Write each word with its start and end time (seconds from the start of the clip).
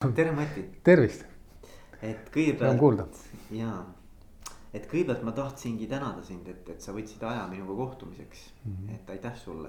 tere, 0.00 0.30
Mati. 0.32 0.62
tervist. 0.80 1.26
et 2.00 2.30
kõigepealt. 2.32 3.18
jaa, 3.52 3.82
et 4.72 4.86
kõigepealt 4.88 5.26
ma 5.28 5.34
tahtsingi 5.36 5.88
tänada 5.90 6.22
sind, 6.24 6.48
et, 6.48 6.70
et 6.72 6.80
sa 6.80 6.94
võtsid 6.96 7.20
aja 7.28 7.42
minuga 7.50 7.76
kohtumiseks 7.82 8.46
mm, 8.64 8.70
-hmm. 8.78 8.94
et 8.94 9.12
aitäh 9.12 9.36
sulle. 9.36 9.68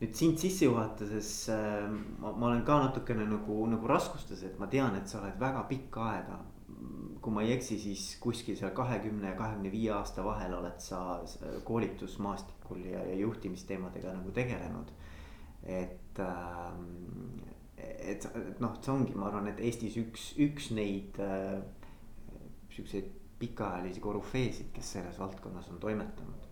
nüüd 0.00 0.18
sind 0.18 0.42
sissejuhatuses 0.42 1.30
äh, 1.54 1.86
ma, 2.18 2.32
ma 2.32 2.48
olen 2.48 2.64
ka 2.66 2.80
natukene 2.82 3.28
nagu, 3.30 3.60
nagu 3.70 3.86
raskustes, 3.86 4.42
et 4.42 4.58
ma 4.58 4.66
tean, 4.66 4.96
et 4.98 5.06
sa 5.06 5.20
oled 5.22 5.38
väga 5.38 5.62
pikka 5.70 6.10
aega. 6.10 6.40
kui 7.22 7.32
ma 7.32 7.42
ei 7.42 7.52
eksi, 7.52 7.78
siis 7.78 8.18
kuskil 8.20 8.56
seal 8.56 8.74
kahekümne 8.74 9.28
ja 9.28 9.36
kahekümne 9.36 9.70
viie 9.70 9.92
aasta 9.92 10.24
vahel 10.24 10.54
oled 10.54 10.80
sa 10.82 11.22
koolitusmaastikul 11.64 12.84
ja, 12.90 13.06
ja 13.06 13.14
juhtimisteemadega 13.14 14.18
nagu 14.18 14.30
tegelenud. 14.30 14.90
et 15.62 16.18
äh, 16.18 17.53
et, 17.98 18.24
et 18.24 18.60
noh, 18.62 18.74
see 18.82 18.92
ongi, 18.92 19.14
ma 19.18 19.28
arvan, 19.30 19.48
et 19.52 19.60
Eestis 19.64 19.96
üks, 20.00 20.32
üks 20.42 20.70
neid 20.76 21.18
äh, 21.22 21.58
siukseid 22.74 23.10
pikaajalisi 23.38 24.00
korüfeesid, 24.00 24.70
kes 24.74 24.92
selles 24.96 25.18
valdkonnas 25.20 25.70
on 25.72 25.80
toimetanud 25.82 26.50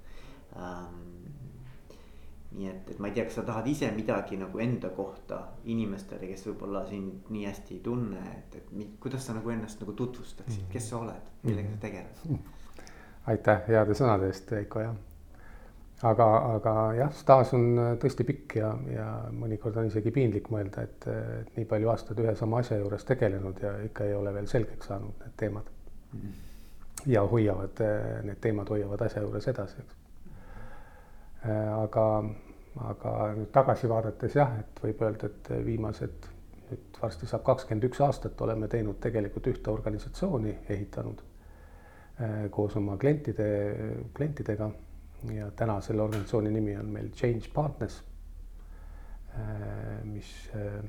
ähm,. 0.57 0.99
nii 2.53 2.67
et, 2.69 2.91
et 2.93 2.99
ma 3.01 3.09
ei 3.09 3.15
tea, 3.17 3.25
kas 3.25 3.39
sa 3.39 3.47
tahad 3.49 3.69
ise 3.71 3.89
midagi 3.97 4.37
nagu 4.37 4.61
enda 4.61 4.91
kohta 4.93 5.39
inimestele, 5.73 6.27
kes 6.29 6.45
võib-olla 6.51 6.83
sind 6.89 7.31
nii 7.33 7.47
hästi 7.49 7.79
ei 7.79 7.85
tunne, 7.87 8.25
et, 8.39 8.59
et 8.61 8.75
mi, 8.77 8.91
kuidas 9.01 9.25
sa 9.27 9.37
nagu 9.39 9.55
ennast 9.55 9.81
nagu 9.81 9.95
tutvustaksid, 9.97 10.67
kes 10.73 10.91
sa 10.93 10.99
oled, 11.01 11.31
millega 11.47 11.73
sa 11.73 11.81
tegeled? 11.87 12.45
aitäh 13.33 13.65
heade 13.71 13.97
sõnade 13.97 14.29
eest, 14.29 14.53
Veiko, 14.53 14.85
jah 14.85 15.01
aga, 16.03 16.27
aga 16.57 16.75
jah, 16.99 17.11
staaž 17.15 17.55
on 17.57 17.67
äh, 17.79 17.91
tõesti 18.03 18.27
pikk 18.27 18.57
ja, 18.59 18.71
ja 18.91 19.09
mõnikord 19.37 19.79
on 19.79 19.89
isegi 19.91 20.13
piinlik 20.15 20.51
mõelda, 20.53 20.87
et, 20.89 21.07
et 21.07 21.57
nii 21.59 21.69
palju 21.71 21.93
aastaid 21.93 22.23
ühe 22.25 22.35
sama 22.39 22.63
asja 22.63 22.79
juures 22.81 23.07
tegelenud 23.09 23.63
ja 23.63 23.77
ikka 23.87 24.09
ei 24.09 24.17
ole 24.19 24.35
veel 24.35 24.49
selgeks 24.51 24.91
saanud 24.91 25.23
need 25.23 25.37
teemad 25.39 25.71
mm. 25.71 26.21
-hmm. 26.21 27.09
ja 27.15 27.25
hoiavad, 27.35 27.85
äh, 27.87 28.23
need 28.27 28.43
teemad 28.43 28.75
hoiavad 28.75 29.07
asja 29.07 29.23
juures 29.23 29.49
edasi, 29.55 29.85
eks. 29.85 29.99
Äh, 31.47 31.73
aga, 31.79 32.07
aga 32.91 33.17
nüüd 33.39 33.51
tagasi 33.55 33.89
vaadates 33.89 34.39
jah, 34.39 34.59
et 34.61 34.85
võib 34.85 35.03
öelda, 35.07 35.31
et 35.31 35.53
viimased 35.67 36.31
nüüd 36.71 37.03
varsti 37.03 37.27
saab 37.27 37.43
kakskümmend 37.47 37.91
üks 37.91 38.01
aastat, 38.01 38.41
oleme 38.41 38.69
teinud 38.69 38.99
tegelikult 39.01 39.47
ühte 39.47 39.71
organisatsiooni, 39.71 40.59
ehitanud 40.69 41.29
koos 42.51 42.77
oma 42.77 42.95
klientide, 43.01 43.45
klientidega 44.15 44.69
ja 45.31 45.51
täna 45.57 45.81
selle 45.81 46.03
organisatsiooni 46.03 46.51
nimi 46.51 46.77
on 46.77 46.87
meil 46.93 47.11
Change 47.11 47.51
Partners, 47.55 48.03
äh, 49.39 50.05
mis 50.05 50.51
äh, 50.57 50.81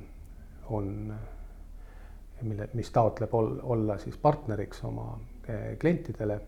on, 0.70 1.14
mille, 2.42 2.70
mis 2.74 2.92
taotleb 2.92 3.34
ol, 3.34 3.60
olla 3.64 3.98
siis 3.98 4.18
partneriks 4.18 4.84
oma 4.84 5.12
äh, 5.50 5.78
klientidele 5.80 6.42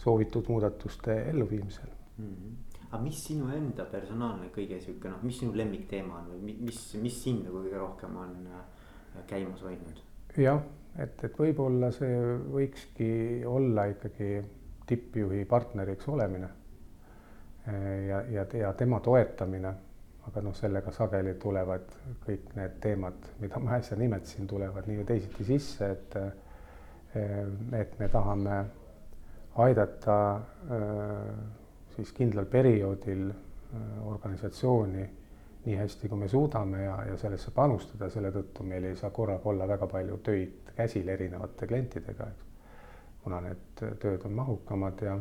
soovitud 0.00 0.48
muudatuste 0.48 1.22
elluviimisel 1.30 1.88
mm. 2.16 2.34
-hmm 2.34 2.58
aga 2.90 3.02
mis 3.02 3.24
sinu 3.24 3.48
enda 3.54 3.84
personaalne 3.86 4.48
kõige 4.54 4.80
sihuke 4.82 5.10
noh, 5.12 5.22
mis 5.22 5.38
sinu 5.38 5.54
lemmikteema 5.54 6.16
on 6.18 6.30
või 6.32 6.56
mis, 6.66 6.78
mis 6.98 7.22
sind 7.22 7.44
nagu 7.46 7.62
kõige 7.62 7.78
rohkem 7.78 8.16
on 8.18 8.48
käimas 9.30 9.62
hoidnud? 9.62 10.00
jah, 10.36 10.62
et, 10.98 11.24
et 11.24 11.38
võib-olla 11.38 11.92
see 11.94 12.16
võikski 12.50 13.10
olla 13.46 13.86
ikkagi 13.92 14.40
tippjuhi 14.90 15.44
partneriks 15.48 16.08
olemine 16.08 16.48
ja, 18.08 18.22
ja, 18.30 18.46
ja 18.58 18.72
tema 18.72 19.00
toetamine. 19.00 19.74
aga 20.28 20.42
noh, 20.44 20.52
sellega 20.54 20.92
sageli 20.92 21.32
tulevad 21.40 21.86
kõik 22.26 22.50
need 22.54 22.74
teemad, 22.84 23.24
mida 23.40 23.58
ma 23.58 23.78
äsja 23.78 23.96
nimetasin, 23.96 24.46
tulevad 24.46 24.86
nii 24.86 24.98
või 24.98 25.06
teisiti 25.08 25.46
sisse, 25.48 25.88
et 25.90 26.16
et 27.74 27.96
me 27.98 28.08
tahame 28.08 28.58
aidata 29.64 30.18
siis 31.96 32.12
kindlal 32.14 32.46
perioodil 32.46 33.24
organisatsiooni 34.04 35.08
nii 35.64 35.76
hästi, 35.76 36.08
kui 36.08 36.18
me 36.18 36.28
suudame 36.28 36.84
ja, 36.84 36.94
ja 37.08 37.16
sellesse 37.20 37.50
panustada, 37.56 38.08
selle 38.12 38.30
tõttu 38.32 38.64
meil 38.64 38.86
ei 38.92 38.96
saa 38.96 39.10
korraga 39.10 39.50
olla 39.50 39.66
väga 39.68 39.88
palju 39.90 40.20
töid 40.24 40.70
käsil 40.76 41.08
erinevate 41.08 41.66
klientidega, 41.66 42.28
eks 42.30 42.49
kuna 43.24 43.40
need 43.44 43.82
tööd 44.00 44.24
on 44.26 44.34
mahukamad 44.38 45.02
ja, 45.04 45.16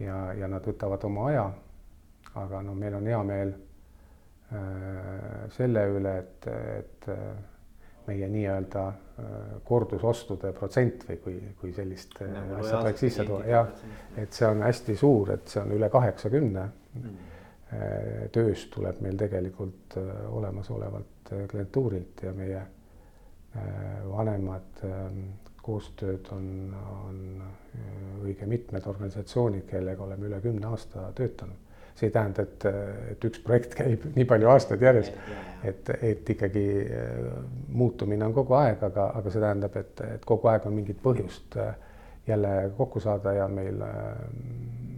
ja, 0.00 0.16
ja 0.38 0.48
nad 0.48 0.64
võtavad 0.66 1.04
oma 1.08 1.28
aja. 1.30 1.46
aga 2.36 2.62
no 2.62 2.74
meil 2.76 2.94
on 2.98 3.06
hea 3.08 3.18
meel 3.24 3.52
äh, 4.52 5.46
selle 5.56 5.86
üle, 5.88 6.16
et, 6.20 6.48
et 6.78 7.08
äh, 7.12 7.20
meie 8.06 8.28
nii-öelda 8.28 8.82
äh, 8.88 9.30
kordusostude 9.64 10.52
protsent 10.56 11.06
või 11.08 11.16
kui, 11.24 11.38
kui 11.60 11.72
sellist 11.76 12.18
nagu 12.20 12.58
asja 12.60 12.80
tuleks 12.80 13.00
sisse 13.06 13.24
tuua, 13.28 13.40
jah, 13.48 13.72
et 14.16 14.36
see 14.36 14.48
on 14.48 14.62
hästi 14.66 14.96
suur, 14.96 15.32
et 15.36 15.48
see 15.48 15.62
on 15.62 15.72
üle 15.78 15.90
kaheksakümne. 15.92 16.68
Mm.. 16.96 17.24
Tööst 18.32 18.68
tuleb 18.70 19.00
meil 19.02 19.16
tegelikult 19.18 19.96
olemasolevalt 20.30 21.32
klientuurilt 21.50 22.20
ja 22.22 22.30
meie 22.32 22.60
vanemad 24.06 24.84
ähm, 24.86 25.24
koostööd 25.66 26.28
on, 26.34 26.48
on 27.02 27.20
äh, 27.42 27.78
õige 28.24 28.46
mitmed 28.50 28.86
organisatsioonid, 28.86 29.66
kellega 29.70 30.04
oleme 30.04 30.28
üle 30.30 30.40
kümne 30.44 30.70
aasta 30.70 31.10
töötanud. 31.18 31.62
see 31.96 32.10
ei 32.10 32.12
tähenda, 32.12 32.42
et, 32.42 32.64
et 33.10 33.24
üks 33.24 33.40
projekt 33.40 33.72
käib 33.78 34.02
nii 34.18 34.26
palju 34.28 34.50
aastaid 34.52 34.82
järjest, 34.84 35.14
et, 35.64 35.88
et 36.04 36.30
ikkagi 36.34 36.64
äh, 36.84 37.30
muutumine 37.72 38.26
on 38.26 38.34
kogu 38.36 38.52
aeg, 38.58 38.82
aga, 38.84 39.06
aga 39.20 39.32
see 39.32 39.40
tähendab, 39.40 39.78
et, 39.80 40.02
et 40.04 40.26
kogu 40.28 40.50
aeg 40.52 40.66
on 40.68 40.76
mingit 40.76 41.00
põhjust 41.02 41.56
äh, 41.62 41.72
jälle 42.26 42.52
kokku 42.76 43.00
saada 43.00 43.32
ja 43.32 43.46
meil, 43.48 43.80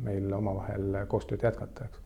meil 0.03 0.33
omavahel 0.33 1.05
koostööd 1.13 1.45
jätkata, 1.45 1.87
eks 1.87 2.05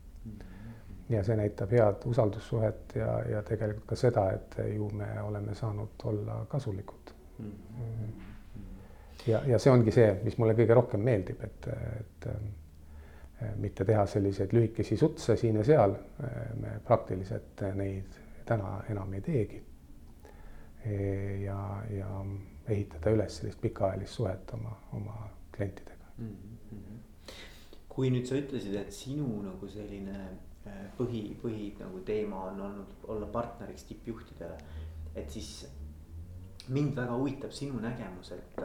ja 1.09 1.23
see 1.23 1.35
näitab 1.39 1.71
head 1.71 2.05
usaldussuhet 2.09 2.95
ja, 2.95 3.15
ja 3.29 3.41
tegelikult 3.47 3.87
ka 3.89 3.97
seda, 3.99 4.27
et 4.35 4.59
ju 4.73 4.89
me 4.93 5.09
oleme 5.21 5.55
saanud 5.55 6.05
olla 6.11 6.45
kasulikud 6.51 7.15
mm. 7.39 7.51
-hmm 7.51 8.32
ja, 9.27 9.41
ja 9.47 9.59
see 9.59 9.71
ongi 9.71 9.91
see, 9.91 10.09
mis 10.23 10.37
mulle 10.37 10.55
kõige 10.57 10.77
rohkem 10.77 11.03
meeldib, 11.05 11.43
et, 11.43 11.67
et 11.99 12.27
äh, 12.31 13.53
mitte 13.59 13.85
teha 13.85 14.05
selliseid 14.07 14.53
lühikesi 14.55 14.97
sutse 14.97 15.35
siin 15.39 15.59
ja 15.59 15.63
seal. 15.67 15.95
me 16.61 16.77
praktiliselt 16.85 17.61
neid 17.75 18.19
täna 18.45 18.77
enam 18.89 19.13
ei 19.13 19.21
teegi. 19.21 19.59
E, 20.85 20.95
ja, 21.43 21.57
ja 21.91 22.09
ehitada 22.67 23.11
üles 23.15 23.37
sellist 23.39 23.61
pikaajalist 23.63 24.19
suhet 24.19 24.51
oma, 24.55 24.73
oma 24.93 25.29
klientidega 25.55 26.09
mm. 26.17 26.35
-hmm. 26.71 27.33
kui 27.89 28.09
nüüd 28.11 28.25
sa 28.27 28.35
ütlesid, 28.35 28.75
et 28.79 28.91
sinu 28.91 29.27
nagu 29.43 29.67
selline 29.67 30.17
äh, 30.67 30.81
põhi, 30.97 31.23
põhi 31.41 31.69
nagu 31.79 31.99
teema 31.99 32.43
on 32.49 32.61
olnud 32.61 33.07
olla 33.07 33.27
partneriks 33.27 33.83
tippjuhtidele, 33.83 34.57
et 35.15 35.31
siis 35.31 35.67
mind 36.67 36.95
väga 36.95 37.15
huvitab 37.15 37.51
sinu 37.51 37.79
nägemus, 37.79 38.31
et 38.31 38.61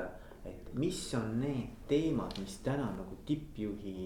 et 0.48 0.72
mis 0.78 1.02
on 1.18 1.36
need 1.40 1.84
teemad, 1.88 2.38
mis 2.40 2.58
täna 2.64 2.90
nagu 2.96 3.18
tippjuhi 3.28 3.98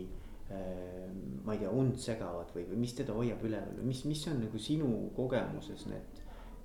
äh,. 0.51 1.07
ma 1.45 1.55
ei 1.55 1.63
tea, 1.63 1.71
und 1.71 1.97
segavad 1.99 2.51
või, 2.55 2.67
või 2.71 2.83
mis 2.85 2.97
teda 2.99 3.15
hoiab 3.17 3.43
üleval 3.47 3.79
või 3.79 3.93
mis, 3.93 4.05
mis 4.09 4.27
on 4.31 4.43
nagu 4.45 4.61
sinu 4.63 4.91
kogemuses 5.17 5.87
need 5.91 6.21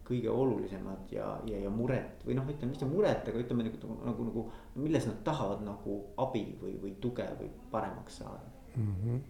kõige 0.08 0.32
olulisemad 0.32 1.10
ja, 1.12 1.34
ja, 1.50 1.58
ja 1.66 1.72
muret 1.74 2.22
või 2.26 2.38
noh, 2.38 2.48
ütleme 2.48 2.72
mitte 2.72 2.88
muret, 2.88 3.28
aga 3.28 3.42
ütleme 3.42 3.66
nagu, 3.68 3.96
nagu, 4.08 4.28
nagu 4.30 4.44
milles 4.80 5.08
nad 5.10 5.18
tahavad 5.28 5.66
nagu 5.68 5.98
abi 6.24 6.46
või, 6.62 6.78
või 6.84 6.94
tuge 7.04 7.26
või 7.40 7.50
paremaks 7.72 8.22
saada 8.22 8.54
mm. 8.76 8.94
-hmm 8.94 9.26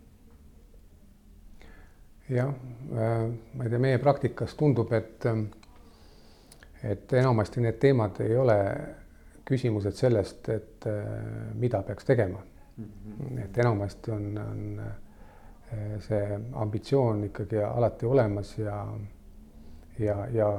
jah 2.29 2.49
äh,, 2.91 3.31
ma 3.53 3.63
ei 3.63 3.69
tea, 3.69 3.79
meie 3.79 3.97
praktikas 4.03 4.55
tundub, 4.59 4.91
et, 4.93 5.25
et 6.83 7.13
enamasti 7.13 7.63
need 7.63 7.79
teemad 7.79 8.19
ei 8.25 8.35
ole 8.37 8.57
küsimused 9.47 9.95
sellest, 9.95 10.49
et 10.51 10.87
äh, 10.89 11.03
mida 11.55 11.81
peaks 11.87 12.05
tegema 12.05 12.39
mm. 12.77 12.85
-hmm. 12.85 13.43
et 13.45 13.57
enamasti 13.57 14.11
on, 14.11 14.37
on 14.37 14.79
äh, 14.79 15.99
see 15.99 16.39
ambitsioon 16.53 17.23
ikkagi 17.23 17.63
alati 17.63 18.05
olemas 18.05 18.57
ja, 18.57 18.87
ja, 19.99 20.27
ja 20.31 20.51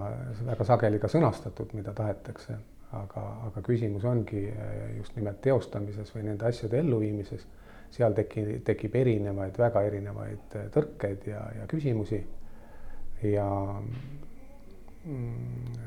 väga 0.46 0.64
sageli 0.64 0.98
ka 0.98 1.08
sõnastatud, 1.08 1.72
mida 1.72 1.92
tahetakse, 1.92 2.58
aga, 2.92 3.24
aga 3.46 3.62
küsimus 3.62 4.04
ongi 4.04 4.48
äh, 4.48 4.96
just 4.96 5.16
nimelt 5.16 5.40
teostamises 5.40 6.14
või 6.14 6.28
nende 6.30 6.46
asjade 6.46 6.78
elluviimises. 6.78 7.46
seal 7.90 8.12
tekib, 8.12 8.48
tekib 8.64 8.94
erinevaid, 8.94 9.58
väga 9.58 9.80
erinevaid 9.82 10.56
tõrkeid 10.74 11.22
ja, 11.26 11.40
ja 11.56 11.66
küsimusi 11.66 12.18
ja 13.22 13.46
mm, 15.04 15.78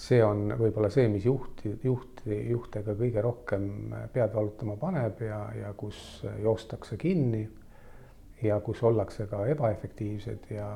see 0.00 0.20
on 0.24 0.54
võib-olla 0.56 0.88
see, 0.92 1.08
mis 1.12 1.26
juhti, 1.26 1.74
juhti, 1.84 2.36
juhte 2.50 2.82
ka 2.86 2.94
kõige 2.98 3.22
rohkem 3.24 3.64
pead 4.14 4.34
valutama 4.34 4.76
paneb 4.80 5.20
ja, 5.24 5.40
ja 5.58 5.72
kus 5.76 6.22
joostakse 6.40 6.96
kinni 7.00 7.42
ja 8.42 8.60
kus 8.64 8.82
ollakse 8.86 9.26
ka 9.30 9.42
ebaefektiivsed 9.52 10.52
ja, 10.54 10.68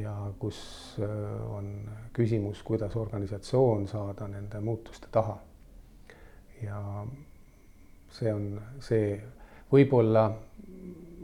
ja 0.00 0.14
kus 0.40 0.60
on 1.00 1.72
küsimus, 2.16 2.62
kuidas 2.64 2.96
organisatsioon 2.96 3.88
saada 3.90 4.28
nende 4.28 4.60
muutuste 4.64 5.10
taha. 5.12 5.36
ja 6.62 6.80
see 8.10 8.32
on 8.32 8.46
see, 8.84 9.12
võib-olla, 9.72 10.24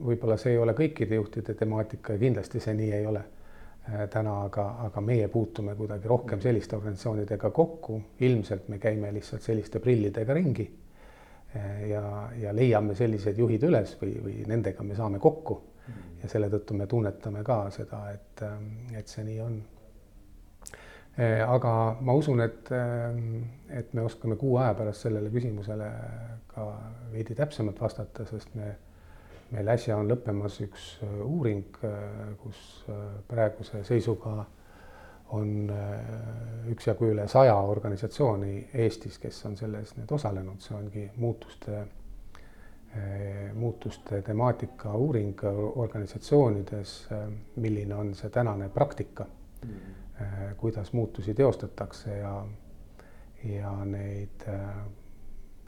võib-olla 0.05 0.37
see 0.41 0.53
ei 0.53 0.61
ole 0.61 0.77
kõikide 0.77 1.17
juhtide 1.23 1.57
temaatika 1.57 2.17
ja 2.17 2.23
kindlasti 2.27 2.61
see 2.61 2.77
nii 2.77 2.93
ei 3.01 3.09
ole 3.09 3.25
Äh, 3.25 3.36
täna, 4.11 4.41
aga, 4.47 4.65
aga 4.87 5.01
meie 5.05 5.29
puutume 5.31 5.75
kuidagi 5.79 6.09
rohkem 6.11 6.41
selliste 6.43 6.77
organisatsioonidega 6.77 7.51
kokku, 7.55 8.01
ilmselt 8.27 8.69
me 8.69 8.81
käime 8.83 9.13
lihtsalt 9.15 9.47
selliste 9.47 9.81
prillidega 9.83 10.35
ringi. 10.35 10.67
Äh, 11.57 11.87
ja, 11.91 12.03
ja 12.41 12.55
leiame 12.55 12.97
sellised 12.99 13.39
juhid 13.39 13.63
üles 13.69 13.95
või, 14.01 14.17
või 14.25 14.43
nendega 14.51 14.83
me 14.83 14.99
saame 14.99 15.23
kokku. 15.23 15.63
ja 16.23 16.29
selle 16.29 16.49
tõttu 16.51 16.75
me 16.75 16.87
tunnetame 16.91 17.45
ka 17.47 17.71
seda, 17.71 18.01
et, 18.11 18.43
äh, 18.43 18.99
et 18.99 19.09
see 19.09 19.25
nii 19.25 19.41
on. 19.41 19.65
aga 21.49 21.71
ma 22.05 22.13
usun, 22.13 22.43
et, 22.45 22.69
et 23.73 23.95
me 23.97 24.03
oskame 24.05 24.37
kuu 24.37 24.59
aja 24.61 24.75
pärast 24.77 25.07
sellele 25.07 25.31
küsimusele 25.33 25.87
ka 26.51 26.67
veidi 27.13 27.35
täpsemalt 27.35 27.81
vastata, 27.81 28.27
sest 28.29 28.53
me 28.55 28.75
meil 29.55 29.69
äsja 29.71 29.97
on 29.97 30.09
lõppemas 30.11 30.59
üks 30.65 30.87
äh, 31.05 31.19
uuring, 31.25 31.79
äh, 31.87 32.35
kus 32.43 32.59
äh, 32.91 33.03
praeguse 33.29 33.85
seisuga 33.87 34.45
on 35.35 35.73
üksjagu 36.71 37.09
üle 37.11 37.25
saja 37.27 37.57
organisatsiooni 37.67 38.69
Eestis, 38.79 39.17
kes 39.19 39.41
on 39.49 39.57
selles 39.59 39.97
nüüd 39.97 40.13
osalenud, 40.15 40.61
see 40.63 40.77
ongi 40.77 41.07
muutuste, 41.19 41.81
muutuste 43.59 44.21
temaatika 44.23 44.95
uuring 44.95 45.43
organisatsioonides, 45.83 46.95
milline 47.59 47.99
on 47.99 48.15
see 48.15 48.31
tänane 48.31 48.69
praktika 48.71 49.27
mm, 49.27 49.75
-hmm. 49.75 50.55
kuidas 50.63 50.93
muutusi 50.93 51.35
teostatakse 51.35 52.19
ja, 52.21 52.47
ja 53.45 53.77
neid 53.85 54.47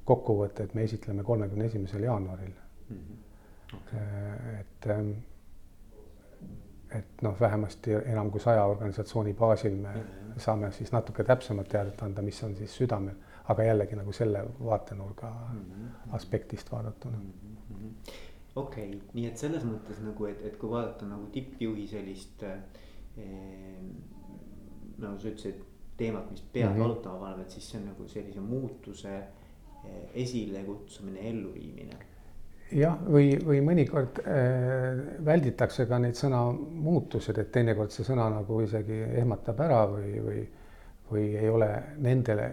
kokkuvõtteid 0.05 0.79
me 0.79 0.87
esitleme 0.87 1.27
kolmekümne 1.27 1.67
esimesel 1.67 2.07
jaanuaril 2.07 2.55
mm. 2.55 2.97
-hmm 2.97 3.28
okay.. 3.75 4.61
et, 4.61 4.91
ähm, 4.91 5.11
et 6.99 7.23
noh, 7.23 7.41
vähemasti 7.41 7.93
enam 7.99 8.31
kui 8.31 8.41
saja 8.41 8.65
organisatsiooni 8.65 9.35
baasil 9.35 9.77
me 9.77 9.95
saame 10.37 10.73
siis 10.73 10.93
natuke 10.93 11.25
täpsemat 11.25 11.69
teadet 11.69 12.03
anda, 12.03 12.23
mis 12.23 12.43
on 12.45 12.57
siis 12.57 12.77
südamel, 12.77 13.17
aga 13.53 13.65
jällegi 13.65 13.97
nagu 13.97 14.13
selle 14.13 14.45
vaatenurga 14.65 15.31
-hmm. 15.31 16.15
aspektist 16.17 16.73
vaadatuna 16.73 17.17
mm. 17.17 17.33
-hmm. 17.73 18.13
okei 18.57 18.89
okay., 18.89 19.01
nii 19.13 19.27
et 19.27 19.37
selles 19.37 19.65
mõttes 19.65 20.03
nagu, 20.03 20.25
et, 20.25 20.43
et 20.43 20.57
kui 20.57 20.71
vaadata 20.71 21.07
nagu 21.07 21.27
tippjuhi 21.33 21.87
sellist 21.87 22.43
eh, 22.43 23.83
nagu 24.99 25.19
sa 25.19 25.29
ütlesid, 25.29 25.65
teemat, 25.97 26.31
mis 26.31 26.43
peab 26.43 26.71
mm 26.71 26.77
-hmm. 26.77 26.83
valutama 26.83 27.19
paneb, 27.19 27.41
et 27.41 27.51
siis 27.51 27.71
see 27.71 27.81
on 27.81 27.87
nagu 27.87 28.09
sellise 28.09 28.41
muutuse 28.41 29.17
eh, 29.19 30.11
esilekutsumine, 30.15 31.29
elluviimine 31.31 31.99
jah, 32.73 32.99
või, 33.09 33.33
või 33.45 33.61
mõnikord 33.65 34.21
äh, 34.23 35.01
välditakse 35.25 35.87
ka 35.89 35.99
neid 36.03 36.19
sõna 36.19 36.43
muutused, 36.53 37.39
et 37.39 37.53
teinekord 37.53 37.93
see 37.95 38.07
sõna 38.07 38.29
nagu 38.33 38.61
isegi 38.65 39.01
ehmatab 39.23 39.63
ära 39.65 39.85
või, 39.91 40.13
või, 40.25 40.43
või 41.11 41.25
ei 41.39 41.49
ole 41.49 41.71
nendele, 42.05 42.51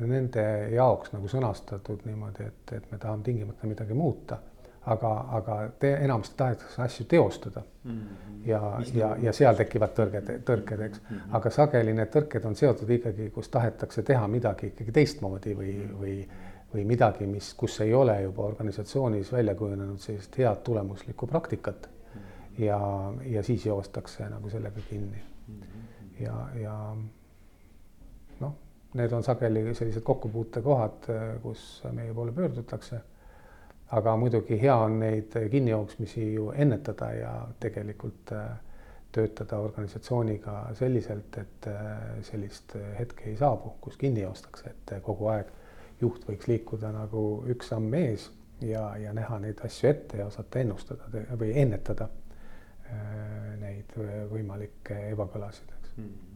nende 0.00 0.46
jaoks 0.74 1.12
nagu 1.14 1.28
sõnastatud 1.30 2.04
niimoodi, 2.08 2.48
et, 2.48 2.74
et 2.78 2.90
me 2.92 2.98
tahame 2.98 3.24
tingimata 3.26 3.70
midagi 3.70 3.94
muuta. 3.94 4.40
aga, 4.84 5.10
aga 5.32 5.54
te, 5.80 5.94
enamasti 6.04 6.34
tahetakse 6.36 6.82
asju 6.82 7.04
teostada 7.08 7.62
mm. 7.84 7.92
-hmm. 7.92 8.48
ja, 8.48 8.80
ja, 8.94 9.16
ja 9.22 9.32
seal 9.32 9.56
tekivad 9.56 9.94
tõrged, 9.96 10.28
tõrked, 10.44 10.80
eks 10.80 11.00
mm, 11.00 11.16
-hmm. 11.16 11.36
aga 11.36 11.50
sageli 11.50 11.94
need 11.94 12.10
tõrked 12.12 12.44
on 12.44 12.56
seotud 12.56 12.90
ikkagi, 12.90 13.30
kus 13.30 13.48
tahetakse 13.48 14.02
teha 14.02 14.28
midagi 14.28 14.66
ikkagi 14.66 14.92
teistmoodi 14.92 15.56
või, 15.56 15.78
või 16.00 16.26
või 16.74 16.84
midagi, 16.84 17.26
mis, 17.30 17.52
kus 17.54 17.78
ei 17.84 17.94
ole 17.94 18.16
juba 18.22 18.48
organisatsioonis 18.48 19.32
välja 19.32 19.54
kujunenud 19.54 20.00
sellist 20.02 20.38
head 20.38 20.62
tulemuslikku 20.66 21.26
praktikat. 21.26 21.88
ja, 22.58 22.78
ja 23.26 23.42
siis 23.42 23.66
joostakse 23.66 24.28
nagu 24.28 24.50
sellega 24.50 24.80
kinni. 24.88 25.22
ja, 26.20 26.48
ja 26.60 26.96
noh, 28.40 28.54
need 28.94 29.12
on 29.12 29.22
sageli 29.22 29.74
sellised 29.74 30.02
kokkupuutekohad, 30.02 31.10
kus 31.42 31.82
meie 31.92 32.14
poole 32.14 32.32
pöördutakse. 32.32 33.00
aga 33.90 34.16
muidugi 34.16 34.60
hea 34.60 34.76
on 34.76 34.98
neid 34.98 35.34
kinnijooksmisi 35.50 36.34
ju 36.34 36.50
ennetada 36.50 37.12
ja 37.12 37.48
tegelikult 37.60 38.32
äh, 38.32 38.48
töötada 39.12 39.58
organisatsiooniga 39.58 40.70
selliselt, 40.72 41.38
et 41.38 41.66
äh, 41.66 41.98
sellist 42.22 42.74
hetke 42.98 43.30
ei 43.30 43.36
saabu, 43.36 43.76
kus 43.80 43.96
kinni 43.96 44.20
joostakse, 44.22 44.70
et 44.70 45.02
kogu 45.02 45.26
aeg 45.26 45.52
juht 46.04 46.28
võiks 46.28 46.48
liikuda 46.50 46.92
nagu 46.94 47.24
üks 47.50 47.72
samm 47.72 47.96
ees 47.98 48.28
ja, 48.64 48.86
ja 49.00 49.14
näha 49.16 49.40
neid 49.42 49.64
asju 49.64 49.90
ette 49.90 50.20
ja 50.22 50.28
osata 50.30 50.62
ennustada 50.62 51.24
või 51.40 51.50
ennetada 51.64 52.08
äh, 52.10 53.50
neid 53.60 53.98
võimalikke 54.30 55.08
ebakõlasid, 55.10 55.74
eks 55.80 55.98
mm. 55.98 56.06
-hmm 56.06 56.34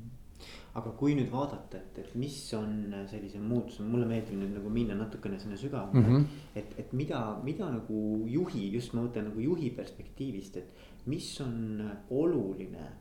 aga 0.78 0.92
kui 0.98 1.14
nüüd 1.18 1.30
vaadata, 1.32 1.80
et, 1.80 1.98
et 2.02 2.14
mis 2.18 2.36
on 2.56 2.92
sellise 3.10 3.40
muutuse, 3.42 3.82
mulle 3.86 4.06
meeldib 4.08 4.38
nüüd 4.38 4.54
nagu 4.58 4.70
minna 4.72 4.96
natukene 4.98 5.38
sinna 5.40 5.58
sügavamale 5.58 6.04
mm. 6.04 6.16
-hmm. 6.16 6.44
et, 6.60 6.74
et 6.84 6.92
mida, 6.92 7.22
mida 7.44 7.70
nagu 7.74 8.02
juhi, 8.28 8.68
just 8.74 8.94
ma 8.94 9.02
mõtlen 9.06 9.30
nagu 9.30 9.42
juhi 9.42 9.70
perspektiivist, 9.74 10.56
et 10.56 11.06
mis 11.06 11.28
on 11.44 11.82
oluline 12.10 12.92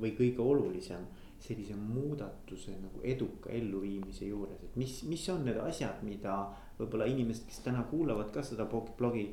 või 0.00 0.14
kõige 0.18 0.42
olulisem 0.42 1.04
sellise 1.44 1.76
muudatuse 1.76 2.76
nagu 2.80 3.02
eduka 3.04 3.50
elluviimise 3.52 4.30
juures, 4.30 4.62
et 4.64 4.76
mis, 4.80 5.02
mis 5.10 5.26
on 5.32 5.44
need 5.44 5.58
asjad, 5.60 6.00
mida 6.06 6.38
võib-olla 6.78 7.08
inimesed, 7.10 7.44
kes 7.50 7.60
täna 7.66 7.84
kuulavad 7.90 8.32
ka 8.34 8.42
seda 8.42 8.66
blogi. 8.70 9.28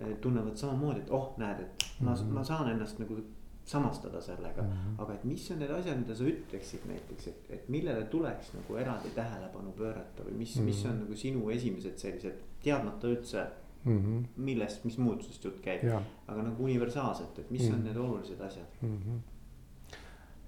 Eh, 0.00 0.14
tunnevad 0.24 0.56
samamoodi, 0.56 1.02
et 1.02 1.10
oh, 1.12 1.34
näed, 1.36 1.58
et 1.60 1.82
ma 2.00 2.14
mm, 2.14 2.16
-hmm. 2.16 2.30
ma 2.32 2.44
saan 2.48 2.70
ennast 2.70 2.98
nagu 2.98 3.18
samastada 3.64 4.20
sellega 4.20 4.62
mm. 4.62 4.68
-hmm. 4.68 5.02
aga 5.02 5.14
et 5.14 5.24
mis 5.24 5.50
on 5.50 5.58
need 5.58 5.70
asjad, 5.70 5.98
mida 5.98 6.14
sa 6.14 6.24
ütleksid 6.24 6.86
näiteks, 6.88 7.26
et, 7.26 7.50
et 7.50 7.68
millele 7.68 8.04
tuleks 8.04 8.54
nagu 8.54 8.76
eraldi 8.76 9.10
tähelepanu 9.14 9.72
pöörata 9.72 10.24
või 10.24 10.38
mis 10.38 10.56
mm, 10.56 10.62
-hmm. 10.62 10.64
mis 10.64 10.84
on 10.86 10.98
nagu 11.00 11.16
sinu 11.16 11.50
esimesed 11.50 11.98
sellised 11.98 12.40
teadmata 12.62 13.08
üldse 13.08 13.46
mm. 13.84 13.98
-hmm. 13.98 14.24
millest, 14.36 14.84
mis 14.84 14.98
muutusest 14.98 15.44
jutt 15.44 15.60
käib, 15.60 15.84
aga 16.26 16.42
nagu 16.42 16.64
universaalselt, 16.64 17.38
et 17.38 17.50
mis 17.50 17.62
mm 17.62 17.68
-hmm. 17.68 17.74
on 17.74 17.78
mhm. 17.78 17.86
need 17.86 17.96
olulised 17.96 18.40
asjad 18.40 18.66
mm. 18.82 18.96
-hmm 18.96 19.31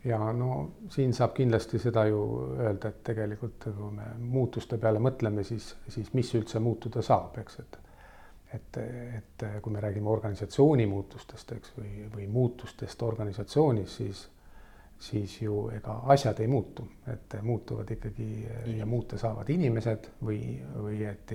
ja 0.05 0.19
no 0.33 0.71
siin 0.93 1.15
saab 1.17 1.33
kindlasti 1.37 1.79
seda 1.79 2.05
ju 2.11 2.21
öelda, 2.59 2.91
et 2.91 3.01
tegelikult 3.05 3.71
kui 3.71 3.91
me 3.95 4.11
muutuste 4.19 4.79
peale 4.79 5.01
mõtleme, 5.03 5.45
siis, 5.45 5.75
siis 5.89 6.13
mis 6.15 6.35
üldse 6.35 6.61
muutuda 6.61 7.03
saab, 7.03 7.41
eks, 7.45 7.59
et 7.65 7.81
et, 8.55 8.77
et 9.19 9.45
kui 9.63 9.73
me 9.75 9.81
räägime 9.83 10.07
organisatsiooni 10.13 10.85
muutustest, 10.87 11.53
eks, 11.57 11.73
või, 11.75 12.05
või 12.13 12.29
muutustest 12.31 13.03
organisatsioonis, 13.03 13.97
siis 13.97 14.29
siis 15.05 15.43
ju 15.43 15.69
ega 15.75 15.99
asjad 16.15 16.39
ei 16.41 16.47
muutu, 16.49 16.87
et 17.13 17.35
muutuvad 17.43 17.91
ikkagi 17.91 18.29
mm. 18.47 18.77
ja 18.79 18.87
muuta 18.87 19.19
saavad 19.19 19.51
inimesed 19.51 20.07
või, 20.25 20.39
või 20.77 21.03
et 21.09 21.35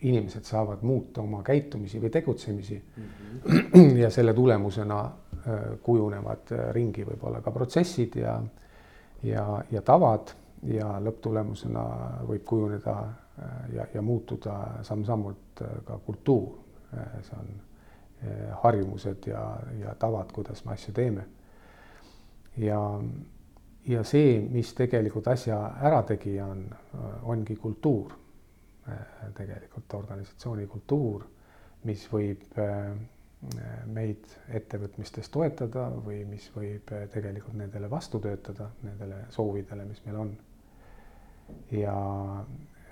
inimesed 0.00 0.44
saavad 0.44 0.82
muuta 0.82 1.22
oma 1.22 1.42
käitumisi 1.42 2.00
või 2.02 2.10
tegutsemisi 2.10 2.82
mm. 2.96 3.04
-hmm. 3.44 3.96
ja 4.02 4.10
selle 4.10 4.34
tulemusena 4.34 4.98
kujunevad 5.82 6.52
äh, 6.52 6.70
ringi 6.72 7.04
võib-olla 7.04 7.42
ka 7.44 7.52
protsessid 7.52 8.16
ja, 8.16 8.38
ja, 9.22 9.44
ja 9.70 9.82
tavad 9.84 10.32
ja 10.64 10.94
lõpptulemusena 11.04 11.84
võib 12.28 12.44
kujuneda 12.48 12.96
äh, 13.04 13.52
ja, 13.76 13.86
ja 13.94 14.02
muutuda 14.02 14.58
samm-sammult 14.82 15.62
ka 15.86 16.00
kultuur. 16.06 16.60
see 16.94 17.36
on 17.38 17.48
harjumused 18.62 19.26
ja, 19.26 19.40
ja 19.80 19.94
tavad, 19.98 20.30
kuidas 20.32 20.64
me 20.64 20.72
asju 20.72 20.92
teeme. 20.94 21.24
ja, 22.56 22.78
ja 23.86 24.04
see, 24.04 24.38
mis 24.50 24.70
tegelikult 24.74 25.28
asja 25.28 25.58
ärategija 25.82 26.46
on, 26.46 26.62
ongi 27.22 27.56
kultuur. 27.56 28.12
tegelikult 29.34 29.94
organisatsiooni 29.94 30.66
kultuur, 30.66 31.24
mis 31.84 32.06
võib 32.12 32.56
meid 33.92 34.26
ettevõtmistes 34.56 35.28
toetada 35.32 35.88
või 36.04 36.22
mis 36.28 36.46
võib 36.54 36.90
tegelikult 37.12 37.56
nendele 37.58 37.90
vastu 37.90 38.20
töötada, 38.22 38.70
nendele 38.82 39.24
soovidele, 39.34 39.86
mis 39.88 40.02
meil 40.06 40.20
on. 40.20 40.32
ja 41.70 41.96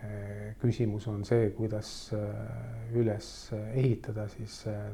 eh, 0.04 0.54
küsimus 0.60 1.06
on 1.08 1.24
see, 1.24 1.50
kuidas 1.56 2.12
eh, 2.12 2.96
üles 3.00 3.26
ehitada 3.72 4.28
siis 4.28 4.66
eh, 4.66 4.90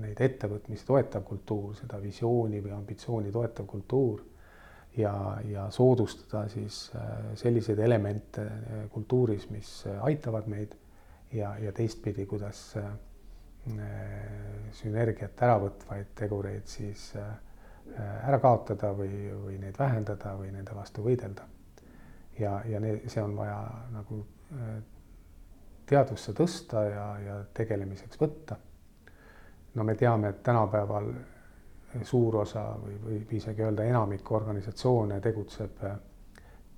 neid 0.00 0.20
ettevõtmisi 0.20 0.86
toetav 0.86 1.24
kultuur, 1.28 1.74
seda 1.76 1.98
visiooni 2.00 2.62
või 2.64 2.72
ambitsiooni 2.72 3.32
toetav 3.32 3.66
kultuur 3.68 4.22
ja, 4.96 5.12
ja 5.44 5.66
soodustada 5.70 6.46
siis 6.48 6.86
selliseid 7.34 7.78
elemente 7.78 8.46
kultuuris, 8.94 9.50
mis 9.50 9.84
aitavad 10.00 10.48
meid 10.48 10.72
ja, 11.36 11.52
ja 11.60 11.72
teistpidi, 11.72 12.24
kuidas 12.26 12.62
Äh, 12.80 13.09
sünergiat 14.72 15.42
ära 15.42 15.58
võtvaid 15.60 16.14
tegureid 16.16 16.66
siis 16.66 17.10
äh, 17.16 17.26
ära 18.26 18.38
kaotada 18.40 18.92
või, 18.96 19.28
või 19.44 19.58
neid 19.60 19.78
vähendada 19.78 20.36
või 20.38 20.52
nende 20.54 20.74
vastu 20.74 21.04
võidelda. 21.04 21.42
ja, 22.38 22.60
ja 22.64 22.80
need, 22.80 23.08
see 23.10 23.22
on 23.22 23.36
vaja 23.36 23.58
nagu 23.92 24.24
teadvusse 25.90 26.32
tõsta 26.32 26.84
ja, 26.86 27.06
ja 27.24 27.36
tegelemiseks 27.54 28.20
võtta. 28.20 28.56
no 29.74 29.84
me 29.84 29.94
teame, 29.94 30.28
et 30.28 30.42
tänapäeval 30.42 31.10
suur 32.06 32.36
osa 32.36 32.62
või 32.78 32.96
võib 33.02 33.32
isegi 33.34 33.62
öelda 33.62 33.84
enamik 33.84 34.30
organisatsioone 34.32 35.20
tegutseb 35.20 35.82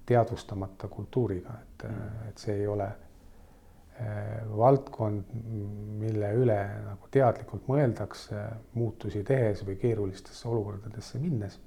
teadvustamata 0.07 0.89
kultuuriga, 0.89 1.55
et, 1.63 1.85
et 2.29 2.39
see 2.39 2.57
ei 2.63 2.67
ole 2.67 2.89
valdkond, 4.57 5.35
mille 6.01 6.31
üle 6.39 6.59
nagu 6.87 7.11
teadlikult 7.13 7.69
mõeldakse 7.71 8.47
muutusi 8.79 9.23
tehes 9.27 9.65
või 9.67 9.77
keerulistesse 9.81 10.49
olukordadesse 10.49 11.21
minnes 11.23 11.59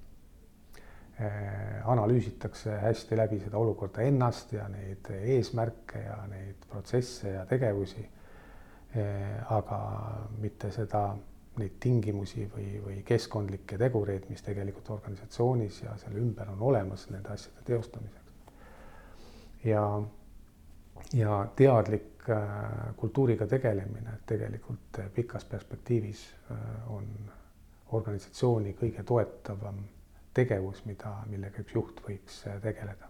eh,. 1.20 1.86
analüüsitakse 1.86 2.80
hästi 2.82 3.18
läbi 3.18 3.40
seda 3.44 3.58
olukorda 3.62 4.04
ennast 4.08 4.54
ja 4.54 4.68
neid 4.72 5.08
eesmärke 5.22 6.02
ja 6.08 6.18
neid 6.32 6.68
protsesse 6.70 7.38
ja 7.38 7.46
tegevusi 7.46 8.04
eh,. 8.04 9.40
aga 9.50 9.80
mitte 10.42 10.72
seda, 10.72 11.08
neid 11.56 11.80
tingimusi 11.80 12.50
või, 12.52 12.68
või 12.84 13.02
keskkondlikke 13.08 13.78
tegureid, 13.80 14.28
mis 14.30 14.44
tegelikult 14.44 14.90
organisatsioonis 14.98 15.82
ja 15.86 15.96
selle 16.02 16.20
ümber 16.20 16.52
on 16.52 16.62
olemas 16.74 17.08
nende 17.14 17.32
asjade 17.32 17.64
teostamiseks 17.70 18.26
ja, 19.66 20.02
ja 21.14 21.48
teadlik 21.56 22.30
äh, 22.30 22.38
kultuuriga 22.98 23.48
tegelemine 23.48 24.20
tegelikult 24.26 25.00
äh, 25.00 25.10
pikas 25.14 25.46
perspektiivis 25.46 26.36
äh, 26.52 26.58
on 26.92 27.08
organisatsiooni 27.92 28.74
kõige 28.74 29.04
toetavam 29.04 29.84
tegevus, 30.34 30.86
mida, 30.86 31.12
millega 31.30 31.62
üks 31.62 31.76
juht 31.76 32.02
võiks 32.08 32.42
tegeleda. 32.62 33.10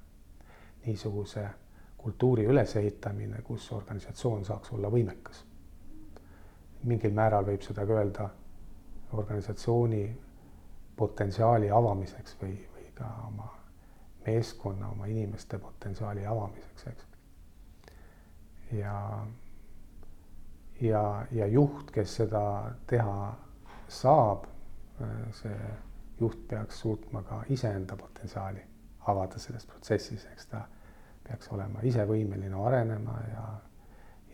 niisuguse 0.85 1.47
kultuuri 1.97 2.45
ülesehitamine, 2.45 3.41
kus 3.41 3.71
organisatsioon 3.71 4.45
saaks 4.45 4.71
olla 4.71 4.91
võimekas. 4.91 5.45
mingil 6.83 7.13
määral 7.13 7.45
võib 7.45 7.61
seda 7.61 7.85
ka 7.85 7.93
öelda 7.93 8.29
organisatsiooni 9.13 10.17
potentsiaali 10.95 11.71
avamiseks 11.71 12.37
või, 12.41 12.53
või 12.75 12.91
ka 12.93 13.09
oma 13.27 13.49
meeskonna, 14.27 14.89
oma 14.89 15.05
inimeste 15.05 15.57
potentsiaali 15.57 16.25
avamiseks, 16.25 16.87
eks. 16.87 17.14
Ja, 18.71 19.27
ja, 20.81 21.25
ja 21.31 21.47
juht, 21.47 21.91
kes 21.91 22.15
seda 22.15 22.71
teha 22.87 23.33
saab, 23.87 24.47
see 25.35 25.57
juht 26.19 26.47
peaks 26.47 26.79
suutma 26.79 27.21
ka 27.23 27.43
iseenda 27.49 27.95
potentsiaali 27.95 28.63
avada 29.07 29.39
selles 29.39 29.65
protsessis, 29.65 30.25
eks 30.31 30.47
ta 30.47 30.63
peaks 31.27 31.49
olema 31.51 31.81
ise 31.83 32.05
võimeline 32.07 32.57
arenema 32.67 33.17
ja, 33.29 33.45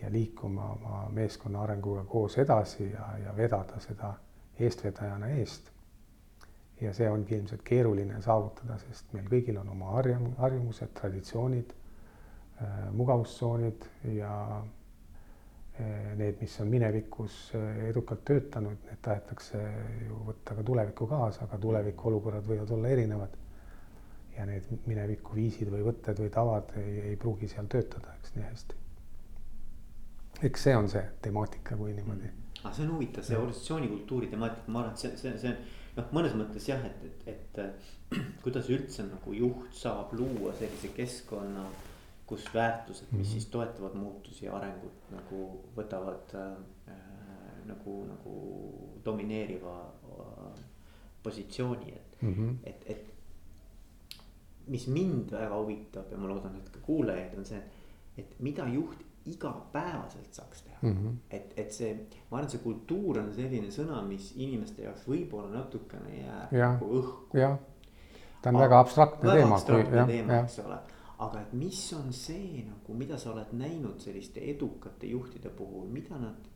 ja 0.02 0.10
liikuma 0.12 0.70
oma 0.76 1.02
meeskonna 1.12 1.62
arenguga 1.62 2.04
koos 2.04 2.38
edasi 2.38 2.90
ja, 2.90 3.08
ja 3.24 3.36
vedada 3.36 3.80
seda 3.80 4.14
eestvedajana 4.60 5.28
eest. 5.38 5.70
Ja 6.80 6.90
see 6.94 7.06
ongi 7.10 7.36
ilmselt 7.36 7.62
keeruline 7.62 8.18
saavutada, 8.22 8.78
sest 8.78 9.12
meil 9.14 9.28
kõigil 9.30 9.58
on 9.60 9.68
oma 9.70 9.92
harjum-, 9.96 10.32
harjumused, 10.38 10.90
traditsioonid 10.98 11.74
mugavustsoonid 12.92 13.84
ja 14.16 14.32
äh, 15.80 16.16
need, 16.16 16.40
mis 16.40 16.60
on 16.60 16.68
minevikus 16.68 17.52
äh, 17.54 17.84
edukalt 17.88 18.24
töötanud, 18.24 18.78
need 18.88 19.00
tahetakse 19.02 19.62
ju 20.06 20.20
võtta 20.26 20.56
ka 20.58 20.66
tulevikku 20.66 21.08
kaasa, 21.10 21.46
aga 21.46 21.58
tuleviku 21.58 22.08
olukorrad 22.12 22.46
võivad 22.48 22.70
olla 22.76 22.92
erinevad. 22.96 23.38
ja 24.32 24.46
need 24.48 24.64
mineviku 24.88 25.34
viisid 25.36 25.68
või 25.68 25.82
võtted 25.84 26.16
või 26.22 26.30
tavad 26.32 26.70
ei, 26.80 27.00
ei 27.10 27.16
pruugi 27.20 27.48
seal 27.48 27.66
töötada, 27.68 28.14
eks 28.16 28.32
nii 28.34 28.44
hästi. 28.44 28.76
eks 30.48 30.62
see 30.62 30.76
on 30.76 30.88
see 30.88 31.02
temaatika, 31.22 31.76
kui 31.76 31.92
niimoodi 31.92 32.30
mm.. 32.30 32.64
aga 32.64 32.72
see 32.72 32.86
on 32.86 32.94
huvitav, 32.94 33.26
see 33.28 33.36
organisatsioonikultuuri 33.36 34.30
temaatika, 34.32 34.72
ma 34.72 34.80
arvan, 34.80 34.94
et 34.96 35.04
see, 35.04 35.16
see, 35.20 35.36
see 35.42 35.52
on 35.52 35.60
noh, 35.96 36.08
mõnes 36.16 36.36
mõttes 36.38 36.68
jah, 36.68 36.84
et, 36.88 37.26
et, 37.26 37.58
et 37.58 38.16
kuidas 38.44 38.70
üldse 38.72 39.04
nagu 39.08 39.36
juht 39.36 39.76
saab 39.76 40.14
luua 40.16 40.54
sellise 40.58 40.92
keskkonna, 40.96 41.66
kus 42.32 42.46
väärtused, 42.54 43.06
mis 43.10 43.12
mm 43.12 43.22
-hmm. 43.22 43.32
siis 43.32 43.46
toetavad 43.46 43.94
muutusi 43.94 44.46
ja 44.46 44.56
arengut 44.56 45.10
nagu 45.12 45.40
võtavad 45.76 46.32
äh, 46.34 46.94
nagu, 47.66 48.04
nagu 48.08 48.34
domineeriva 49.04 49.74
äh, 49.84 50.64
positsiooni, 51.22 51.92
et 51.92 52.22
mm, 52.22 52.34
-hmm. 52.34 52.56
et, 52.64 52.84
et. 52.86 53.14
mis 54.66 54.86
mind 54.88 55.30
väga 55.30 55.56
huvitab 55.56 56.12
ja 56.12 56.18
ma 56.18 56.28
loodan, 56.28 56.56
et 56.56 56.68
ka 56.70 56.80
kuulajaid 56.82 57.38
on 57.38 57.44
see, 57.44 57.62
et, 58.16 58.36
mida 58.40 58.66
juht 58.68 58.98
igapäevaselt 59.26 60.34
saaks 60.34 60.62
teha 60.62 60.78
mm. 60.82 60.92
-hmm. 60.92 61.16
et, 61.30 61.52
et 61.56 61.72
see, 61.72 61.94
ma 62.30 62.36
arvan, 62.36 62.44
et 62.44 62.50
see 62.50 62.62
kultuur 62.62 63.18
on 63.18 63.34
selline 63.34 63.70
sõna, 63.70 64.02
mis 64.06 64.32
inimeste 64.36 64.82
jaoks 64.82 65.04
võib-olla 65.08 65.50
natukene 65.58 66.16
jääb 66.20 66.52
nagu 66.52 66.90
õhku. 67.00 67.38
jah, 67.38 67.58
ta 68.42 68.50
on 68.50 68.56
aga, 68.56 68.64
väga 68.64 68.80
abstraktne 68.80 69.28
väga 69.28 69.40
teema. 69.40 69.54
abstraktne 69.54 70.06
teema, 70.06 70.40
eks 70.42 70.58
ole. 70.58 70.78
Aga 71.22 71.42
et 71.42 71.52
mis 71.56 71.80
on 71.96 72.12
see 72.16 72.62
nagu, 72.66 72.94
mida 72.98 73.18
sa 73.20 73.32
oled 73.32 73.52
näinud 73.56 74.00
selliste 74.02 74.42
edukate 74.52 75.10
juhtide 75.10 75.52
puhul, 75.56 75.86
mida 75.92 76.18
nad. 76.18 76.48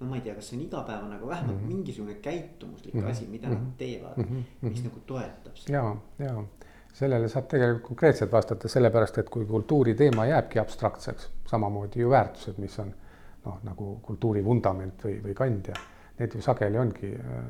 no 0.00 0.08
ma 0.10 0.16
ei 0.18 0.24
tea, 0.24 0.34
kas 0.34 0.48
see 0.50 0.58
on 0.58 0.64
igapäevane, 0.64 1.16
aga 1.16 1.26
vähemalt 1.26 1.56
mm 1.56 1.64
-hmm. 1.64 1.74
mingisugune 1.74 2.14
käitumuslik 2.14 2.94
mm 2.94 3.00
-hmm. 3.00 3.10
asi, 3.10 3.26
mida 3.26 3.48
mm 3.48 3.54
-hmm. 3.54 3.64
nad 3.64 3.76
teevad 3.78 4.16
mm, 4.16 4.24
-hmm. 4.24 4.68
mis 4.68 4.84
nagu 4.84 5.00
toetab 5.06 5.56
seda. 5.56 5.78
ja, 5.78 5.96
ja 6.18 6.44
sellele 6.92 7.28
saab 7.28 7.48
tegelikult 7.50 7.86
konkreetselt 7.86 8.32
vastata, 8.32 8.68
sellepärast 8.68 9.18
et 9.18 9.30
kui 9.30 9.46
kultuuri 9.46 9.94
teema 9.94 10.26
jääbki 10.26 10.58
abstraktseks, 10.58 11.30
samamoodi 11.50 12.00
ju 12.00 12.10
väärtused, 12.10 12.58
mis 12.58 12.78
on 12.78 12.94
noh, 13.44 13.58
nagu 13.62 13.98
kultuuri 14.02 14.44
vundament 14.44 15.04
või, 15.04 15.18
või 15.24 15.34
kandja, 15.34 15.74
need 16.18 16.34
ju 16.34 16.42
sageli 16.42 16.78
ongi 16.78 17.14
äh, 17.14 17.44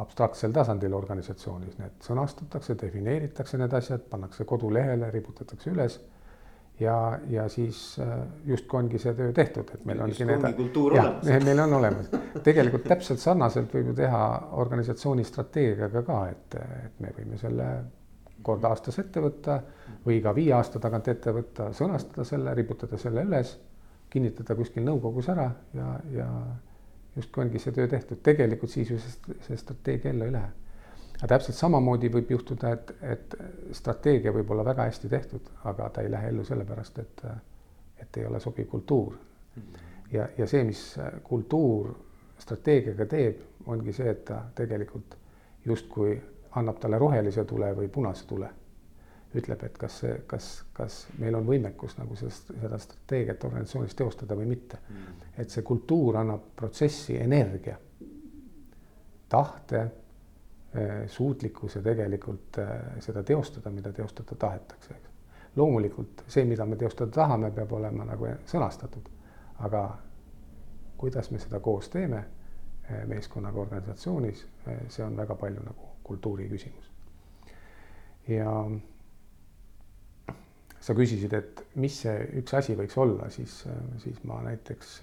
abstraktsel 0.00 0.52
tasandil 0.52 0.94
organisatsioonis, 0.96 1.78
need 1.78 2.04
sõnastatakse, 2.04 2.76
defineeritakse 2.82 3.58
need 3.60 3.72
asjad, 3.76 4.04
pannakse 4.10 4.44
kodulehele, 4.44 5.10
riputatakse 5.10 5.70
üles 5.70 5.98
ja, 6.80 7.18
ja 7.28 7.48
siis 7.48 7.98
äh, 8.00 8.18
justkui 8.46 8.78
ongi 8.82 8.98
see 8.98 9.14
töö 9.14 9.32
tehtud, 9.36 9.70
et 9.74 9.84
meil 9.88 10.00
ongi 10.04 10.26
need. 10.26 10.44
jah, 10.96 11.44
meil 11.44 11.62
on 11.66 11.78
olemas, 11.80 12.10
tegelikult 12.44 12.86
täpselt 12.88 13.22
sarnaselt 13.22 13.72
võib 13.74 13.92
ju 13.92 13.96
teha 14.02 14.22
organisatsiooni 14.62 15.24
strateegiaga 15.28 16.04
ka, 16.06 16.20
et, 16.32 16.60
et 16.86 17.02
me 17.04 17.12
võime 17.16 17.40
selle 17.40 17.70
kord 18.42 18.64
aastas 18.64 18.98
ette 19.02 19.20
võtta 19.20 19.58
või 20.06 20.20
ka 20.24 20.32
viie 20.36 20.54
aasta 20.56 20.80
tagant 20.80 21.08
ette 21.12 21.34
võtta, 21.36 21.70
sõnastada 21.76 22.24
selle, 22.24 22.54
riputada 22.56 22.98
selle 23.00 23.24
üles, 23.28 23.52
kinnitada 24.10 24.56
kuskil 24.58 24.84
nõukogus 24.86 25.28
ära 25.30 25.50
ja, 25.76 25.92
ja 26.14 26.28
justkui 27.16 27.44
ongi 27.44 27.60
see 27.62 27.74
töö 27.76 27.88
tehtud, 27.90 28.22
tegelikult 28.24 28.72
siis 28.72 28.90
ju 28.90 28.98
see, 29.02 29.36
see 29.46 29.60
strateegia 29.60 30.14
ellu 30.14 30.28
ei 30.28 30.34
lähe. 30.38 30.50
Aga 31.20 31.28
täpselt 31.34 31.56
samamoodi 31.56 32.08
võib 32.12 32.30
juhtuda, 32.32 32.72
et, 32.72 32.92
et 33.02 33.34
strateegia 33.76 34.32
võib 34.32 34.50
olla 34.54 34.64
väga 34.64 34.88
hästi 34.88 35.08
tehtud, 35.08 35.50
aga 35.68 35.88
ta 35.92 36.04
ei 36.04 36.10
lähe 36.10 36.30
ellu 36.32 36.44
sellepärast, 36.48 36.98
et, 36.98 37.24
et 38.00 38.16
ei 38.16 38.26
ole 38.26 38.40
sobiv 38.40 38.68
kultuur. 38.70 39.18
ja, 40.12 40.28
ja 40.38 40.46
see, 40.46 40.64
mis 40.64 40.84
kultuur 41.24 41.92
strateegiaga 42.40 43.06
teeb, 43.06 43.42
ongi 43.66 43.92
see, 43.92 44.08
et 44.10 44.24
ta 44.24 44.40
tegelikult 44.56 45.16
justkui 45.64 46.16
annab 46.56 46.80
talle 46.80 46.98
rohelise 46.98 47.44
tule 47.44 47.74
või 47.76 47.88
punase 47.88 48.26
tule. 48.26 48.48
ütleb, 49.34 49.60
et 49.62 49.76
kas 49.78 49.96
see, 50.00 50.14
kas, 50.26 50.46
kas 50.74 50.94
meil 51.22 51.36
on 51.38 51.44
võimekus 51.46 51.92
nagu 52.00 52.16
sellest, 52.18 52.48
seda 52.50 52.78
strateegiat 52.82 53.44
organisatsioonis 53.46 53.94
teostada 53.94 54.34
või 54.34 54.48
mitte 54.50 54.80
mm.. 54.88 55.28
et 55.38 55.50
see 55.50 55.62
kultuur 55.62 56.16
annab 56.18 56.48
protsessi 56.56 57.14
energia, 57.20 57.76
tahte, 59.28 59.84
suutlikkuse 61.06 61.82
tegelikult 61.82 62.58
eh, 62.62 62.68
seda 63.02 63.22
teostada, 63.26 63.70
mida 63.74 63.92
teostada 63.92 64.36
tahetakse, 64.38 64.94
loomulikult 65.56 66.22
see, 66.30 66.44
mida 66.46 66.66
me 66.66 66.76
teostada 66.78 67.10
tahame, 67.10 67.50
peab 67.50 67.72
olema 67.74 68.06
nagu 68.06 68.28
sõnastatud, 68.46 69.08
aga 69.66 69.82
kuidas 71.00 71.30
me 71.34 71.40
seda 71.42 71.58
koos 71.60 71.90
teeme 71.90 72.20
eh, 72.22 73.02
meeskonnaga 73.10 73.60
organisatsioonis, 73.64 74.46
see 74.88 75.04
on 75.04 75.18
väga 75.18 75.34
palju 75.34 75.66
nagu 75.66 75.90
kultuuri 76.06 76.46
küsimus. 76.50 76.86
ja 78.28 78.54
sa 80.80 80.94
küsisid, 80.94 81.34
et 81.34 81.66
mis 81.74 81.98
see 82.04 82.16
üks 82.40 82.54
asi 82.54 82.78
võiks 82.78 82.96
olla, 82.98 83.28
siis, 83.30 83.64
siis 83.98 84.22
ma 84.24 84.38
näiteks 84.46 85.00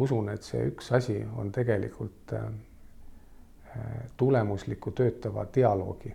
usun, 0.00 0.28
et 0.32 0.42
see 0.46 0.68
üks 0.70 0.92
asi 0.96 1.18
on 1.36 1.50
tegelikult 1.52 2.32
äh, 2.36 2.46
tulemusliku 4.16 4.90
töötava 4.90 5.46
dialoogi 5.54 6.14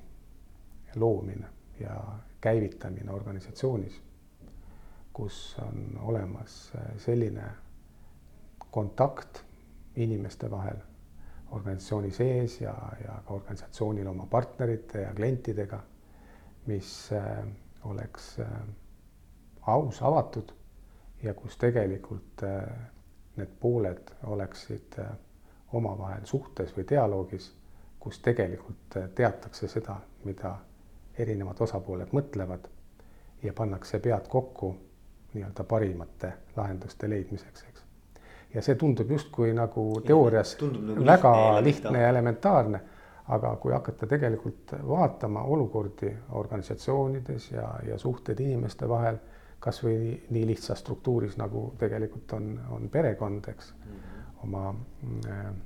loomine 0.96 1.48
ja 1.80 2.02
käivitamine 2.42 3.12
organisatsioonis, 3.12 4.02
kus 5.14 5.56
on 5.62 6.00
olemas 6.02 6.74
selline 6.98 7.44
kontakt 8.72 9.44
inimeste 9.96 10.52
vahel 10.52 10.78
organisatsiooni 11.52 12.12
sees 12.12 12.62
ja, 12.62 12.74
ja 13.04 13.22
ka 13.26 13.34
organisatsioonil 13.34 14.08
oma 14.08 14.26
partnerite 14.26 15.02
ja 15.02 15.14
klientidega, 15.16 15.80
mis 16.66 17.10
äh, 17.14 17.46
oleks 17.84 18.40
äh, 18.40 18.52
aus, 19.62 20.02
avatud 20.02 20.52
ja 21.24 21.34
kus 21.34 21.58
tegelikult 21.58 22.44
äh, 22.44 22.68
need 23.38 23.54
pooled 23.60 24.12
oleksid 24.24 25.00
omavahel 25.74 26.26
suhtes 26.26 26.74
või 26.78 26.86
dialoogis, 26.90 27.52
kus 28.00 28.20
tegelikult 28.20 28.98
teatakse 29.16 29.68
seda, 29.68 29.98
mida 30.24 30.56
erinevad 31.18 31.60
osapooled 31.60 32.14
mõtlevad 32.14 32.68
ja 33.44 33.54
pannakse 33.54 34.00
pead 34.00 34.28
kokku 34.30 34.76
nii-öelda 35.34 35.64
parimate 35.64 36.34
lahenduste 36.56 37.10
leidmiseks, 37.10 37.66
eks. 37.70 37.84
ja 38.54 38.62
see 38.62 38.76
tundub 38.76 39.12
justkui 39.12 39.54
nagu 39.54 40.02
teoorias 40.06 40.56
nagu 40.62 41.06
väga 41.06 41.34
lihtne, 41.34 41.64
lihtne 41.64 42.02
ja 42.02 42.10
elementaarne, 42.10 42.82
aga 43.28 43.56
kui 43.56 43.74
hakata 43.74 44.08
tegelikult 44.08 44.72
vaatama 44.88 45.44
olukordi 45.44 46.14
organisatsioonides 46.32 47.52
ja, 47.52 47.68
ja 47.88 47.98
suhted 48.00 48.40
inimeste 48.40 48.90
vahel, 48.90 49.18
kasvõi 49.60 49.98
nii, 49.98 50.20
nii 50.30 50.48
lihtsas 50.48 50.80
struktuuris, 50.80 51.38
nagu 51.38 51.74
tegelikult 51.78 52.34
on, 52.38 52.54
on 52.72 52.90
perekond, 52.90 53.50
eks 53.50 53.74
mm, 53.74 53.92
-hmm. 53.92 54.17
Oma 54.44 54.72
mm, 54.74 55.62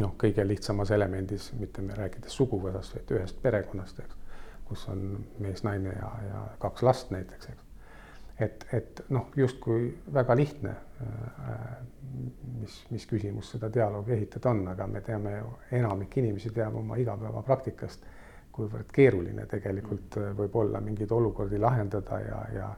noh, 0.00 0.14
kõige 0.18 0.44
lihtsamas 0.46 0.90
elemendis, 0.94 1.50
mitte 1.60 1.84
rääkides 1.96 2.34
suguvõsast, 2.36 2.96
vaid 2.96 3.12
ühest 3.18 3.38
perekonnast, 3.42 4.00
eks, 4.02 4.18
kus 4.66 4.86
on 4.92 5.04
mees, 5.42 5.62
naine 5.66 5.94
ja, 5.94 6.10
ja 6.26 6.42
kaks 6.62 6.82
last 6.86 7.12
näiteks, 7.14 7.50
eks. 7.52 7.62
et, 8.46 8.66
et 8.72 9.04
noh, 9.14 9.28
justkui 9.36 9.92
väga 10.14 10.36
lihtne, 10.36 10.74
äh, 11.02 11.60
mis, 12.60 12.80
mis 12.90 13.06
küsimus 13.06 13.52
seda 13.54 13.70
dialoogi 13.72 14.16
ehitada 14.16 14.50
on, 14.50 14.66
aga 14.74 14.88
me 14.90 15.02
teame 15.06 15.36
ju, 15.38 15.52
enamik 15.78 16.18
inimesi 16.22 16.50
teab 16.54 16.76
oma 16.82 16.98
igapäevapraktikast, 17.00 18.10
kuivõrd 18.56 18.90
keeruline 18.92 19.44
tegelikult 19.46 20.16
võib 20.36 20.54
olla 20.56 20.80
mingeid 20.80 21.10
olukordi 21.12 21.58
lahendada 21.60 22.20
ja, 22.24 22.38
ja, 22.54 22.68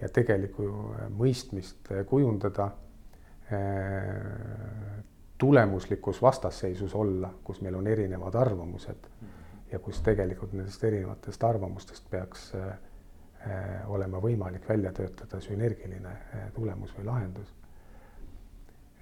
ja 0.00 0.08
tegelikku 0.10 0.66
mõistmist 1.14 1.92
kujundada 2.10 2.66
äh, 2.66 2.89
tulemuslikus 5.40 6.22
vastasseisus 6.22 6.94
olla, 6.94 7.30
kus 7.44 7.60
meil 7.60 7.74
on 7.74 7.86
erinevad 7.86 8.34
arvamused 8.34 9.08
ja 9.72 9.78
kus 9.78 10.02
tegelikult 10.02 10.52
nendest 10.52 10.84
erinevatest 10.84 11.44
arvamustest 11.44 12.10
peaks 12.10 12.50
äh, 12.54 12.66
äh, 12.66 13.90
olema 13.90 14.20
võimalik 14.22 14.68
välja 14.68 14.92
töötada 14.92 15.40
sünergiline 15.40 16.12
äh, 16.12 16.50
tulemus 16.54 16.92
või 16.98 17.06
lahendus. 17.06 17.54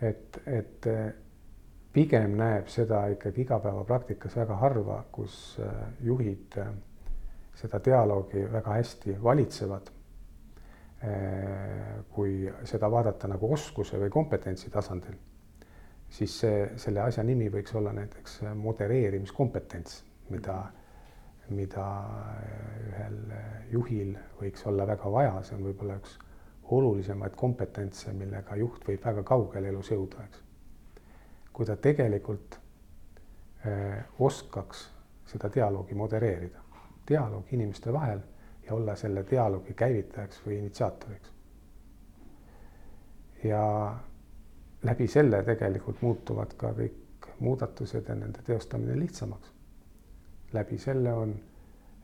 et, 0.01 0.41
et 0.47 0.87
pigem 1.93 2.37
näeb 2.39 2.69
seda 2.71 3.07
ikkagi 3.11 3.43
igapäevapraktikas 3.43 4.37
väga 4.37 4.57
harva, 4.61 5.01
kus 5.13 5.59
juhid 6.01 6.55
seda 7.59 7.81
dialoogi 7.85 8.45
väga 8.53 8.77
hästi 8.77 9.17
valitsevad. 9.23 9.91
Kui 12.11 12.49
seda 12.67 12.89
vaadata 12.91 13.29
nagu 13.31 13.53
oskuse 13.55 14.01
või 14.01 14.11
kompetentsi 14.11 14.71
tasandil 14.75 15.15
siis 16.11 16.41
see, 16.41 16.61
selle 16.81 17.03
asja 17.05 17.25
nimi 17.25 17.49
võiks 17.53 17.75
olla 17.77 17.93
näiteks 17.97 18.41
modereerimiskompetents, 18.57 20.03
mida, 20.33 20.57
mida 21.55 21.89
ühel 22.89 23.19
juhil 23.73 24.15
võiks 24.41 24.65
olla 24.69 24.87
väga 24.89 25.13
vaja, 25.13 25.37
see 25.45 25.59
on 25.59 25.67
võib-olla 25.69 25.99
üks 26.01 26.17
olulisemaid 26.79 27.37
kompetentse, 27.37 28.13
millega 28.13 28.57
juht 28.61 28.85
võib 28.89 29.05
väga 29.05 29.25
kaugele 29.25 29.71
elus 29.73 29.93
jõuda, 29.93 30.25
eks. 30.29 30.43
kui 31.53 31.67
ta 31.67 31.77
tegelikult 31.77 32.59
eh, 33.65 34.03
oskaks 34.19 34.89
seda 35.29 35.49
dialoogi 35.53 35.97
modereerida, 35.97 36.61
dialoog 37.09 37.53
inimeste 37.53 37.93
vahel 37.93 38.21
ja 38.69 38.75
olla 38.75 38.97
selle 38.97 39.25
dialoogi 39.31 39.75
käivitajaks 39.75 40.41
või 40.47 40.59
initsiaatoriks. 40.59 41.33
ja 43.45 43.63
läbi 44.83 45.07
selle 45.09 45.43
tegelikult 45.43 46.03
muutuvad 46.03 46.55
ka 46.57 46.73
kõik 46.73 47.29
muudatused 47.41 48.09
ja 48.09 48.15
nende 48.15 48.43
teostamine 48.45 48.99
lihtsamaks. 48.99 49.53
läbi 50.53 50.79
selle 50.79 51.13
on 51.13 51.35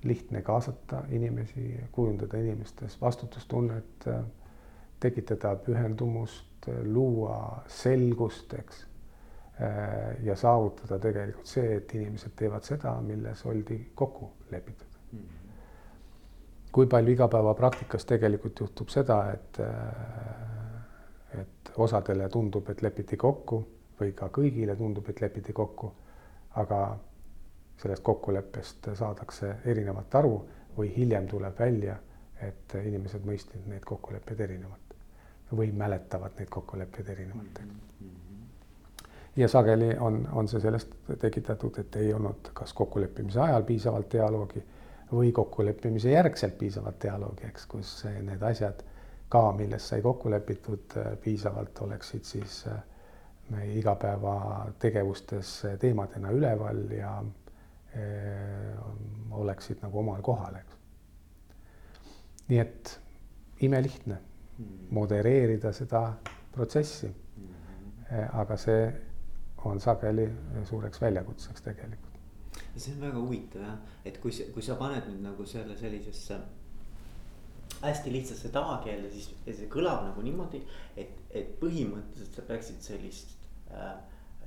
lihtne 0.05 0.43
kaasata 0.43 1.03
inimesi, 1.09 1.81
kujundada 1.93 2.39
inimestes 2.39 3.01
vastutustunnet, 3.01 4.09
tekitada 5.01 5.57
pühendumust, 5.57 6.69
luua 6.83 7.63
selgust, 7.67 8.55
eks. 8.55 8.87
ja 10.23 10.37
saavutada 10.37 10.99
tegelikult 10.99 11.47
see, 11.47 11.77
et 11.77 11.95
inimesed 11.95 12.33
teevad 12.37 12.67
seda, 12.67 13.01
milles 13.01 13.47
oldi 13.47 13.79
kokku 13.95 14.33
lepitud 14.51 14.99
mm. 15.13 15.19
-hmm. 15.19 15.44
Kui 16.75 16.87
palju 16.91 17.13
igapäevapraktikas 17.15 18.05
tegelikult 18.11 18.61
juhtub 18.61 18.91
seda, 18.91 19.19
et 19.33 19.61
et 21.41 21.71
osadele 21.77 22.29
tundub, 22.29 22.69
et 22.71 22.83
lepiti 22.83 23.17
kokku 23.17 23.61
või 24.01 24.13
ka 24.15 24.29
kõigile 24.35 24.75
tundub, 24.79 25.09
et 25.11 25.21
lepiti 25.23 25.53
kokku, 25.53 25.93
aga 26.63 26.81
sellest 27.83 28.03
kokkuleppest 28.03 28.91
saadakse 28.99 29.55
erinevat 29.71 30.15
aru 30.15 30.35
või 30.77 30.91
hiljem 30.97 31.27
tuleb 31.31 31.59
välja, 31.59 31.97
et 32.43 32.75
inimesed 32.83 33.27
mõistsid 33.27 33.67
neid 33.71 33.87
kokkuleppeid 33.87 34.41
erinevalt 34.41 34.95
või 35.55 35.73
mäletavad 35.73 36.39
neid 36.39 36.51
kokkuleppeid 36.51 37.09
erinevalt. 37.15 37.61
Ja 39.37 39.49
sageli 39.49 39.97
on, 39.99 40.25
on 40.33 40.49
see 40.49 40.61
sellest 40.63 40.95
tekitatud, 41.19 41.79
et 41.79 41.97
ei 41.97 42.13
olnud 42.15 42.51
kas 42.55 42.73
kokkuleppimise 42.75 43.41
ajal 43.41 43.63
piisavalt 43.63 44.13
dialoogi 44.13 44.63
või 45.15 45.33
kokkuleppimise 45.33 46.11
järgselt 46.11 46.59
piisavalt 46.59 46.99
dialoogi, 47.03 47.47
eks, 47.49 47.67
kus 47.71 47.95
need 48.05 48.43
asjad 48.43 48.83
ka, 49.35 49.53
milles 49.53 49.89
sai 49.89 50.03
kokku 50.03 50.31
lepitud 50.31 50.97
äh, 51.01 51.15
piisavalt, 51.23 51.79
oleksid 51.87 52.25
siis 52.25 52.61
äh, 52.71 52.83
meie 53.51 53.79
igapäevategevustes 53.79 55.55
äh, 55.65 55.79
teemadena 55.79 56.31
üleval 56.31 56.85
ja 56.91 57.17
oleksid 59.31 59.79
nagu 59.85 60.01
omal 60.01 60.23
kohal, 60.27 60.57
eks. 60.59 60.79
nii 62.49 62.59
et 62.59 62.91
imelihtne 63.63 64.17
modereerida 64.91 65.71
seda 65.73 66.01
protsessi. 66.57 67.13
Hmm. 67.37 67.53
aga 68.43 68.57
see 68.59 68.81
on 69.71 69.79
sageli 69.81 70.27
suureks 70.67 71.01
väljakutseks 71.01 71.63
tegelikult. 71.63 72.14
See 72.77 72.95
on 72.95 73.01
väga 73.07 73.21
huvitav 73.23 73.63
jah, 73.63 73.79
et 74.05 74.21
kui, 74.23 74.33
kui 74.55 74.63
sa 74.63 74.77
paned 74.81 75.07
nüüd 75.11 75.23
nagu 75.25 75.47
selle 75.47 75.77
sellisesse 75.79 76.39
hästi 77.85 78.13
lihtsasse 78.13 78.49
tavakeelde, 78.55 79.11
siis 79.13 79.31
see 79.45 79.69
kõlab 79.73 80.07
nagu 80.09 80.23
niimoodi, 80.25 80.63
et, 80.97 81.21
et 81.31 81.55
põhimõtteliselt 81.61 82.39
sa 82.39 82.45
peaksid 82.49 82.83
sellist 82.83 83.37
äh, 83.71 83.95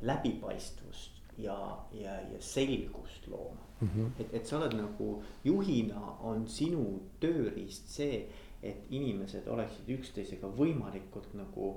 läbipaistvust 0.01 1.21
ja, 1.37 1.57
ja, 1.93 2.17
ja 2.31 2.41
selgust 2.41 3.27
looma 3.27 3.67
mm. 3.79 3.87
-hmm. 3.87 4.09
et, 4.19 4.33
et 4.33 4.47
sa 4.47 4.57
oled 4.57 4.73
nagu 4.77 5.23
juhina 5.43 6.01
on 6.21 6.47
sinu 6.47 7.01
tööriist 7.19 7.89
see, 7.93 8.25
et 8.63 8.85
inimesed 8.89 9.47
oleksid 9.47 9.89
üksteisega 9.97 10.47
võimalikult 10.47 11.33
nagu 11.37 11.69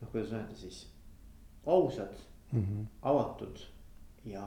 noh, 0.00 0.10
kuidas 0.10 0.32
öelda 0.32 0.56
siis 0.56 0.86
ausad 1.66 2.14
mm, 2.52 2.60
-hmm. 2.60 2.86
avatud 3.02 3.58
ja, 4.24 4.46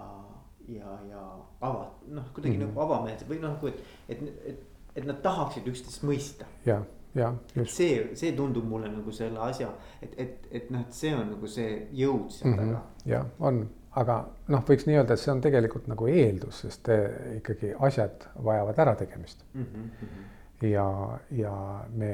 ja, 0.68 1.00
ja 1.10 1.26
avat-, 1.62 2.08
noh, 2.08 2.32
kuidagi 2.34 2.58
mm 2.58 2.62
-hmm. 2.62 2.68
nagu 2.68 2.82
avameelsed 2.82 3.30
või 3.30 3.42
noh, 3.42 3.54
nagu 3.58 3.68
et, 3.68 3.84
et, 4.10 4.22
et 4.46 4.64
et 4.96 5.06
nad 5.08 5.18
tahaksid 5.24 5.68
üksteist 5.68 6.04
mõista. 6.08 6.48
ja, 6.66 6.80
ja 7.16 7.32
see, 7.64 8.12
see 8.18 8.34
tundub 8.36 8.68
mulle 8.68 8.90
nagu 8.92 9.12
selle 9.16 9.42
asja, 9.44 9.70
et, 10.02 10.14
et, 10.18 10.48
et 10.52 10.70
noh, 10.74 10.86
et 10.86 10.96
see 10.96 11.14
on 11.16 11.28
nagu 11.36 11.50
see 11.52 11.88
jõud 11.96 12.30
seal 12.32 12.52
mm 12.52 12.60
-hmm. 12.60 12.72
taga. 12.72 13.10
ja 13.12 13.26
on, 13.40 13.62
aga 14.02 14.20
noh, 14.48 14.64
võiks 14.68 14.88
nii 14.88 15.00
öelda, 15.00 15.14
et 15.14 15.24
see 15.24 15.34
on 15.34 15.42
tegelikult 15.44 15.88
nagu 15.92 16.08
eeldus, 16.08 16.62
sest 16.66 16.92
ikkagi 17.38 17.74
asjad 17.90 18.28
vajavad 18.44 18.80
ärategemist 18.86 19.46
mm. 19.54 19.66
-hmm. 19.66 20.68
ja, 20.72 21.20
ja 21.32 21.56
me 21.90 22.14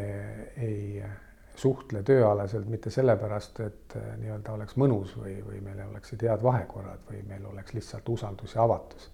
ei 0.57 1.03
suhtle 1.55 2.03
tööalaselt 2.03 2.69
mitte 2.69 2.89
sellepärast, 2.89 3.59
et 3.59 3.95
nii-öelda 4.17 4.53
oleks 4.53 4.77
mõnus 4.79 5.15
või, 5.17 5.37
või 5.45 5.61
meil 5.61 5.81
oleksid 5.89 6.23
head 6.23 6.43
vahekorrad 6.43 7.03
või 7.09 7.23
meil 7.27 7.45
oleks 7.45 7.73
lihtsalt 7.73 8.09
usaldus 8.09 8.55
ja 8.55 8.63
avatus 8.63 9.11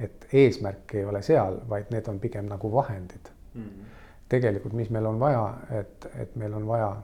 et 0.00 0.26
eesmärk 0.32 0.94
ei 0.94 1.04
ole 1.04 1.22
seal, 1.22 1.58
vaid 1.68 1.90
need 1.94 2.08
on 2.08 2.18
pigem 2.20 2.48
nagu 2.50 2.72
vahendid 2.72 3.30
mm. 3.54 3.62
-hmm. 3.62 3.84
tegelikult, 4.28 4.72
mis 4.72 4.90
meil 4.90 5.06
on 5.06 5.20
vaja, 5.20 5.56
et, 5.70 6.08
et 6.14 6.36
meil 6.36 6.54
on 6.54 6.66
vaja 6.66 6.96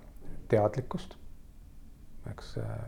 teadlikkust, 0.49 1.15
eks 2.31 2.59
äh, 2.59 2.79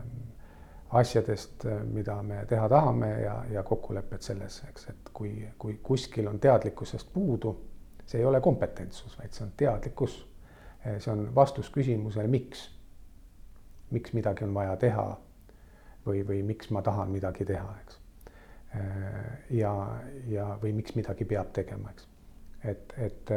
asjadest, 0.89 1.65
mida 1.83 2.23
me 2.23 2.45
teha 2.45 2.69
tahame 2.69 3.09
ja, 3.21 3.43
ja 3.51 3.63
kokkulepet 3.63 4.21
selles, 4.21 4.63
eks, 4.69 4.87
et 4.89 5.09
kui, 5.13 5.47
kui 5.57 5.79
kuskil 5.83 6.27
on 6.27 6.39
teadlikkusest 6.39 7.13
puudu, 7.13 7.55
see 8.05 8.19
ei 8.19 8.25
ole 8.25 8.41
kompetentsus, 8.41 9.17
vaid 9.19 9.31
see 9.31 9.45
on 9.45 9.53
teadlikkus. 9.57 10.27
See 10.83 11.11
on 11.11 11.27
vastus 11.35 11.69
küsimusele, 11.69 12.27
miks. 12.27 12.69
miks 13.91 14.13
midagi 14.13 14.43
on 14.43 14.53
vaja 14.53 14.75
teha 14.79 15.05
või, 16.05 16.21
või 16.27 16.43
miks 16.43 16.69
ma 16.71 16.81
tahan 16.81 17.11
midagi 17.11 17.45
teha, 17.45 17.75
eks. 17.81 17.99
ja, 19.49 19.73
ja, 20.27 20.45
või 20.61 20.73
miks 20.73 20.95
midagi 20.95 21.25
peab 21.25 21.51
tegema, 21.53 21.91
eks. 21.91 22.07
et, 22.63 22.93
et 22.97 23.33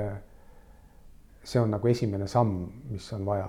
see 1.45 1.61
on 1.61 1.75
nagu 1.75 1.89
esimene 1.89 2.29
samm, 2.31 2.69
mis 2.91 3.13
on 3.13 3.27
vaja 3.27 3.49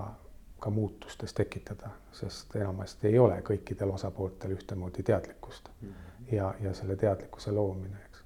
ka 0.60 0.72
muutustes 0.74 1.34
tekitada, 1.34 1.92
sest 2.16 2.56
enamasti 2.56 3.08
ei 3.12 3.20
ole 3.20 3.38
kõikidel 3.46 3.92
osapooltel 3.94 4.56
ühtemoodi 4.56 5.04
teadlikkust 5.04 5.70
mm 5.70 5.88
-hmm. 5.88 6.36
ja, 6.36 6.54
ja 6.62 6.74
selle 6.74 6.96
teadlikkuse 6.96 7.52
loomine, 7.52 7.98
eks. 8.06 8.24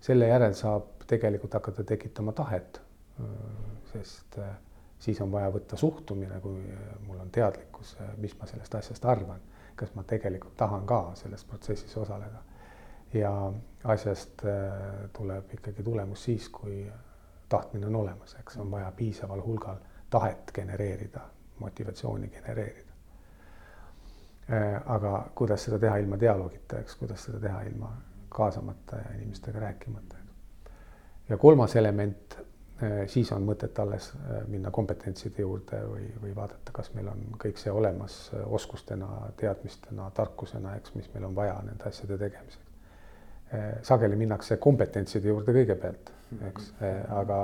selle 0.00 0.28
järel 0.28 0.54
saab 0.54 1.02
tegelikult 1.06 1.54
hakata 1.54 1.84
tekitama 1.84 2.32
tahet, 2.32 2.80
sest 3.92 4.38
siis 5.00 5.20
on 5.24 5.32
vaja 5.32 5.50
võtta 5.52 5.76
suhtumine, 5.80 6.40
kui 6.40 6.60
mul 7.06 7.18
on 7.18 7.30
teadlikkus, 7.32 7.96
mis 8.20 8.36
ma 8.38 8.46
sellest 8.46 8.74
asjast 8.74 9.04
arvan, 9.04 9.40
kas 9.76 9.94
ma 9.96 10.04
tegelikult 10.04 10.56
tahan 10.60 10.86
ka 10.86 11.02
selles 11.18 11.44
protsessis 11.44 11.96
osaleda. 11.96 12.42
ja 13.14 13.32
asjast 13.84 14.42
tuleb 15.12 15.54
ikkagi 15.54 15.82
tulemus 15.82 16.24
siis, 16.24 16.48
kui 16.48 16.84
tahtmine 17.48 17.86
on 17.86 17.96
olemas, 17.96 18.36
eks 18.38 18.56
on 18.56 18.70
vaja 18.70 18.92
piisaval 18.96 19.42
hulgal 19.42 19.82
tahet 20.10 20.52
genereerida 20.54 21.20
motivatsiooni 21.60 22.28
genereerida. 22.28 22.90
Aga 24.86 25.26
kuidas 25.34 25.64
seda 25.64 25.78
teha 25.78 25.96
ilma 26.02 26.18
dialoogita, 26.20 26.80
eks, 26.80 26.96
kuidas 26.98 27.24
seda 27.28 27.40
teha 27.40 27.62
ilma 27.68 27.90
kaasamata 28.28 28.96
ja 28.96 29.14
inimestega 29.14 29.60
rääkimata. 29.60 30.16
ja 31.28 31.36
kolmas 31.36 31.76
element, 31.76 32.38
siis 33.06 33.32
on 33.32 33.44
mõtet 33.44 33.76
alles 33.82 34.12
äh, 34.14 34.40
minna 34.48 34.70
kompetentside 34.70 35.42
juurde 35.42 35.82
või, 35.84 36.06
või 36.22 36.32
vaadata, 36.36 36.72
kas 36.72 36.92
meil 36.94 37.10
on 37.12 37.26
kõik 37.42 37.60
see 37.60 37.72
olemas 37.72 38.30
oskustena, 38.46 39.08
teadmistena, 39.36 40.10
tarkusena, 40.16 40.76
eks, 40.80 40.94
mis 40.94 41.10
meil 41.14 41.28
on 41.28 41.36
vaja 41.36 41.58
nende 41.66 41.88
asjade 41.88 42.18
tegemiseks. 42.18 42.66
sageli 43.82 44.16
minnakse 44.16 44.56
kompetentside 44.62 45.28
juurde 45.28 45.52
kõigepealt, 45.52 46.12
eks, 46.48 46.68
aga, 47.10 47.38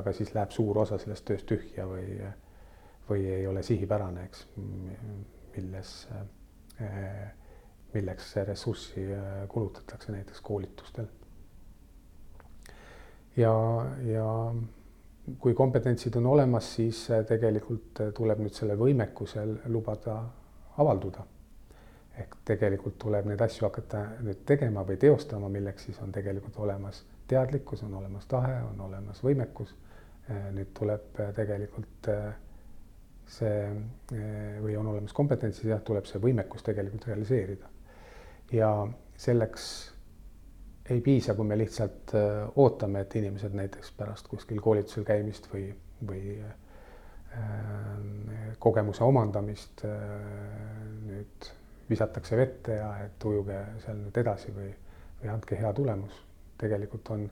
aga 0.00 0.12
siis 0.12 0.34
läheb 0.34 0.50
suur 0.50 0.78
osa 0.82 0.98
sellest 0.98 1.24
tööst 1.24 1.46
tühja 1.46 1.86
või 1.86 2.18
või 3.08 3.26
ei 3.26 3.46
ole 3.46 3.62
sihipärane, 3.62 4.24
eks, 4.24 4.44
milles, 5.56 5.90
milleks 7.94 8.36
ressurssi 8.48 9.06
kulutatakse 9.48 10.12
näiteks 10.12 10.40
koolitustel. 10.40 11.06
ja, 13.36 13.52
ja 14.06 14.28
kui 15.38 15.54
kompetentsid 15.54 16.16
on 16.18 16.26
olemas, 16.26 16.74
siis 16.76 17.04
tegelikult 17.28 18.00
tuleb 18.14 18.42
nüüd 18.42 18.56
sellel 18.56 18.78
võimekusel 18.80 19.54
lubada 19.70 20.18
avalduda. 20.82 21.26
ehk 22.18 22.34
tegelikult 22.44 22.98
tuleb 23.00 23.26
neid 23.26 23.40
asju 23.40 23.64
hakata 23.64 24.02
nüüd 24.20 24.42
tegema 24.44 24.82
või 24.84 24.98
teostama, 25.00 25.48
milleks 25.48 25.86
siis 25.86 26.00
on 26.04 26.12
tegelikult 26.12 26.58
olemas 26.58 27.04
teadlikkus, 27.26 27.82
on 27.82 27.94
olemas 27.94 28.26
tahe, 28.26 28.62
on 28.62 28.80
olemas 28.80 29.22
võimekus. 29.24 29.74
nüüd 30.52 30.74
tuleb 30.74 31.20
tegelikult 31.34 32.10
see 33.26 33.62
eh, 33.68 34.58
või 34.62 34.76
on 34.76 34.86
olemas 34.92 35.12
kompetents, 35.16 35.60
siis 35.60 35.72
jah, 35.72 35.80
tuleb 35.84 36.06
see 36.08 36.20
võimekus 36.22 36.64
tegelikult 36.66 37.06
realiseerida. 37.08 37.70
ja 38.52 38.68
selleks 39.16 39.91
ei 40.90 41.00
piisa, 41.00 41.34
kui 41.34 41.46
me 41.46 41.58
lihtsalt 41.58 42.14
eh, 42.18 42.42
ootame, 42.56 43.04
et 43.04 43.16
inimesed 43.16 43.54
näiteks 43.54 43.92
pärast 43.96 44.28
kuskil 44.28 44.60
koolitusel 44.60 45.04
käimist 45.04 45.48
või, 45.52 45.68
või 46.08 46.36
äh, 46.42 46.54
kogemuse 48.58 49.04
omandamist 49.04 49.84
äh, 49.88 49.92
nüüd 51.06 51.52
visatakse 51.90 52.36
vette 52.36 52.80
ja 52.80 52.90
et 53.04 53.24
ujuge 53.24 53.60
seal 53.84 54.00
nüüd 54.00 54.18
edasi 54.24 54.52
või, 54.54 54.72
või 55.22 55.32
andke 55.32 55.58
hea 55.58 55.72
tulemus. 55.76 56.18
tegelikult 56.58 57.08
on 57.10 57.30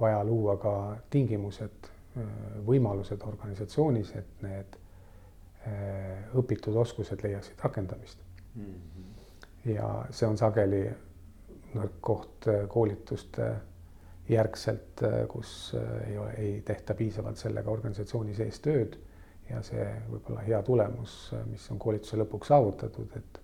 vaja 0.00 0.22
luua 0.24 0.54
ka 0.56 0.72
tingimused, 1.10 1.88
võimalused 2.64 3.20
organisatsioonis, 3.28 4.14
et 4.16 4.42
need 4.42 4.78
Äh, 5.60 6.20
õpitud 6.40 6.72
oskused 6.80 7.20
leiaksid 7.20 7.58
rakendamist 7.60 8.22
mm. 8.54 8.62
-hmm. 8.64 9.74
ja 9.74 9.88
see 10.10 10.24
on 10.28 10.38
sageli 10.40 10.86
koht 12.00 12.48
äh, 12.48 12.64
koolituste 12.68 13.50
järgselt, 14.28 15.02
äh, 15.02 15.26
kus 15.28 15.74
ei 16.06 16.18
ole, 16.18 16.34
ei 16.38 16.60
tehta 16.66 16.94
piisavalt 16.94 17.38
sellega 17.40 17.70
organisatsiooni 17.70 18.34
sees 18.34 18.60
tööd 18.64 18.98
ja 19.50 19.62
see 19.66 19.86
võib-olla 20.10 20.44
hea 20.46 20.60
tulemus, 20.62 21.16
mis 21.50 21.64
on 21.72 21.78
koolituse 21.78 22.18
lõpuks 22.20 22.52
saavutatud, 22.52 23.16
et 23.18 23.40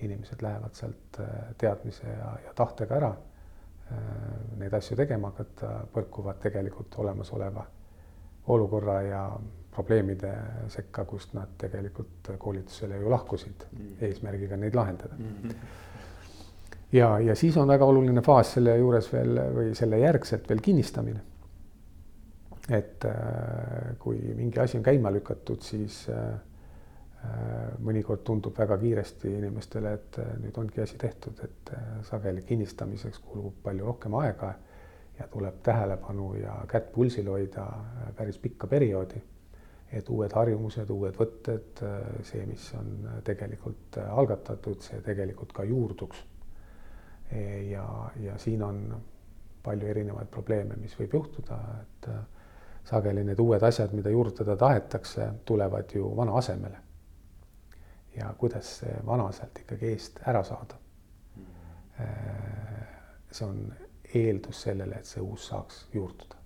inimesed 0.00 0.42
lähevad 0.42 0.74
sealt 0.78 1.18
teadmise 1.58 2.06
ja, 2.06 2.30
ja 2.46 2.54
tahtega 2.56 2.96
ära 2.96 3.10
neid 4.60 4.74
asju 4.78 4.94
tegema 4.96 5.32
hakata, 5.32 5.72
põrkuvad 5.90 6.38
tegelikult 6.38 6.94
olemasoleva 7.02 7.64
olukorra 8.54 9.00
ja 9.02 9.24
probleemide 9.74 10.32
sekka, 10.68 11.04
kust 11.08 11.34
nad 11.34 11.52
tegelikult 11.58 12.32
koolitusele 12.38 12.98
ju 13.00 13.10
lahkusid 13.10 13.66
mm. 13.70 13.92
eesmärgiga 14.06 14.56
neid 14.56 14.74
lahendada 14.74 15.18
mm. 15.18 15.36
-hmm. 15.42 15.54
Ja, 16.92 17.18
ja 17.18 17.34
siis 17.34 17.56
on 17.56 17.68
väga 17.68 17.84
oluline 17.84 18.22
faas 18.22 18.54
selle 18.56 18.76
juures 18.78 19.12
veel 19.12 19.40
või 19.54 19.74
selle 19.78 19.98
järgselt 19.98 20.48
veel 20.48 20.60
kinnistamine. 20.60 21.20
et 22.70 23.04
äh, 23.04 23.96
kui 23.98 24.18
mingi 24.34 24.60
asi 24.60 24.78
on 24.78 24.82
käima 24.86 25.10
lükatud, 25.10 25.62
siis 25.62 26.06
äh, 26.08 26.34
äh 27.24 27.78
mõnikord 27.78 28.22
tundub 28.24 28.58
väga 28.58 28.78
kiiresti 28.78 29.32
inimestele, 29.38 29.92
et 29.92 30.20
nüüd 30.40 30.58
ongi 30.58 30.80
asi 30.80 30.98
tehtud, 30.98 31.40
et 31.44 31.72
sageli 32.08 32.42
kinnistamiseks 32.42 33.18
kulub 33.18 33.62
palju 33.62 33.86
rohkem 33.86 34.14
aega 34.14 34.54
ja 35.18 35.26
tuleb 35.28 35.58
tähelepanu 35.62 36.34
ja 36.34 36.54
kätt 36.68 36.92
pulsil 36.92 37.28
hoida 37.28 37.66
päris 38.16 38.38
pikka 38.38 38.66
perioodi 38.66 39.20
et 39.92 40.08
uued 40.08 40.32
harjumused, 40.34 40.90
uued 40.90 41.16
võtted, 41.18 41.82
see, 42.26 42.44
mis 42.46 42.68
on 42.78 42.90
tegelikult 43.26 43.98
algatatud, 44.04 44.78
see 44.84 45.00
tegelikult 45.06 45.52
ka 45.56 45.66
juurduks. 45.66 46.22
Ja, 47.70 47.86
ja 48.20 48.38
siin 48.38 48.62
on 48.62 49.02
palju 49.62 49.88
erinevaid 49.88 50.30
probleeme, 50.32 50.76
mis 50.80 50.96
võib 50.98 51.14
juhtuda, 51.14 51.58
et 51.82 52.08
sageli 52.88 53.24
need 53.24 53.38
uued 53.38 53.62
asjad, 53.62 53.92
mida 53.94 54.10
juurutada 54.10 54.56
tahetakse, 54.56 55.28
tulevad 55.44 55.94
ju 55.94 56.10
vana 56.16 56.38
asemele. 56.38 56.86
ja 58.16 58.32
kuidas 58.38 58.72
see 58.80 58.96
vana 59.06 59.28
sealt 59.32 59.58
ikkagi 59.62 59.92
eest 59.92 60.18
ära 60.26 60.42
saada? 60.44 60.74
see 63.30 63.46
on 63.46 63.60
eeldus 64.14 64.62
sellele, 64.62 64.98
et 64.98 65.06
see 65.06 65.22
uus 65.22 65.46
saaks 65.52 65.84
juurduda 65.94 66.40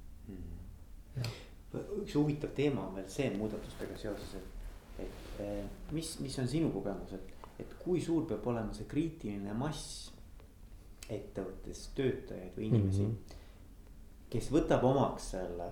üks 2.02 2.14
huvitav 2.14 2.52
teema 2.56 2.86
on 2.88 2.98
veel 2.98 3.06
see 3.10 3.30
muudatustega 3.34 3.96
seoses, 3.98 4.34
et, 4.38 5.06
et 5.06 5.40
eh, 5.44 5.62
mis, 5.94 6.10
mis 6.22 6.36
on 6.42 6.50
sinu 6.50 6.70
kogemus, 6.74 7.14
et, 7.16 7.48
et 7.64 7.76
kui 7.82 8.02
suur 8.02 8.26
peab 8.30 8.46
olema 8.50 8.74
see 8.76 8.86
kriitiline 8.90 9.54
mass 9.58 10.12
ettevõttes 11.10 11.88
töötajaid 11.94 12.56
või 12.56 12.68
inimesi 12.70 13.02
mm, 13.02 13.10
-hmm. 13.10 14.28
kes 14.30 14.50
võtab 14.52 14.84
omaks 14.84 15.30
selle 15.34 15.68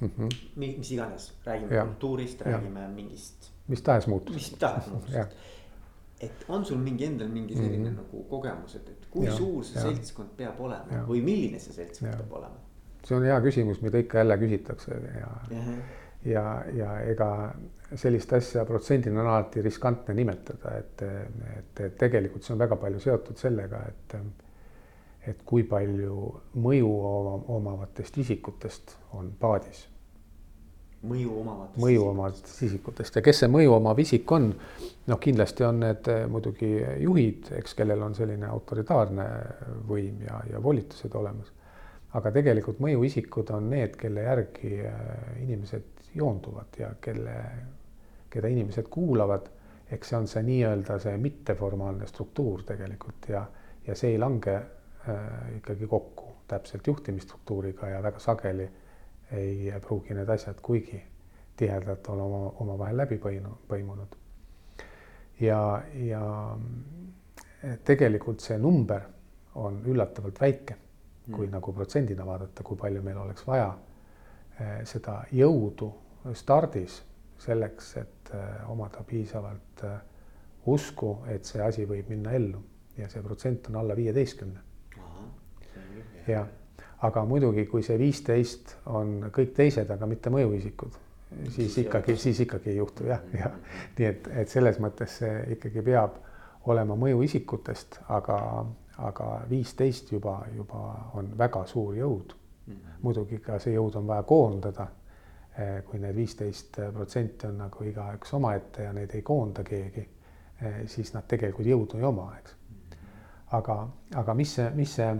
mm, 0.00 0.10
-hmm. 0.18 0.28
mis 0.56 0.90
iganes, 0.92 1.32
räägime 1.44 1.74
ja. 1.74 1.86
kultuurist, 1.86 2.40
räägime 2.40 2.80
ja. 2.80 2.88
mingist. 2.88 3.50
mis 3.68 3.82
tahes 3.82 4.06
muutusest. 4.06 4.52
mis 4.52 4.58
tahes 4.60 4.86
muutusest 4.92 5.36
et 6.22 6.44
on 6.48 6.64
sul 6.64 6.78
mingi 6.78 7.04
endal 7.04 7.28
mingi 7.28 7.54
selline 7.56 7.90
mm 7.90 7.94
-hmm. 7.94 7.96
nagu 7.96 8.22
kogemus, 8.30 8.74
et, 8.76 8.88
et 8.88 9.06
kui 9.10 9.26
ja, 9.26 9.36
suur 9.36 9.64
see 9.64 9.80
ja. 9.80 9.82
seltskond 9.88 10.28
peab 10.36 10.60
olema 10.60 10.92
ja. 10.92 11.06
või 11.08 11.22
milline 11.22 11.58
see 11.58 11.72
seltskond 11.72 12.12
ja. 12.12 12.18
peab 12.18 12.32
olema? 12.32 12.60
see 13.04 13.16
on 13.16 13.24
hea 13.26 13.40
küsimus, 13.40 13.80
mida 13.82 13.98
ikka 13.98 14.18
jälle 14.18 14.38
küsitakse 14.38 14.94
ja 14.94 15.26
-hmm. 15.50 15.82
Ja, 16.24 16.64
ja 16.74 16.96
ega 17.08 17.28
sellist 17.94 18.32
asja 18.32 18.64
protsendina 18.64 19.20
on 19.20 19.26
alati 19.26 19.62
riskantne 19.62 20.14
nimetada, 20.14 20.76
et, 20.78 21.02
et, 21.56 21.82
tegelikult 21.98 22.44
see 22.44 22.54
on 22.54 22.62
väga 22.62 22.78
palju 22.80 23.00
seotud 23.02 23.40
sellega, 23.40 23.82
et, 23.88 24.16
et 25.28 25.42
kui 25.46 25.66
palju 25.68 26.18
mõju 26.62 26.92
omavatest 27.58 28.18
isikutest 28.24 28.96
on 29.18 29.32
paadis. 29.40 29.88
mõju 31.02 31.38
omavatest. 31.40 31.78
mõju 31.82 32.02
omavatest 32.08 32.62
isikutest 32.62 33.16
ja 33.16 33.22
kes 33.22 33.42
see 33.42 33.50
mõju 33.50 33.72
omav 33.76 33.98
isik 33.98 34.32
on, 34.32 34.52
noh, 35.06 35.18
kindlasti 35.18 35.64
on 35.66 35.80
need 35.82 36.12
muidugi 36.30 36.70
juhid, 37.02 37.50
eks, 37.58 37.74
kellel 37.74 38.02
on 38.02 38.14
selline 38.14 38.46
autoritaarne 38.46 39.26
võim 39.88 40.22
ja, 40.28 40.40
ja 40.52 40.62
volitused 40.62 41.14
olemas 41.18 41.50
aga 42.18 42.32
tegelikult 42.34 42.80
mõjuisikud 42.82 43.50
on 43.56 43.70
need, 43.72 43.96
kelle 44.00 44.26
järgi 44.26 44.78
äh, 44.84 45.02
inimesed 45.44 46.01
joonduvad 46.14 46.78
ja 46.78 46.92
kelle, 47.00 47.36
keda 48.30 48.48
inimesed 48.48 48.88
kuulavad. 48.90 49.50
eks 49.92 50.08
see 50.08 50.16
on 50.18 50.26
see 50.28 50.42
nii-öelda 50.42 50.94
see 50.98 51.16
mitteformaalne 51.20 52.06
struktuur 52.08 52.62
tegelikult 52.64 53.28
ja, 53.28 53.42
ja 53.86 53.94
see 53.94 54.14
ei 54.14 54.18
lange 54.18 54.54
äh, 54.54 55.56
ikkagi 55.56 55.86
kokku 55.86 56.32
täpselt 56.48 56.86
juhtimisstruktuuriga 56.86 57.88
ja 57.88 58.02
väga 58.02 58.18
sageli 58.18 58.70
ei 59.32 59.72
pruugi 59.80 60.14
need 60.14 60.28
asjad 60.28 60.60
kuigi 60.62 61.02
tihedalt 61.56 62.08
olla 62.08 62.22
oma, 62.22 62.52
omavahel 62.60 62.96
läbi 62.96 63.18
põimu, 63.18 63.52
põimunud. 63.68 64.16
ja, 65.40 65.82
ja 65.94 66.22
tegelikult 67.84 68.40
see 68.40 68.58
number 68.58 69.02
on 69.54 69.82
üllatavalt 69.86 70.40
väike, 70.40 70.76
kui 71.30 71.46
mm. 71.46 71.52
nagu 71.52 71.72
protsendina 71.72 72.26
vaadata, 72.26 72.64
kui 72.64 72.76
palju 72.76 73.02
meil 73.02 73.18
oleks 73.22 73.46
vaja 73.46 73.68
eh, 74.58 74.80
seda 74.88 75.22
jõudu 75.32 75.92
stardis 76.34 77.02
selleks, 77.42 77.96
et 77.96 78.34
eh, 78.34 78.70
omada 78.70 79.02
piisavalt 79.06 79.84
eh, 79.84 80.00
usku, 80.66 81.16
et 81.26 81.44
see 81.44 81.62
asi 81.62 81.86
võib 81.88 82.10
minna 82.12 82.32
ellu 82.38 82.62
ja 82.96 83.08
see 83.08 83.22
protsent 83.22 83.68
on 83.70 83.76
alla 83.76 83.96
viieteistkümne. 83.96 84.60
jah, 86.26 86.46
aga 87.02 87.24
muidugi, 87.26 87.64
kui 87.66 87.82
see 87.82 87.98
viisteist 87.98 88.76
on 88.86 89.30
kõik 89.34 89.54
teised, 89.56 89.90
aga 89.90 90.06
mitte 90.06 90.30
mõjuisikud, 90.30 90.98
siis 91.50 91.78
ikkagi, 91.82 92.16
siis 92.16 92.40
ikkagi 92.44 92.70
ei 92.70 92.76
juhtu 92.76 93.08
jah, 93.08 93.24
jah. 93.32 93.50
Mm-hmm. 93.50 93.96
nii 93.98 94.06
et, 94.06 94.28
et 94.42 94.52
selles 94.52 94.78
mõttes 94.78 95.18
see 95.18 95.32
ikkagi 95.56 95.82
peab 95.82 96.20
olema 96.70 96.94
mõjuisikutest, 96.94 97.98
aga, 98.14 98.38
aga 99.02 99.28
viisteist 99.50 100.12
juba, 100.12 100.44
juba 100.54 100.84
on 101.18 101.32
väga 101.38 101.66
suur 101.66 101.96
jõud. 101.96 102.36
-hmm. 102.66 102.98
muidugi 103.02 103.38
ka 103.38 103.58
see 103.58 103.74
jõud 103.74 103.96
on 103.96 104.06
vaja 104.06 104.22
koondada. 104.22 104.86
Eh, 105.52 105.82
kui 105.84 105.98
need 106.00 106.16
viisteist 106.16 106.78
protsenti 106.94 107.44
on 107.44 107.58
nagu 107.60 107.84
igaüks 107.84 108.30
omaette 108.38 108.86
ja 108.86 108.92
neid 108.96 109.12
ei 109.12 109.20
koonda 109.22 109.60
keegi, 109.62 110.04
eh, 110.62 110.78
siis 110.88 111.12
nad 111.12 111.26
tegelikult 111.28 111.68
jõudu 111.68 112.00
ei 112.00 112.06
oma, 112.08 112.30
eks. 112.38 112.54
Aga, 113.58 113.76
aga 114.16 114.34
mis 114.34 114.54
see, 114.56 114.70
mis 114.76 114.94
see 114.96 115.12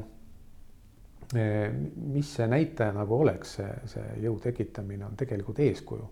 mis 1.32 2.28
see 2.36 2.46
näitaja 2.48 2.92
nagu 2.92 3.18
oleks, 3.24 3.54
see, 3.56 3.68
see 3.88 4.08
jõu 4.24 4.34
tekitamine 4.40 5.06
on 5.06 5.16
tegelikult 5.16 5.62
eeskuju. 5.64 6.10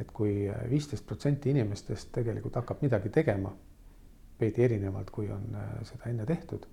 et 0.00 0.10
kui 0.16 0.48
viisteist 0.70 1.04
protsenti 1.06 1.50
inimestest 1.50 2.08
tegelikult 2.12 2.54
hakkab 2.56 2.80
midagi 2.80 3.10
tegema, 3.12 3.50
veidi 4.40 4.62
erinevalt, 4.64 5.10
kui 5.10 5.28
on 5.28 5.56
seda 5.84 6.08
enne 6.08 6.24
tehtud, 6.24 6.64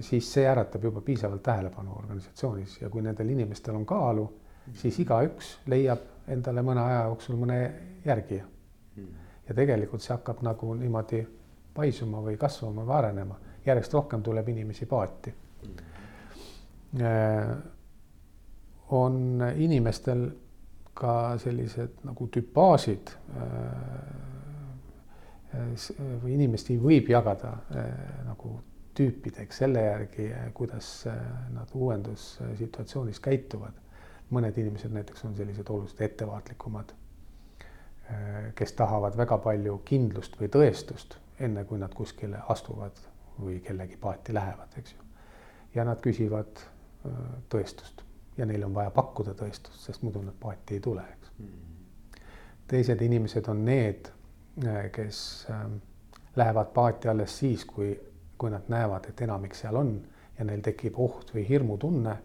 siis 0.00 0.32
see 0.32 0.44
äratab 0.48 0.84
juba 0.84 1.00
piisavalt 1.00 1.42
tähelepanu 1.42 1.94
organisatsioonis 1.96 2.80
ja 2.82 2.90
kui 2.90 3.02
nendel 3.02 3.28
inimestel 3.32 3.78
on 3.78 3.86
kaalu, 3.86 4.26
siis 4.72 4.98
igaüks 4.98 5.58
leiab 5.66 6.28
endale 6.28 6.62
mõne 6.62 6.80
aja 6.80 7.04
jooksul 7.10 7.36
mõne 7.36 7.58
järgija. 8.04 8.44
ja 9.48 9.54
tegelikult 9.54 10.02
see 10.02 10.14
hakkab 10.14 10.42
nagu 10.42 10.74
niimoodi 10.74 11.26
paisuma 11.74 12.20
või 12.24 12.36
kasvama 12.40 12.84
või 12.84 12.94
arenema, 12.96 13.36
järjest 13.66 13.92
rohkem 13.92 14.22
tuleb 14.22 14.48
inimesi 14.48 14.86
paati 14.86 15.34
Äh, 17.00 17.56
on 18.88 19.42
inimestel 19.56 20.28
ka 20.94 21.34
sellised 21.42 22.04
nagu 22.06 22.28
tüpaažid 22.30 23.10
äh, 23.34 23.48
või 26.22 26.36
inimesi 26.36 26.76
võib 26.78 27.10
jagada 27.10 27.50
äh, 27.74 27.88
nagu 28.28 28.52
tüüpideks 28.94 29.58
selle 29.64 29.82
järgi, 29.82 30.28
kuidas 30.54 31.08
nad 31.50 31.72
uuendussituatsioonis 31.74 33.18
käituvad. 33.20 33.74
Mõned 34.34 34.58
inimesed 34.60 34.92
näiteks 34.94 35.24
on 35.24 35.36
sellised 35.38 35.70
oluliselt 35.70 36.00
ettevaatlikumad, 36.08 36.92
kes 38.54 38.72
tahavad 38.76 39.16
väga 39.16 39.38
palju 39.40 39.78
kindlust 39.88 40.36
või 40.40 40.50
tõestust, 40.52 41.16
enne 41.40 41.64
kui 41.64 41.78
nad 41.80 41.94
kuskile 41.96 42.42
astuvad 42.52 42.98
või 43.40 43.60
kellegi 43.64 43.96
paati 44.00 44.34
lähevad, 44.34 44.76
eks 44.78 44.92
ju. 44.92 45.06
ja 45.74 45.84
nad 45.88 46.02
küsivad 46.04 46.60
tõestust 47.50 48.04
ja 48.36 48.46
neil 48.46 48.64
on 48.66 48.74
vaja 48.74 48.90
pakkuda 48.90 49.34
tõestust, 49.38 49.80
sest 49.86 50.02
muidu 50.02 50.22
nad 50.22 50.36
paati 50.40 50.78
ei 50.78 50.80
tule, 50.80 51.02
eks 51.12 51.30
mm. 51.38 51.46
-hmm. 51.46 52.20
teised 52.66 53.02
inimesed 53.02 53.48
on 53.48 53.64
need, 53.64 54.10
äh, 54.66 54.90
kes 54.92 55.46
lähevad 56.36 56.72
paati 56.74 57.08
alles 57.08 57.38
siis, 57.38 57.64
kui, 57.64 58.00
kui 58.38 58.50
nad 58.50 58.68
näevad, 58.68 59.06
et 59.08 59.20
enamik 59.20 59.54
seal 59.54 59.76
on 59.76 60.06
ja 60.38 60.44
neil 60.44 60.60
tekib 60.60 60.98
oht 60.98 61.34
või 61.34 61.48
hirmutunne, 61.48 62.16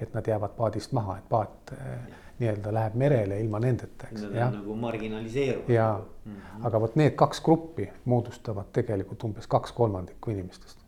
et 0.00 0.14
nad 0.14 0.26
jäävad 0.26 0.56
paadist 0.56 0.92
maha, 0.92 1.18
et 1.18 1.28
paat 1.28 1.72
äh, 1.72 1.98
nii-öelda 2.38 2.74
läheb 2.74 2.94
merele 2.94 3.40
ilma 3.40 3.60
nendeta, 3.60 4.10
eks. 4.12 4.26
Nagu 4.32 4.76
marginaliseerunud. 4.76 5.70
ja 5.74 6.00
mm, 6.24 6.32
-hmm. 6.32 6.66
aga 6.66 6.80
vot 6.80 6.96
need 6.96 7.10
kaks 7.10 7.40
gruppi 7.40 7.90
moodustavad 8.04 8.70
tegelikult 8.72 9.24
umbes 9.24 9.46
kaks 9.46 9.72
kolmandikku 9.72 10.30
inimestest. 10.30 10.78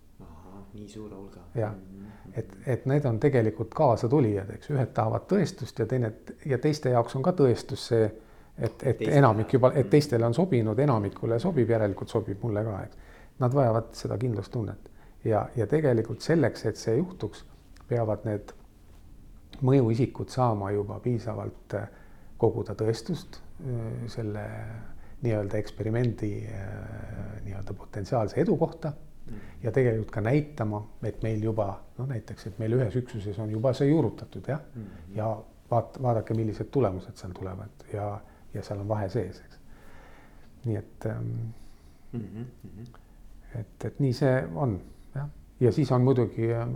nii 0.74 0.88
suure 0.88 1.14
hulga. 1.14 1.40
jah 1.54 1.72
mm 1.72 1.78
-hmm 1.78 2.10
et, 2.36 2.56
et 2.66 2.86
need 2.86 3.04
on 3.04 3.20
tegelikult 3.20 3.74
kaasatulijad, 3.74 4.50
eks 4.54 4.70
ühed 4.70 4.92
tahavad 4.94 5.26
tõestust 5.32 5.78
ja 5.82 5.86
teine 5.86 6.12
ja 6.46 6.58
teiste 6.58 6.90
jaoks 6.94 7.16
on 7.16 7.24
ka 7.26 7.32
tõestus 7.36 7.86
see, 7.92 8.04
et, 8.58 8.82
et 8.82 8.98
Teiste 8.98 9.18
enamik 9.18 9.52
juba, 9.52 9.72
et 9.74 9.90
teistele 9.90 10.26
on 10.26 10.34
sobinud, 10.34 10.78
enamikule 10.78 11.38
sobib, 11.38 11.70
järelikult 11.70 12.08
sobib 12.08 12.42
mulle 12.42 12.64
ka, 12.64 12.82
eks. 12.84 12.96
Nad 13.40 13.54
vajavad 13.56 13.92
seda 13.96 14.18
kindlustunnet 14.20 14.90
ja, 15.24 15.46
ja 15.56 15.66
tegelikult 15.66 16.20
selleks, 16.20 16.66
et 16.68 16.76
see 16.76 16.96
juhtuks, 16.98 17.44
peavad 17.88 18.26
need 18.28 18.52
mõjuisikud 19.66 20.30
saama 20.32 20.70
juba 20.74 21.00
piisavalt 21.04 21.74
äh, 21.78 21.88
koguda 22.40 22.74
tõestust 22.78 23.40
äh, 23.40 23.92
selle 24.12 24.44
nii-öelda 25.22 25.58
eksperimendi 25.60 26.32
äh, 26.48 26.74
nii-öelda 27.44 27.76
potentsiaalse 27.76 28.40
edu 28.40 28.56
kohta 28.56 28.92
ja 29.62 29.72
tegelikult 29.72 30.10
ka 30.10 30.20
näitama, 30.24 30.80
et 31.06 31.22
meil 31.22 31.42
juba 31.44 31.68
noh, 31.98 32.08
näiteks, 32.08 32.46
et 32.50 32.58
meil 32.58 32.74
ühes 32.78 32.96
üksuses 32.98 33.38
on 33.38 33.50
juba 33.52 33.72
see 33.76 33.90
juurutatud 33.90 34.48
jah 34.48 34.60
mm, 34.74 34.82
-hmm. 34.82 35.16
ja 35.16 35.28
vaat-, 35.70 36.00
vaadake, 36.02 36.34
millised 36.34 36.70
tulemused 36.74 37.16
seal 37.16 37.32
tulevad 37.36 37.84
ja, 37.92 38.08
ja 38.54 38.62
seal 38.62 38.80
on 38.80 38.88
vahe 38.88 39.08
sees, 39.08 39.42
eks. 39.44 39.60
nii 40.64 40.76
et 40.76 41.06
ähm, 41.06 41.28
mm, 42.12 42.20
-hmm. 42.20 42.88
et, 43.60 43.84
et 43.84 44.00
nii 44.00 44.12
see 44.12 44.34
on 44.54 44.80
ja 45.60 45.72
siis 45.72 45.92
on 45.92 46.04
muidugi, 46.04 46.52
äh, 46.54 46.68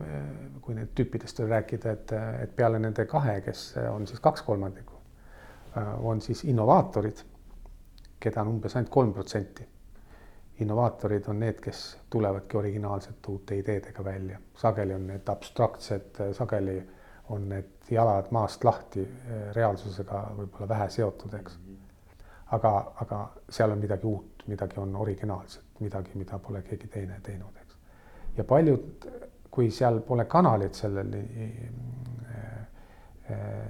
kui 0.60 0.74
nüüd 0.74 0.94
tüüpidest 0.94 1.38
veel 1.40 1.52
rääkida, 1.56 1.92
et, 1.92 2.16
et 2.42 2.56
peale 2.56 2.78
nende 2.78 3.06
kahe, 3.06 3.40
kes 3.44 3.74
on 3.90 4.06
siis 4.06 4.20
kaks 4.20 4.42
kolmandikku, 4.42 4.98
äh, 5.78 5.94
on 6.04 6.20
siis 6.20 6.44
innovaatorid, 6.44 7.22
keda 8.20 8.42
on 8.42 8.56
umbes 8.56 8.76
ainult 8.76 8.92
kolm 8.92 9.12
protsenti 9.12 9.68
innovaatorid 10.60 11.28
on 11.28 11.40
need, 11.40 11.58
kes 11.60 11.98
tulevadki 12.10 12.56
originaalsete 12.56 13.30
uute 13.30 13.56
ideedega 13.58 14.04
välja, 14.04 14.38
sageli 14.56 14.94
on 14.94 15.06
need 15.06 15.28
abstraktsed, 15.28 16.20
sageli 16.32 16.76
on 17.28 17.48
need 17.48 17.90
jalad 17.90 18.30
maast 18.30 18.64
lahti, 18.64 19.06
reaalsusega 19.52 20.22
võib-olla 20.36 20.68
vähe 20.68 20.88
seotud, 20.90 21.34
eks. 21.40 21.58
aga, 22.52 22.72
aga 23.02 23.20
seal 23.48 23.74
on 23.74 23.82
midagi 23.82 24.06
uut, 24.06 24.46
midagi 24.46 24.80
on 24.80 24.96
originaalset, 24.96 25.64
midagi, 25.80 26.14
mida 26.14 26.38
pole 26.38 26.62
keegi 26.62 26.88
teine 26.88 27.20
teinud. 27.22 27.63
Ja 28.36 28.44
paljud, 28.44 29.08
kui 29.50 29.70
seal 29.70 30.00
pole 30.06 30.24
kanalit 30.24 30.74
sellel, 30.74 31.12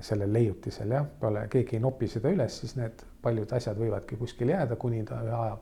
sellel 0.00 0.32
leiutisel 0.32 0.90
jah, 0.90 1.06
pole, 1.20 1.46
keegi 1.48 1.76
ei 1.76 1.82
nopi 1.82 2.08
seda 2.08 2.32
üles, 2.32 2.56
siis 2.60 2.74
need 2.76 3.04
paljud 3.22 3.52
asjad 3.52 3.78
võivadki 3.78 4.16
kuskil 4.18 4.50
jääda, 4.50 4.76
kuni 4.80 5.04
ta 5.04 5.20
ühe 5.22 5.36
aja 5.36 5.58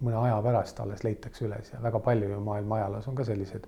mõne 0.00 0.16
aja 0.20 0.36
pärast 0.44 0.80
alles 0.80 1.04
leitakse 1.04 1.46
üles 1.46 1.72
ja 1.72 1.80
väga 1.82 2.00
palju 2.04 2.28
ju 2.30 2.40
maailma 2.44 2.80
ajaloos 2.80 3.08
on 3.08 3.16
ka 3.16 3.24
selliseid 3.24 3.66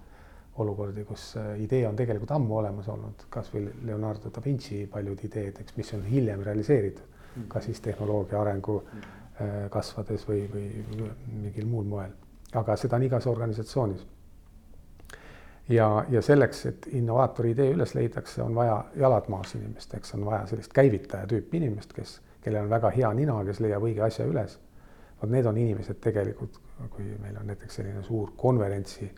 olukordi, 0.58 1.04
kus 1.06 1.30
äh, 1.38 1.52
idee 1.62 1.87
on 1.88 1.96
tegelikult 1.96 2.32
ammu 2.34 2.56
olemas 2.58 2.88
olnud, 2.90 3.24
kasvõi 3.30 3.68
Leonardo 3.87 4.32
da 4.34 4.42
Vinci 4.44 4.82
paljud 4.90 5.22
ideed, 5.24 5.61
eks, 5.62 5.76
mis 5.76 5.92
on 5.94 6.02
hiljem 6.04 6.42
realiseeritud 6.44 7.04
mm, 7.04 7.42
-hmm. 7.42 7.48
ka 7.48 7.61
siis 7.61 7.80
tehnoloogia 7.80 8.40
arengu 8.40 8.82
-hmm. 8.82 9.70
kasvades 9.70 10.28
või, 10.28 10.48
või 10.52 11.11
mingil 11.32 11.66
muul 11.66 11.84
moel, 11.84 12.11
aga 12.52 12.76
seda 12.76 12.96
on 12.96 13.02
igas 13.02 13.26
organisatsioonis. 13.26 14.06
Ja, 15.68 16.04
ja 16.11 16.22
selleks, 16.22 16.66
et 16.66 16.88
innovaatori 16.92 17.50
idee 17.50 17.72
üles 17.72 17.94
leidakse, 17.94 18.42
on 18.42 18.54
vaja 18.54 18.85
jalad 18.96 19.28
maas 19.28 19.54
inimesteks, 19.54 20.14
on 20.14 20.24
vaja 20.26 20.46
sellist 20.46 20.72
käivitaja 20.72 21.26
tüüpi 21.26 21.57
inimest, 21.57 21.92
kes, 21.92 22.20
kellel 22.40 22.64
on 22.64 22.70
väga 22.70 22.90
hea 22.90 23.12
nina, 23.14 23.44
kes 23.44 23.61
leiab 23.61 23.83
õige 23.83 24.02
asja 24.07 24.26
üles 24.26 24.59
vot 25.22 25.31
need 25.31 25.46
on 25.46 25.57
inimesed 25.59 26.00
tegelikult, 26.02 26.61
kui 26.90 27.07
meil 27.22 27.37
on 27.40 27.48
näiteks 27.50 27.81
selline 27.81 28.02
suur 28.07 28.33
konverentsi 28.37 29.09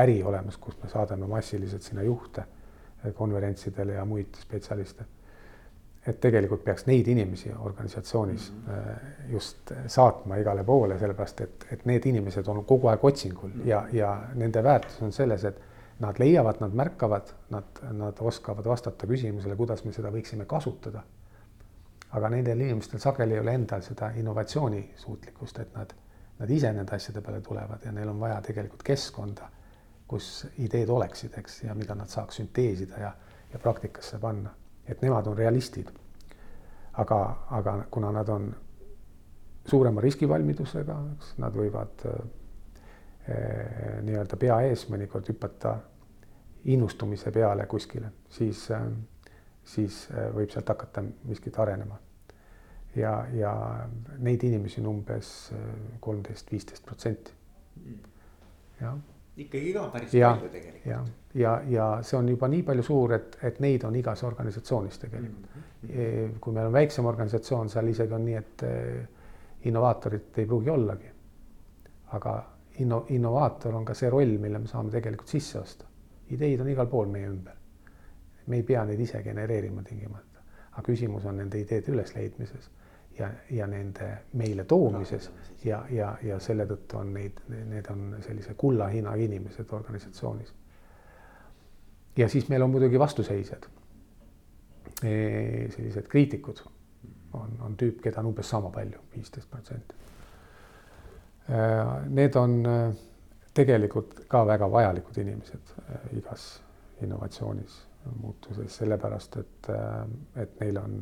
äri 0.00 0.22
olemas, 0.26 0.56
kus 0.58 0.78
me 0.82 0.88
saadame 0.88 1.26
massiliselt 1.30 1.82
sinna 1.82 2.02
juhte 2.02 2.44
konverentsidele 3.14 3.98
ja 3.98 4.04
muid 4.04 4.40
spetsialiste. 4.40 5.04
et 6.06 6.18
tegelikult 6.20 6.60
peaks 6.64 6.84
neid 6.84 7.06
inimesi 7.08 7.50
organisatsioonis 7.58 8.52
mm 8.52 8.72
-hmm. 8.72 9.30
just 9.32 9.72
saatma 9.86 10.36
igale 10.36 10.64
poole, 10.64 10.98
sellepärast 10.98 11.40
et, 11.40 11.66
et 11.72 11.84
need 11.84 12.06
inimesed 12.06 12.46
on 12.46 12.64
kogu 12.64 12.88
aeg 12.88 13.04
otsingul 13.04 13.48
mm 13.48 13.60
-hmm. 13.60 13.68
ja, 13.68 13.86
ja 13.92 14.22
nende 14.34 14.62
väärtus 14.62 15.02
on 15.02 15.12
selles, 15.12 15.44
et 15.44 15.60
nad 16.00 16.18
leiavad, 16.18 16.58
nad 16.60 16.74
märkavad, 16.74 17.34
nad, 17.54 17.82
nad 17.92 18.18
oskavad 18.20 18.66
vastata 18.66 19.06
küsimusele, 19.06 19.56
kuidas 19.56 19.84
me 19.84 19.92
seda 19.94 20.10
võiksime 20.14 20.46
kasutada 20.50 21.04
aga 22.14 22.30
nendel 22.30 22.60
inimestel 22.60 23.02
sageli 23.02 23.34
ei 23.34 23.42
ole 23.42 23.54
endal 23.58 23.82
seda 23.82 24.10
innovatsioonisuutlikkust, 24.20 25.58
et 25.64 25.74
nad, 25.74 25.94
nad 26.38 26.50
ise 26.50 26.70
nende 26.72 26.94
asjade 26.94 27.22
peale 27.24 27.40
tulevad 27.42 27.84
ja 27.84 27.92
neil 27.92 28.10
on 28.12 28.20
vaja 28.20 28.40
tegelikult 28.44 28.82
keskkonda, 28.86 29.48
kus 30.08 30.46
ideed 30.62 30.90
oleksid, 30.90 31.34
eks, 31.40 31.62
ja 31.64 31.74
mida 31.74 31.96
nad 31.98 32.12
saaks 32.12 32.38
sünteesida 32.38 33.00
ja, 33.00 33.12
ja 33.52 33.58
praktikasse 33.58 34.20
panna, 34.22 34.52
et 34.86 35.02
nemad 35.02 35.26
on 35.26 35.36
realistid. 35.38 35.90
aga, 37.02 37.18
aga 37.50 37.72
kuna 37.90 38.12
nad 38.12 38.28
on 38.28 38.52
suurema 39.66 40.00
riskivalmidusega, 40.00 40.98
eks 41.16 41.32
nad 41.42 41.56
võivad 41.56 42.04
eh, 42.06 42.20
nii-öelda 43.24 44.36
pea 44.36 44.58
ees 44.68 44.82
mõnikord 44.92 45.30
hüpata 45.32 45.78
innustumise 46.68 47.30
peale 47.32 47.64
kuskile, 47.66 48.10
siis, 48.28 48.66
siis 49.64 50.02
võib 50.36 50.52
sealt 50.52 50.68
hakata 50.68 51.00
miskit 51.24 51.56
arenema. 51.58 51.96
ja, 52.96 53.14
ja 53.32 53.54
neid 54.18 54.44
inimesi 54.44 54.80
on 54.80 54.90
umbes 54.92 55.30
kolmteist, 56.00 56.52
viisteist 56.52 56.84
protsenti. 56.84 57.32
jah 58.80 58.98
ikkagi 59.36 59.72
ka 59.74 59.88
päris 59.92 60.14
ja, 60.14 60.30
palju 60.34 60.50
tegelikult. 60.52 60.86
ja, 60.86 61.00
ja, 61.34 61.54
ja 61.68 61.88
see 62.06 62.18
on 62.18 62.28
juba 62.30 62.48
nii 62.50 62.62
palju 62.66 62.86
suur, 62.86 63.16
et, 63.16 63.38
et 63.42 63.58
neid 63.64 63.84
on 63.86 63.96
igas 63.98 64.22
organisatsioonis 64.26 65.00
tegelikult 65.02 65.48
mm. 65.48 65.62
-hmm. 65.88 66.38
kui 66.40 66.54
meil 66.54 66.70
on 66.70 66.72
väiksem 66.72 67.06
organisatsioon, 67.06 67.68
seal 67.68 67.88
isegi 67.90 68.14
on 68.14 68.24
nii, 68.24 68.36
et 68.38 68.62
eh, 68.62 69.08
innovaatorit 69.70 70.38
ei 70.38 70.46
pruugi 70.46 70.70
ollagi. 70.70 71.10
aga 72.14 72.34
inno-, 72.78 73.04
innovaator 73.08 73.74
on 73.74 73.84
ka 73.84 73.94
see 73.94 74.10
roll, 74.10 74.38
mille 74.38 74.58
me 74.58 74.70
saame 74.70 74.90
tegelikult 74.90 75.28
sisse 75.28 75.58
osta. 75.58 75.84
ideid 76.30 76.60
on 76.60 76.68
igal 76.68 76.86
pool 76.86 77.08
meie 77.08 77.28
ümber. 77.28 77.56
me 78.46 78.56
ei 78.56 78.62
pea 78.62 78.84
neid 78.84 79.00
ise 79.00 79.22
genereerima 79.22 79.82
tingimata, 79.82 80.42
aga 80.72 80.82
küsimus 80.82 81.24
on 81.24 81.36
nende 81.36 81.60
ideede 81.60 81.92
ülesleidmises 81.92 82.70
ja, 83.18 83.30
ja 83.50 83.66
nende 83.66 84.10
meile 84.32 84.64
toomises 84.64 85.30
ja, 85.64 85.84
ja, 85.90 86.16
ja 86.22 86.38
selle 86.40 86.66
tõttu 86.66 86.98
on 87.00 87.14
neid, 87.14 87.40
need 87.48 87.88
on 87.90 88.16
sellise 88.26 88.54
kulla 88.58 88.88
hinnaga 88.92 89.22
inimesed 89.22 89.72
organisatsioonis. 89.72 90.54
ja 92.16 92.28
siis 92.28 92.48
meil 92.48 92.62
on 92.62 92.70
muidugi 92.70 92.98
vastuseisjad. 92.98 93.66
sellised 95.00 96.08
kriitikud 96.08 96.60
on, 97.32 97.56
on 97.60 97.76
tüüp, 97.76 98.00
keda 98.02 98.20
on 98.20 98.26
umbes 98.32 98.48
sama 98.48 98.70
palju, 98.70 99.00
viisteist 99.16 99.50
protsenti. 99.50 99.94
Need 101.44 102.36
on 102.40 102.54
tegelikult 103.54 104.22
ka 104.28 104.40
väga 104.48 104.68
vajalikud 104.72 105.18
inimesed 105.20 105.74
igas 106.16 106.46
innovatsioonis, 107.04 107.74
muutuses, 108.22 108.78
sellepärast 108.80 109.36
et, 109.42 109.68
et 110.40 110.54
neil 110.62 110.78
on 110.80 110.96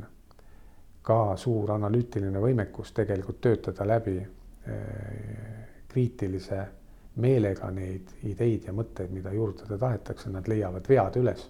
ka 1.06 1.36
suur 1.38 1.70
analüütiline 1.76 2.42
võimekus 2.42 2.90
tegelikult 2.96 3.40
töötada 3.46 3.86
läbi 3.86 4.16
kriitilise 5.92 6.66
meelega 7.16 7.70
neid 7.70 8.14
ideid 8.28 8.68
ja 8.68 8.72
mõtteid, 8.72 9.12
mida 9.12 9.32
juurutada 9.32 9.78
tahetakse, 9.78 10.30
nad 10.32 10.48
leiavad 10.48 10.88
vead 10.88 11.18
üles 11.20 11.44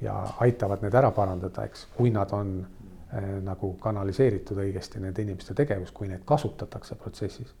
ja 0.00 0.16
aitavad 0.44 0.82
need 0.84 0.94
ära 0.96 1.10
parandada, 1.16 1.64
eks, 1.68 1.86
kui 1.96 2.10
nad 2.12 2.32
on 2.36 2.58
äh, 2.62 3.28
nagu 3.44 3.74
kanaliseeritud 3.80 4.60
õigesti 4.64 5.00
nende 5.00 5.24
inimeste 5.24 5.54
tegevus, 5.56 5.92
kui 5.92 6.08
neid 6.08 6.24
kasutatakse 6.24 6.96
protsessis. 7.00 7.52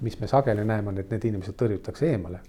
Mis 0.00 0.18
me 0.20 0.26
sageli 0.26 0.64
näeme, 0.64 0.88
on, 0.88 0.98
et 0.98 1.10
need 1.10 1.24
inimesed 1.30 1.56
tõrjutakse 1.58 2.10
eemale. 2.10 2.40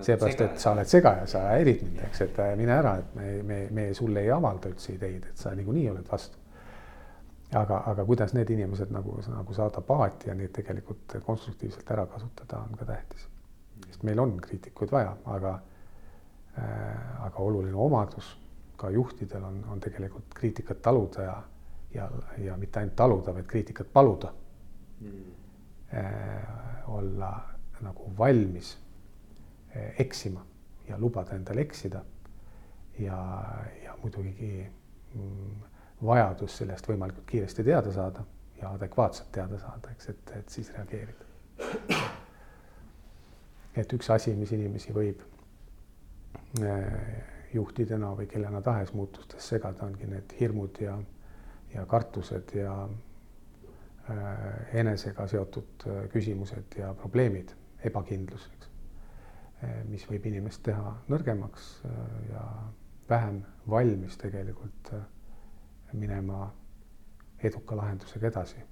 seepärast, 0.00 0.40
et 0.40 0.58
sa 0.60 0.72
oled 0.76 0.88
segaja, 0.90 1.26
sa 1.26 1.46
häirid 1.54 1.82
mind, 1.82 2.00
eks, 2.08 2.20
et 2.26 2.40
äh, 2.44 2.56
mine 2.56 2.74
ära, 2.76 2.96
et 3.00 3.14
me, 3.16 3.30
me, 3.42 3.60
me 3.70 3.86
sulle 3.94 4.26
ei 4.26 4.30
avalda 4.30 4.68
üldse 4.68 4.92
ideid, 4.92 5.30
et 5.30 5.40
sa 5.40 5.54
niikuinii 5.56 5.88
oled 5.90 6.10
vastu 6.10 6.42
aga, 7.54 7.82
aga 7.86 8.04
kuidas 8.04 8.34
need 8.34 8.50
inimesed 8.50 8.90
nagu, 8.90 9.18
nagu 9.30 9.54
saada 9.54 9.80
paati 9.80 10.30
ja 10.30 10.34
neid 10.34 10.52
tegelikult 10.56 11.16
konstruktiivselt 11.26 11.90
ära 11.90 12.06
kasutada, 12.10 12.62
on 12.64 12.78
ka 12.78 12.84
tähtis. 12.84 13.28
sest 13.86 14.02
meil 14.02 14.18
on 14.18 14.36
kriitikuid 14.40 14.92
vaja, 14.92 15.16
aga 15.24 15.52
äh,, 16.58 17.26
aga 17.26 17.38
oluline 17.38 17.76
omadus 17.76 18.36
ka 18.76 18.90
juhtidel 18.90 19.44
on, 19.44 19.64
on 19.72 19.80
tegelikult 19.80 20.34
kriitikat 20.34 20.82
taluda 20.82 21.22
ja, 21.22 21.36
ja, 21.94 22.10
ja 22.38 22.56
mitte 22.56 22.80
ainult 22.80 22.96
taluda, 22.96 23.34
vaid 23.34 23.46
kriitikat 23.46 23.92
paluda 23.92 24.32
mm.. 25.00 25.22
Äh, 25.94 26.88
olla 26.88 27.40
nagu 27.80 28.12
valmis 28.18 28.78
äh, 29.76 29.94
eksima 29.98 30.46
ja 30.88 30.98
lubada 30.98 31.34
endal 31.34 31.58
eksida. 31.58 32.04
ja, 32.98 33.44
ja 33.84 33.96
muidugi 34.02 34.66
mm, 35.14 35.62
vajadus 36.02 36.56
sellest 36.58 36.88
võimalikult 36.88 37.26
kiiresti 37.28 37.64
teada 37.64 37.92
saada 37.92 38.24
ja 38.60 38.70
adekvaatselt 38.70 39.30
teada 39.32 39.58
saada, 39.58 39.90
eks, 39.92 40.08
et, 40.08 40.32
et 40.38 40.48
siis 40.48 40.72
reageerida. 40.74 41.24
et 43.76 43.92
üks 43.92 44.10
asi, 44.10 44.34
mis 44.34 44.52
inimesi 44.56 44.94
võib 44.96 45.20
eh, 46.64 47.24
juhtidena 47.54 48.14
või 48.16 48.26
kellena 48.26 48.62
tahes 48.62 48.94
muutustes 48.96 49.48
segada, 49.48 49.84
ongi 49.86 50.08
need 50.08 50.32
hirmud 50.40 50.80
ja, 50.80 50.96
ja 51.74 51.86
kartused 51.86 52.56
ja 52.56 52.78
äh, 52.84 53.05
enesega 54.72 55.26
seotud 55.26 55.86
äh, 55.86 56.08
küsimused 56.12 56.78
ja 56.78 56.92
probleemid, 56.94 57.52
ebakindlus, 57.84 58.48
eks. 58.54 58.70
mis 59.88 60.04
võib 60.06 60.26
inimest 60.28 60.62
teha 60.66 60.92
nõrgemaks 61.08 61.68
äh, 61.88 61.98
ja 62.30 62.44
vähem 63.08 63.40
valmis 63.70 64.18
tegelikult 64.20 64.92
äh, 64.94 65.04
minema 65.92 66.50
eduka 67.42 67.76
lahendusega 67.76 68.30
edasi 68.32 68.62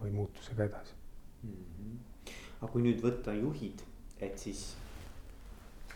või 0.00 0.10
muutusega 0.10 0.64
edasi 0.66 0.94
mm. 1.42 1.50
-hmm. 1.50 2.32
aga 2.60 2.72
kui 2.72 2.82
nüüd 2.82 3.02
võtta 3.02 3.32
juhid, 3.32 3.82
et 4.18 4.38
siis 4.38 4.74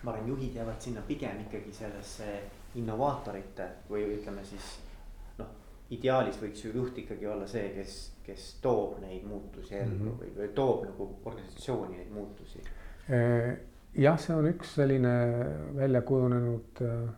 ma 0.02 0.12
arvan, 0.12 0.28
juhid 0.28 0.54
jäävad 0.54 0.80
sinna 0.80 1.02
pigem 1.02 1.40
ikkagi 1.46 1.72
sellesse 1.72 2.28
innovaatorite 2.74 3.68
või 3.90 4.04
ütleme 4.18 4.44
siis 4.44 4.78
ideaalis 5.90 6.38
võiks 6.40 6.64
ju 6.64 6.72
juht 6.74 6.98
ikkagi 6.98 7.26
olla 7.26 7.46
see, 7.50 7.68
kes, 7.74 7.98
kes 8.24 8.46
toob 8.64 9.00
neid 9.02 9.26
muutusi 9.28 9.76
ellu 9.76 9.98
mm 9.98 10.08
-hmm. 10.08 10.20
või, 10.20 10.32
või 10.38 10.48
toob 10.54 10.86
nagu 10.88 11.08
organisatsiooni 11.24 11.96
neid 11.96 12.10
muutusi. 12.12 12.62
jah, 13.94 14.18
see 14.18 14.36
on 14.36 14.48
üks 14.48 14.74
selline 14.74 15.12
välja 15.76 16.00
kujunenud 16.02 16.80
äh, 16.82 17.10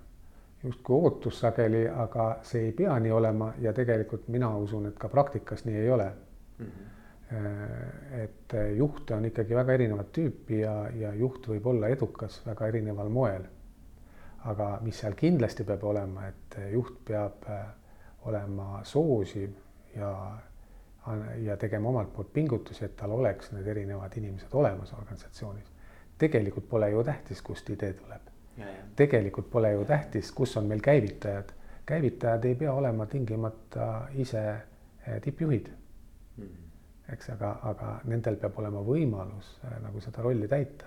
justkui 0.62 0.96
ootus 0.96 1.40
sageli, 1.40 1.88
aga 1.88 2.38
see 2.42 2.64
ei 2.66 2.72
pea 2.72 2.98
nii 2.98 3.12
olema 3.12 3.52
ja 3.58 3.72
tegelikult 3.72 4.28
mina 4.28 4.50
usun, 4.56 4.86
et 4.86 4.98
ka 4.98 5.08
praktikas 5.08 5.64
nii 5.64 5.76
ei 5.76 5.90
ole 5.90 6.10
mm. 6.58 6.66
-hmm. 6.66 8.20
et 8.22 8.52
juhte 8.76 9.14
on 9.14 9.24
ikkagi 9.24 9.54
väga 9.54 9.72
erinevat 9.72 10.12
tüüpi 10.12 10.60
ja, 10.60 10.88
ja 10.94 11.14
juht 11.14 11.48
võib 11.48 11.66
olla 11.66 11.88
edukas 11.88 12.46
väga 12.46 12.66
erineval 12.66 13.08
moel. 13.08 13.42
aga 14.44 14.78
mis 14.82 14.98
seal 14.98 15.14
kindlasti 15.14 15.64
peab 15.64 15.84
olema, 15.84 16.26
et 16.26 16.56
juht 16.72 17.04
peab 17.04 17.48
äh, 17.50 17.64
olema 18.26 18.80
soosiv 18.84 19.50
ja, 19.96 20.12
ja 21.44 21.56
tegema 21.56 21.88
omalt 21.88 22.12
poolt 22.12 22.32
pingutusi, 22.32 22.84
et 22.84 22.96
tal 22.96 23.14
oleks 23.16 23.52
need 23.52 23.66
erinevad 23.66 24.16
inimesed 24.16 24.52
olemas 24.52 24.92
organisatsioonis. 24.92 25.72
tegelikult 26.18 26.68
pole 26.68 26.90
ju 26.90 27.04
tähtis, 27.04 27.42
kust 27.42 27.70
idee 27.70 27.92
tuleb 27.92 28.32
tegelikult 28.96 29.50
pole 29.50 29.72
ju 29.72 29.84
tähtis, 29.84 30.32
kus 30.32 30.56
on 30.56 30.66
meil 30.66 30.80
käivitajad. 30.80 31.52
käivitajad 31.86 32.44
ei 32.44 32.54
pea 32.54 32.72
olema 32.72 33.06
tingimata 33.06 34.08
ise 34.14 34.48
eh, 35.06 35.20
tippjuhid 35.20 35.68
mm. 36.36 36.44
-hmm. 36.44 37.12
eks, 37.12 37.30
aga, 37.30 37.58
aga 37.62 38.00
nendel 38.04 38.36
peab 38.36 38.58
olema 38.58 38.80
võimalus 38.80 39.60
äh, 39.64 39.82
nagu 39.82 40.00
seda 40.00 40.22
rolli 40.22 40.48
täita. 40.48 40.84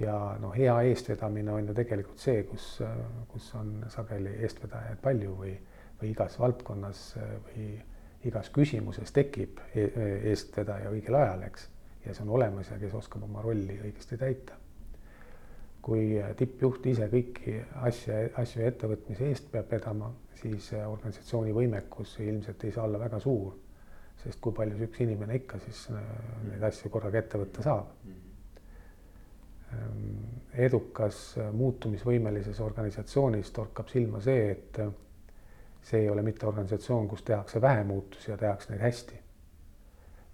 ja 0.00 0.36
noh, 0.40 0.56
hea 0.56 0.80
eestvedamine 0.80 1.52
on 1.52 1.68
ju 1.68 1.74
tegelikult 1.74 2.18
see, 2.18 2.42
kus, 2.42 2.80
äh, 2.80 2.96
kus 3.28 3.54
on 3.54 3.84
sageli 3.88 4.36
eestvedajaid 4.42 4.98
palju 5.02 5.36
või, 5.36 5.58
või 6.04 6.12
igas 6.12 6.38
valdkonnas 6.40 7.04
või 7.48 7.70
igas 8.28 8.50
küsimuses 8.52 9.12
tekib 9.12 9.58
e-, 9.74 9.88
e-, 9.88 10.18
eestvedaja 10.30 10.92
õigel 10.92 11.16
ajal, 11.20 11.48
eks. 11.48 11.70
ja 12.04 12.14
see 12.14 12.26
on 12.28 12.36
olemas 12.38 12.70
ja 12.70 12.78
kes 12.78 12.94
oskab 13.00 13.24
oma 13.24 13.42
rolli 13.44 13.80
õigesti 13.80 14.20
täita 14.20 14.60
kui 15.84 16.16
tippjuht 16.38 16.86
ise 16.88 17.08
kõiki 17.12 17.58
asja, 17.84 18.22
asju 18.40 18.62
ja 18.62 18.70
ettevõtmise 18.72 19.28
eest 19.28 19.50
peab 19.52 19.68
vedama, 19.72 20.08
siis 20.40 20.70
organisatsiooni 20.78 21.52
võimekus 21.56 22.16
ilmselt 22.24 22.64
ei 22.64 22.72
saa 22.72 22.86
olla 22.88 23.02
väga 23.04 23.20
suur. 23.20 23.52
sest 24.24 24.38
kui 24.40 24.54
palju 24.56 24.76
see 24.78 24.86
üks 24.88 25.00
inimene 25.04 25.34
ikka 25.36 25.58
siis 25.58 25.80
äh, 25.90 26.02
neid 26.46 26.62
asju 26.64 26.88
korraga 26.90 27.18
ette 27.18 27.38
võtta 27.38 27.64
saab. 27.66 27.88
Ähm, 29.74 30.20
edukas 30.66 31.18
muutumisvõimelises 31.52 32.60
organisatsioonis 32.64 33.50
torkab 33.52 33.90
silma 33.90 34.22
see, 34.24 34.46
et 34.52 34.78
see 35.84 36.00
ei 36.00 36.08
ole 36.10 36.22
mitte 36.24 36.46
organisatsioon, 36.46 37.08
kus 37.08 37.22
tehakse 37.22 37.60
vähe 37.60 37.84
muutusi 37.84 38.30
ja 38.30 38.36
tehakse 38.40 38.72
neid 38.72 38.80
hästi. 38.80 39.20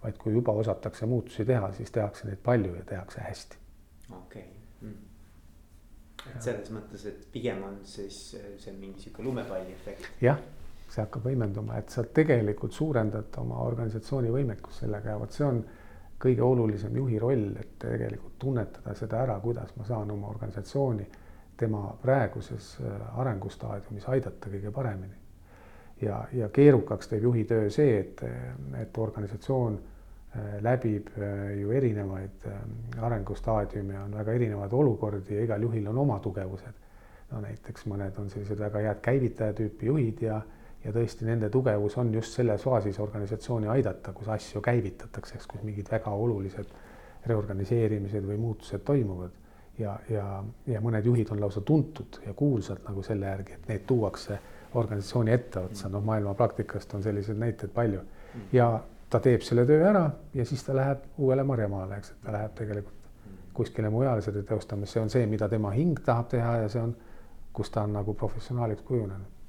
vaid 0.03 0.17
kui 0.17 0.33
juba 0.33 0.51
osatakse 0.51 1.05
muutusi 1.05 1.45
teha, 1.45 1.73
siis 1.73 1.91
tehakse 1.91 2.27
neid 2.27 2.39
palju 2.43 2.75
ja 2.75 2.83
tehakse 2.85 3.21
hästi. 3.21 3.57
okei 4.11 4.41
okay 4.41 4.61
et 6.29 6.43
selles 6.43 6.71
mõttes, 6.73 7.05
et 7.09 7.21
pigem 7.33 7.61
on 7.65 7.77
siis 7.87 8.17
see 8.61 8.73
mingi 8.77 9.01
sihuke 9.01 9.23
lumepalli 9.25 9.73
efekt. 9.73 10.09
jah, 10.21 10.39
see 10.87 11.01
hakkab 11.01 11.25
võimenduma, 11.29 11.79
et 11.81 11.93
sa 11.93 12.03
tegelikult 12.03 12.75
suurendad 12.75 13.39
oma 13.41 13.63
organisatsiooni 13.65 14.33
võimekust 14.33 14.83
sellega 14.83 15.15
ja 15.15 15.21
vot 15.21 15.33
see 15.33 15.47
on 15.47 15.63
kõige 16.21 16.45
olulisem 16.45 16.95
juhi 16.95 17.17
roll, 17.19 17.55
et 17.57 17.73
tegelikult 17.81 18.37
tunnetada 18.39 18.93
seda 18.97 19.23
ära, 19.23 19.39
kuidas 19.41 19.73
ma 19.77 19.87
saan 19.87 20.11
oma 20.13 20.29
organisatsiooni 20.29 21.07
tema 21.57 21.87
praeguses 22.01 22.75
äh, 22.81 23.19
arengustaadiumis 23.21 24.07
aidata 24.09 24.49
kõige 24.49 24.71
paremini. 24.73 25.17
Ja, 26.01 26.23
ja 26.33 26.49
keerukaks 26.49 27.11
teeb 27.11 27.23
juhi 27.23 27.43
töö 27.49 27.69
see, 27.69 27.99
et, 27.99 28.23
et 28.81 28.97
organisatsioon 28.97 29.79
läbib 30.63 31.09
ju 31.59 31.73
erinevaid 31.75 32.45
arengustaadiume, 33.03 33.97
on 33.99 34.13
väga 34.15 34.31
erinevaid 34.37 34.73
olukordi 34.73 35.35
ja 35.35 35.43
igal 35.43 35.65
juhil 35.67 35.89
on 35.91 35.97
oma 36.05 36.19
tugevused. 36.23 36.77
no 37.31 37.41
näiteks 37.41 37.85
mõned 37.87 38.17
on 38.19 38.29
sellised 38.29 38.59
väga 38.59 38.79
head 38.85 39.01
käivitaja 39.03 39.53
tüüpi 39.55 39.87
juhid 39.87 40.23
ja, 40.23 40.41
ja 40.83 40.91
tõesti 40.91 41.27
nende 41.27 41.49
tugevus 41.49 41.97
on 41.97 42.13
just 42.13 42.35
selles 42.35 42.63
faasis 42.63 42.99
organisatsiooni 42.99 43.67
aidata, 43.67 44.13
kus 44.13 44.27
asju 44.27 44.61
käivitatakse, 44.61 45.35
eks, 45.35 45.47
kus 45.47 45.63
mingid 45.63 45.91
väga 45.91 46.11
olulised 46.11 46.73
reorganiseerimised 47.27 48.25
või 48.27 48.37
muutused 48.37 48.83
toimuvad 48.87 49.31
ja, 49.79 49.99
ja, 50.09 50.25
ja 50.67 50.81
mõned 50.81 51.05
juhid 51.05 51.31
on 51.31 51.41
lausa 51.41 51.61
tuntud 51.61 52.19
ja 52.25 52.33
kuulsad 52.33 52.83
nagu 52.87 53.03
selle 53.03 53.29
järgi, 53.31 53.59
et 53.59 53.67
need 53.69 53.85
tuuakse 53.87 54.39
organisatsiooni 54.73 55.31
etteotsa, 55.31 55.89
noh, 55.89 56.03
maailma 56.03 56.33
praktikast 56.33 56.93
on 56.93 57.03
selliseid 57.03 57.37
näiteid 57.37 57.71
palju. 57.73 58.01
Ja 58.53 58.79
ta 59.09 59.19
teeb 59.19 59.41
selle 59.41 59.65
töö 59.65 59.83
ära 59.89 60.09
ja 60.33 60.45
siis 60.45 60.63
ta 60.63 60.75
läheb 60.75 61.03
uuele 61.17 61.43
marjamaale, 61.43 61.97
eks, 61.97 62.11
et 62.11 62.21
ta 62.25 62.31
läheb 62.31 62.53
tegelikult 62.55 63.09
kuskile 63.53 63.89
mujale 63.89 64.21
seda 64.21 64.43
teostama, 64.47 64.85
see 64.85 65.01
on 65.01 65.09
see, 65.09 65.25
mida 65.27 65.49
tema 65.49 65.73
hing 65.75 65.99
tahab 66.05 66.29
teha 66.31 66.55
ja 66.63 66.69
see 66.71 66.81
on, 66.81 66.95
kus 67.53 67.69
ta 67.69 67.83
on 67.83 67.93
nagu 67.93 68.13
professionaaliks 68.13 68.81
kujunenud. 68.87 69.39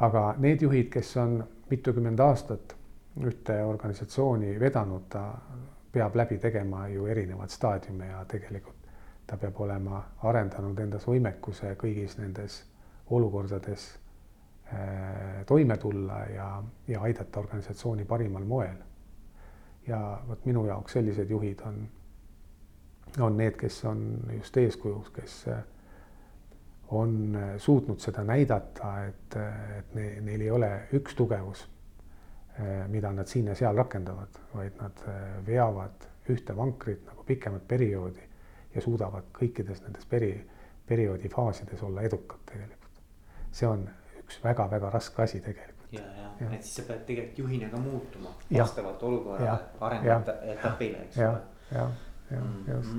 aga 0.00 0.34
need 0.38 0.62
juhid, 0.62 0.90
kes 0.92 1.16
on 1.16 1.44
mitukümmend 1.70 2.20
aastat 2.20 2.76
ühte 3.24 3.62
organisatsiooni 3.64 4.60
vedanud, 4.60 5.08
ta 5.08 5.24
peab 5.92 6.16
läbi 6.16 6.38
tegema 6.38 6.88
ju 6.88 7.06
erinevad 7.06 7.48
staadiume 7.48 8.06
ja 8.06 8.24
tegelikult 8.24 8.78
ta 9.28 9.36
peab 9.36 9.60
olema 9.60 10.02
arendanud 10.24 10.78
endas 10.80 11.04
võimekuse 11.08 11.74
kõigis 11.80 12.16
nendes 12.18 12.62
olukordades 13.10 13.88
toime 15.46 15.76
tulla 15.76 16.18
ja, 16.34 16.62
ja 16.88 17.00
aidata 17.00 17.40
organisatsiooni 17.40 18.04
parimal 18.04 18.44
moel. 18.44 18.76
ja 19.86 20.20
vot 20.28 20.44
minu 20.44 20.66
jaoks 20.66 20.92
sellised 20.92 21.30
juhid 21.30 21.60
on, 21.64 21.88
on 23.20 23.36
need, 23.36 23.56
kes 23.56 23.84
on 23.84 24.02
just 24.36 24.56
eeskujuks, 24.56 25.10
kes 25.10 25.36
äh, 25.48 25.62
on 26.88 27.36
äh, 27.36 27.54
suutnud 27.56 28.00
seda 28.00 28.24
näidata, 28.24 28.92
et, 29.06 29.36
et 29.78 29.94
ne, 29.94 30.20
neil 30.20 30.44
ei 30.44 30.50
ole 30.50 30.70
üks 30.92 31.16
tugevus, 31.16 31.68
mida 32.88 33.12
nad 33.14 33.26
siin 33.30 33.46
ja 33.46 33.54
seal 33.54 33.76
rakendavad, 33.78 34.34
vaid 34.50 34.80
nad 34.80 35.02
veavad 35.46 36.08
ühte 36.28 36.56
vankrit 36.56 37.04
nagu 37.06 37.22
pikemat 37.24 37.68
perioodi 37.68 38.24
ja 38.74 38.82
suudavad 38.82 39.28
kõikides 39.36 39.82
nendes 39.84 40.06
peri, 40.10 40.32
perioodi 40.86 41.30
faasides 41.32 41.82
olla 41.82 42.02
edukad 42.02 42.42
tegelikult. 42.50 43.00
see 43.52 43.68
on 43.68 43.88
üks 44.28 44.42
väga-väga 44.44 44.90
raske 44.92 45.22
asi 45.22 45.40
tegelikult. 45.40 45.92
ja, 45.92 46.00
ja, 46.00 46.26
ja., 46.40 46.50
et 46.52 46.64
siis 46.64 46.80
sa 46.80 46.84
pead 46.90 47.06
tegelikult 47.08 47.38
juhina 47.44 47.70
ka 47.72 47.80
muutuma 47.80 48.34
vastavalt 48.52 49.02
olukorrale, 49.08 49.70
arengute 49.80 50.34
etapile, 50.54 51.06
eks 51.06 51.16
ole. 51.16 51.24
ja, 51.24 51.78
ja, 51.78 51.86
ja 52.30 52.40
mm 52.40 52.58
-hmm. 52.66 52.74
just. 52.74 52.90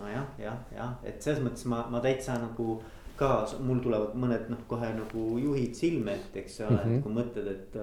nojah, 0.00 0.28
jah, 0.38 0.60
jah, 0.76 0.94
et 1.02 1.22
selles 1.22 1.42
mõttes 1.42 1.66
ma, 1.66 1.86
ma 1.90 2.00
täitsa 2.00 2.38
nagu 2.38 2.82
ka, 3.16 3.32
mul 3.58 3.82
tulevad 3.82 4.14
mõned 4.14 4.48
noh, 4.52 4.62
kohe 4.68 4.92
nagu 4.94 5.26
juhid 5.42 5.74
silme 5.74 6.14
ette, 6.14 6.38
eks 6.38 6.60
ole 6.60 6.70
mm, 6.70 6.78
-hmm. 6.78 6.96
et 6.96 7.02
kui 7.02 7.12
mõtled, 7.12 7.46
et, 7.50 7.76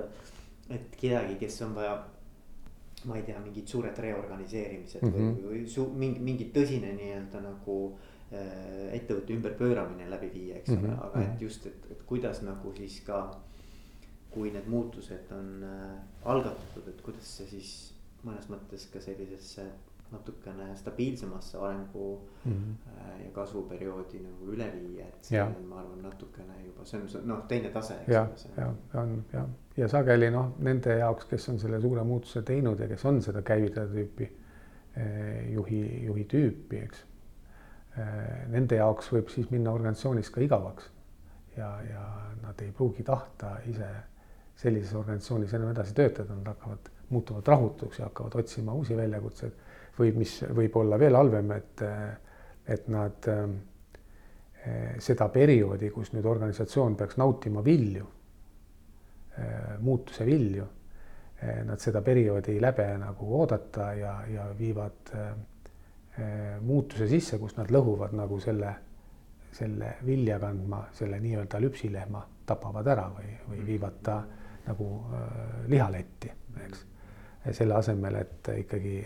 et 0.69 0.95
kedagi, 1.01 1.35
kes 1.35 1.61
on 1.61 1.75
vaja 1.75 2.03
ma 3.03 3.17
ei 3.17 3.23
tea, 3.23 3.39
mingid 3.39 3.67
suured 3.67 3.97
reorganiseerimised 3.97 5.01
mm 5.01 5.09
-hmm. 5.09 5.35
või, 5.35 5.49
või 5.49 5.67
su, 5.67 5.89
mingi, 6.03 6.19
mingi 6.19 6.51
tõsine 6.55 6.93
nii-öelda 6.95 7.41
nagu 7.41 7.79
äh, 7.91 8.12
ettevõtte 8.93 9.33
ümberpööramine 9.33 10.09
läbi 10.09 10.29
viia, 10.33 10.55
eks 10.57 10.69
mm 10.69 10.77
-hmm. 10.77 10.85
ole, 10.85 11.07
aga 11.07 11.21
et 11.21 11.33
mhm. 11.33 11.43
just, 11.43 11.65
et, 11.65 11.89
et 11.91 12.03
kuidas 12.03 12.41
nagu 12.41 12.73
siis 12.77 13.01
ka. 13.07 13.39
kui 14.33 14.49
need 14.49 14.65
muutused 14.65 15.31
on 15.31 15.63
äh, 15.63 15.97
algatatud, 16.25 16.87
et 16.89 17.01
kuidas 17.05 17.27
see 17.37 17.45
siis 17.47 17.93
mõnes 18.25 18.47
mõttes 18.49 18.87
ka 18.89 19.01
sellisesse 19.01 19.65
natukene 20.13 20.75
stabiilsemasse 20.75 21.57
arengu 21.57 22.21
mm 22.45 22.51
-hmm. 22.51 23.23
ja 23.25 23.31
kasvuperioodi 23.31 24.19
nagu 24.19 24.51
üle 24.53 24.71
viia, 24.73 25.07
et 25.07 25.23
see 25.29 25.41
on, 25.43 25.55
ma 25.69 25.79
arvan, 25.79 26.01
natukene 26.01 26.53
juba, 26.65 26.85
see 26.85 26.99
on 27.01 27.27
noh, 27.27 27.47
teine 27.47 27.69
tase. 27.69 27.93
ja, 28.07 28.27
ja 28.57 28.73
on 29.01 29.25
ja, 29.33 29.47
ja 29.77 29.87
sageli 29.87 30.31
noh, 30.31 30.53
nende 30.59 30.97
jaoks, 30.97 31.25
kes 31.25 31.49
on 31.49 31.59
selle 31.59 31.81
suure 31.81 32.03
muutuse 32.03 32.41
teinud 32.41 32.79
ja 32.79 32.87
kes 32.87 33.05
on 33.05 33.21
seda 33.21 33.41
käivitaja 33.41 33.87
tüüpi 33.87 34.29
eh, 34.97 35.53
juhi, 35.53 36.05
juhi 36.05 36.25
tüüpi, 36.35 36.83
eks. 36.83 37.05
Eh, 37.93 38.45
nende 38.49 38.79
jaoks 38.79 39.11
võib 39.13 39.27
siis 39.29 39.51
minna 39.53 39.69
organisatsioonis 39.75 40.31
ka 40.33 40.41
igavaks. 40.41 40.87
Ja, 41.53 41.67
ja 41.85 42.05
nad 42.41 42.61
ei 42.65 42.71
pruugi 42.73 43.05
tahta 43.05 43.59
ise 43.69 43.89
sellises 44.57 44.95
organisatsioonis 44.97 45.53
enam 45.53 45.69
edasi 45.75 45.93
töötada, 45.93 46.33
nad 46.33 46.49
hakkavad, 46.49 46.89
muutuvad 47.13 47.51
rahutuks 47.53 47.99
ja 48.01 48.07
hakkavad 48.07 48.39
otsima 48.41 48.73
uusi 48.73 48.97
väljakutseid. 48.97 49.61
Või 49.99 50.15
mis 50.17 50.39
võib 50.57 50.79
olla 50.81 50.97
veel 50.97 51.19
halvem, 51.19 51.53
et, 51.53 51.85
et 52.65 52.89
nad 52.89 53.29
eh, 53.29 54.97
seda 54.97 55.29
perioodi, 55.29 55.93
kus 55.93 56.15
nüüd 56.17 56.25
organisatsioon 56.25 56.97
peaks 56.97 57.21
nautima 57.21 57.61
vilju, 57.61 58.09
eh, 59.37 59.73
muutuse 59.85 60.25
vilju, 60.25 60.69
nad 61.67 61.81
seda 61.83 61.99
perioodi 62.01 62.53
ei 62.55 62.61
läbe 62.63 62.85
nagu 63.01 63.33
oodata 63.35 63.89
ja, 63.99 64.13
ja 64.31 64.45
viivad 64.55 65.11
muutuse 66.61 67.07
sisse, 67.09 67.39
kus 67.41 67.55
nad 67.57 67.71
lõhuvad 67.73 68.11
nagu 68.13 68.37
selle, 68.39 68.69
selle 69.51 69.95
vilja 70.05 70.37
kandma, 70.39 70.83
selle 70.93 71.17
nii-öelda 71.19 71.61
lüpsilehma 71.63 72.21
tapavad 72.45 72.87
ära 72.93 73.07
või, 73.15 73.31
või 73.49 73.65
viivad 73.65 73.97
ta 74.05 74.19
nagu 74.67 74.89
lihaletti, 75.67 76.29
eks. 76.67 76.85
selle 77.57 77.79
asemel, 77.79 78.19
et 78.21 78.51
ikkagi 78.59 78.99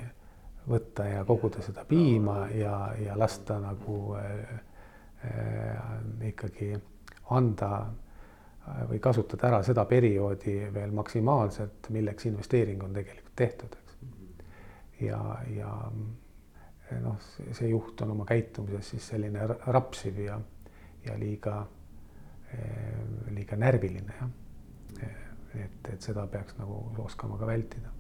võtta 0.68 1.08
ja 1.08 1.24
koguda 1.26 1.64
seda 1.64 1.86
piima 1.88 2.42
ja, 2.52 2.92
ja 3.00 3.16
lasta 3.20 3.60
nagu 3.64 4.16
äh, 4.20 4.44
ikkagi 6.28 6.74
anda 7.30 7.72
või 8.90 9.00
kasutada 9.00 9.48
ära 9.48 9.62
seda 9.64 9.86
perioodi 9.88 10.58
veel 10.74 10.92
maksimaalselt, 10.96 11.88
milleks 11.96 12.28
investeering 12.28 12.84
on 12.84 12.96
tegelikult 12.96 13.36
tehtud, 13.36 13.78
eks. 13.80 13.98
ja, 15.08 15.22
ja 15.56 15.72
noh, 17.04 17.18
see 17.52 17.70
juht 17.70 18.02
on 18.02 18.14
oma 18.16 18.26
käitumises 18.28 18.94
siis 18.94 19.08
selline 19.14 19.48
rapsiv 19.68 20.20
ja, 20.24 20.38
ja 21.06 21.16
liiga, 21.20 21.60
liiga 23.36 23.58
närviline 23.60 24.20
jah. 24.20 24.30
et, 25.64 25.90
et 25.94 26.02
seda 26.02 26.28
peaks 26.32 26.58
nagu 26.60 26.80
oskama 27.04 27.38
ka 27.40 27.50
vältida 27.50 27.92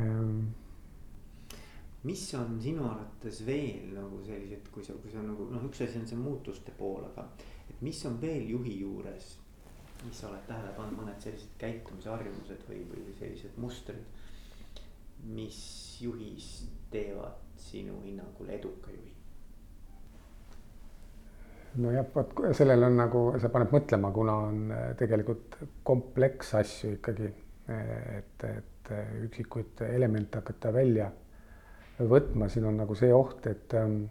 ähm.. 0.00 0.46
mis 2.02 2.24
on 2.38 2.60
sinu 2.62 2.88
arvates 2.88 3.42
veel 3.46 3.92
nagu 3.94 4.22
sellised, 4.24 4.70
kui 4.72 4.84
sa, 4.84 4.96
kui 5.02 5.12
sa 5.12 5.24
nagu 5.24 5.48
noh, 5.50 5.64
üks 5.68 5.82
asi 5.84 6.00
on 6.00 6.08
see 6.08 6.20
muutuste 6.20 6.72
pool, 6.78 7.04
aga 7.10 7.28
et 7.68 7.82
mis 7.82 8.04
on 8.08 8.20
veel 8.22 8.48
juhi 8.48 8.78
juures, 8.80 9.34
mis 10.04 10.20
sa 10.20 10.30
oled 10.30 10.44
tähele 10.48 10.72
pannud, 10.76 11.00
mõned 11.02 11.20
sellised 11.20 11.56
käitumisharjumused 11.60 12.64
või, 12.68 12.84
või 12.92 13.16
sellised 13.18 13.58
mustrid, 13.60 14.15
mis 15.34 15.58
juhis 16.00 16.68
teevad 16.90 17.42
sinu 17.56 18.00
hinnangul 18.04 18.52
eduka 18.54 18.92
juhi? 18.94 19.12
nojah, 21.82 22.06
vot 22.14 22.38
sellel 22.56 22.86
on 22.86 22.96
nagu, 22.96 23.26
see 23.40 23.50
paneb 23.52 23.74
mõtlema, 23.74 24.12
kuna 24.14 24.38
on 24.46 24.62
tegelikult 24.96 25.58
kompleks 25.84 26.54
asju 26.56 26.94
ikkagi, 26.96 27.28
et, 27.68 28.44
et 28.48 28.76
et 28.86 28.92
äh, 28.92 29.24
üksikuid 29.26 29.80
elemente 29.88 30.38
hakata 30.38 30.72
välja 30.72 31.10
võtma, 31.98 32.48
siin 32.48 32.66
on 32.68 32.76
nagu 32.76 32.94
see 32.94 33.12
oht, 33.14 33.46
et 33.46 33.74
ähm, 33.74 34.04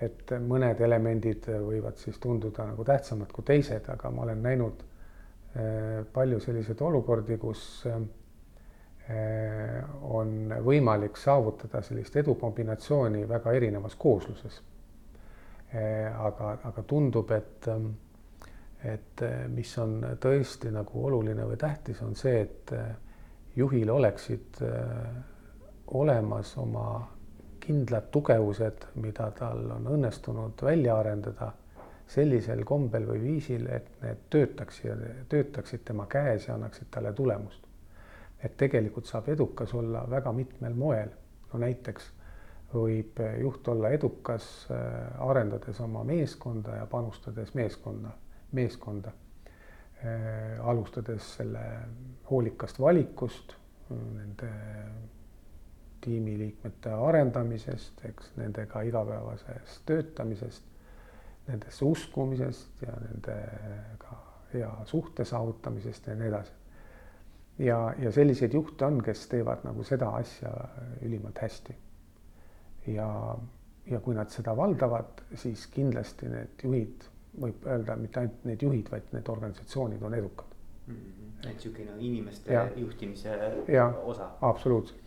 et 0.00 0.28
mõned 0.44 0.80
elemendid 0.84 1.46
võivad 1.48 1.96
siis 1.96 2.18
tunduda 2.20 2.66
nagu 2.68 2.84
tähtsamad 2.84 3.30
kui 3.32 3.46
teised, 3.48 3.86
aga 3.88 4.10
ma 4.12 4.26
olen 4.26 4.42
näinud 4.44 4.82
palju 6.12 6.36
selliseid 6.44 6.82
olukordi, 6.84 7.38
kus 7.40 7.62
äh, 7.88 8.02
on 10.02 10.52
võimalik 10.66 11.14
saavutada 11.16 11.78
sellist 11.82 12.16
edu 12.16 12.34
kombinatsiooni 12.34 13.20
väga 13.28 13.52
erinevas 13.54 13.94
koosluses. 13.94 14.56
aga, 16.18 16.58
aga 16.64 16.82
tundub, 16.82 17.30
et, 17.30 17.68
et 18.82 19.22
mis 19.54 19.78
on 19.78 20.00
tõesti 20.18 20.72
nagu 20.74 21.04
oluline 21.06 21.46
või 21.46 21.56
tähtis, 21.60 22.02
on 22.02 22.18
see, 22.18 22.40
et 22.40 22.74
juhil 23.56 23.90
oleksid 23.90 24.62
äh, 24.62 25.06
olemas 25.86 26.56
oma 26.58 27.10
kindlad 27.60 28.10
tugevused, 28.12 28.84
mida 28.94 29.30
tal 29.30 29.70
on 29.78 29.86
õnnestunud 29.96 30.62
välja 30.62 30.98
arendada 31.00 31.52
sellisel 32.06 32.62
kombel 32.64 33.08
või 33.08 33.22
viisil, 33.22 33.66
et 33.66 33.88
need 34.02 34.26
töötaks 34.30 34.84
ja 34.84 34.94
töötaksid 35.28 35.82
tema 35.84 36.06
käes 36.06 36.46
ja 36.46 36.54
annaksid 36.54 36.90
talle 36.90 37.12
tulemust. 37.12 37.65
Et 38.44 38.56
tegelikult 38.56 39.06
saab 39.06 39.28
edukas 39.28 39.74
olla 39.74 40.04
väga 40.10 40.32
mitmel 40.32 40.74
moel. 40.74 41.10
no 41.52 41.58
näiteks 41.58 42.10
võib 42.74 43.20
juht 43.40 43.68
olla 43.68 43.88
edukas 43.88 44.66
äh, 44.70 45.28
arendades 45.28 45.80
oma 45.80 46.04
meeskonda 46.04 46.76
ja 46.76 46.86
panustades 46.86 47.54
meeskonda, 47.54 48.10
meeskonda 48.52 49.12
Äh, 50.04 50.68
alustades 50.68 51.24
selle 51.38 51.60
hoolikast 52.30 52.80
valikust, 52.80 53.54
nende 53.88 54.48
tiimiliikmete 56.04 56.92
arendamisest, 56.92 58.02
eks 58.04 58.34
nendega 58.36 58.82
igapäevasest 58.84 59.86
töötamisest, 59.88 60.68
nendesse 61.46 61.88
uskumisest 61.88 62.84
ja 62.84 62.92
nendega 63.06 64.18
hea 64.52 64.70
suhte 64.84 65.24
saavutamisest 65.24 66.12
ja 66.12 66.18
nii 66.20 66.28
edasi. 66.28 66.52
Ja, 67.58 67.94
ja 67.98 68.12
selliseid 68.12 68.54
juhte 68.54 68.86
on, 68.86 69.02
kes 69.04 69.26
teevad 69.32 69.64
nagu 69.64 69.84
seda 69.84 70.10
asja 70.18 70.52
ülimalt 71.02 71.38
hästi. 71.42 71.76
ja, 72.86 73.08
ja 73.86 74.00
kui 74.00 74.14
nad 74.14 74.30
seda 74.30 74.56
valdavad, 74.56 75.22
siis 75.34 75.66
kindlasti 75.74 76.28
need 76.30 76.62
juhid, 76.62 77.06
võib 77.40 77.66
öelda 77.66 77.96
mitte 78.00 78.20
ainult 78.20 78.44
need 78.48 78.62
juhid, 78.62 78.90
vaid 78.90 79.10
need 79.12 79.28
organisatsioonid 79.28 80.02
on 80.02 80.14
edukad 80.14 80.54
mm. 80.86 80.94
-hmm. 80.94 81.48
et 81.48 81.54
niisugune 81.54 81.98
inimeste 81.98 82.52
ja. 82.52 82.68
juhtimise 82.76 83.38
ja, 83.68 83.88
osa. 84.04 84.30
absoluutselt, 84.40 85.00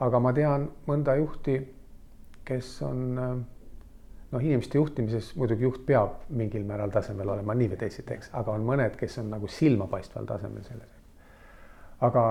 aga 0.00 0.20
ma 0.20 0.32
tean 0.32 0.70
mõnda 0.86 1.16
juhti, 1.16 1.60
kes 2.44 2.82
on 2.82 3.14
noh, 4.32 4.40
inimeste 4.40 4.78
juhtimises 4.78 5.34
muidugi 5.36 5.66
juht 5.68 5.86
peab 5.86 6.24
mingil 6.28 6.64
määral 6.64 6.90
tasemel 6.90 7.28
olema 7.28 7.54
nii 7.54 7.68
või 7.74 7.80
teisiti, 7.84 8.16
eks, 8.16 8.32
aga 8.32 8.56
on 8.56 8.66
mõned, 8.66 8.96
kes 9.00 9.18
on 9.22 9.30
nagu 9.30 9.48
silmapaistval 9.48 10.26
tasemel 10.26 10.64
selles. 10.64 10.91
Aga 12.08 12.24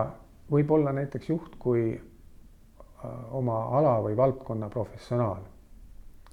võib 0.52 0.72
olla 0.76 0.94
näiteks 0.96 1.30
juht 1.30 1.56
kui 1.60 1.84
äh, 1.96 3.36
oma 3.38 3.58
ala 3.78 3.98
või 4.04 4.18
valdkonna 4.18 4.70
professionaal. 4.70 5.44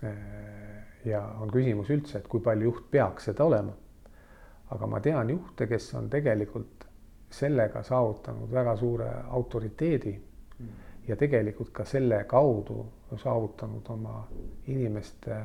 Äh, 0.04 0.14
ja 1.06 1.22
on 1.40 1.50
küsimus 1.54 1.90
üldse, 1.94 2.18
et 2.18 2.28
kui 2.28 2.42
palju 2.44 2.70
juht 2.70 2.90
peaks 2.90 3.30
seda 3.30 3.44
olema. 3.44 3.76
aga 4.70 4.86
ma 4.86 4.98
tean 5.00 5.30
juhte, 5.30 5.66
kes 5.66 5.94
on 5.96 6.10
tegelikult 6.12 6.84
sellega 7.32 7.82
saavutanud 7.82 8.50
väga 8.52 8.74
suure 8.76 9.06
autoriteedi 9.28 10.12
mm. 10.58 10.72
ja 11.08 11.16
tegelikult 11.16 11.70
ka 11.72 11.84
selle 11.84 12.24
kaudu 12.28 12.84
saavutanud 13.16 13.88
oma 13.88 14.26
inimeste 14.66 15.38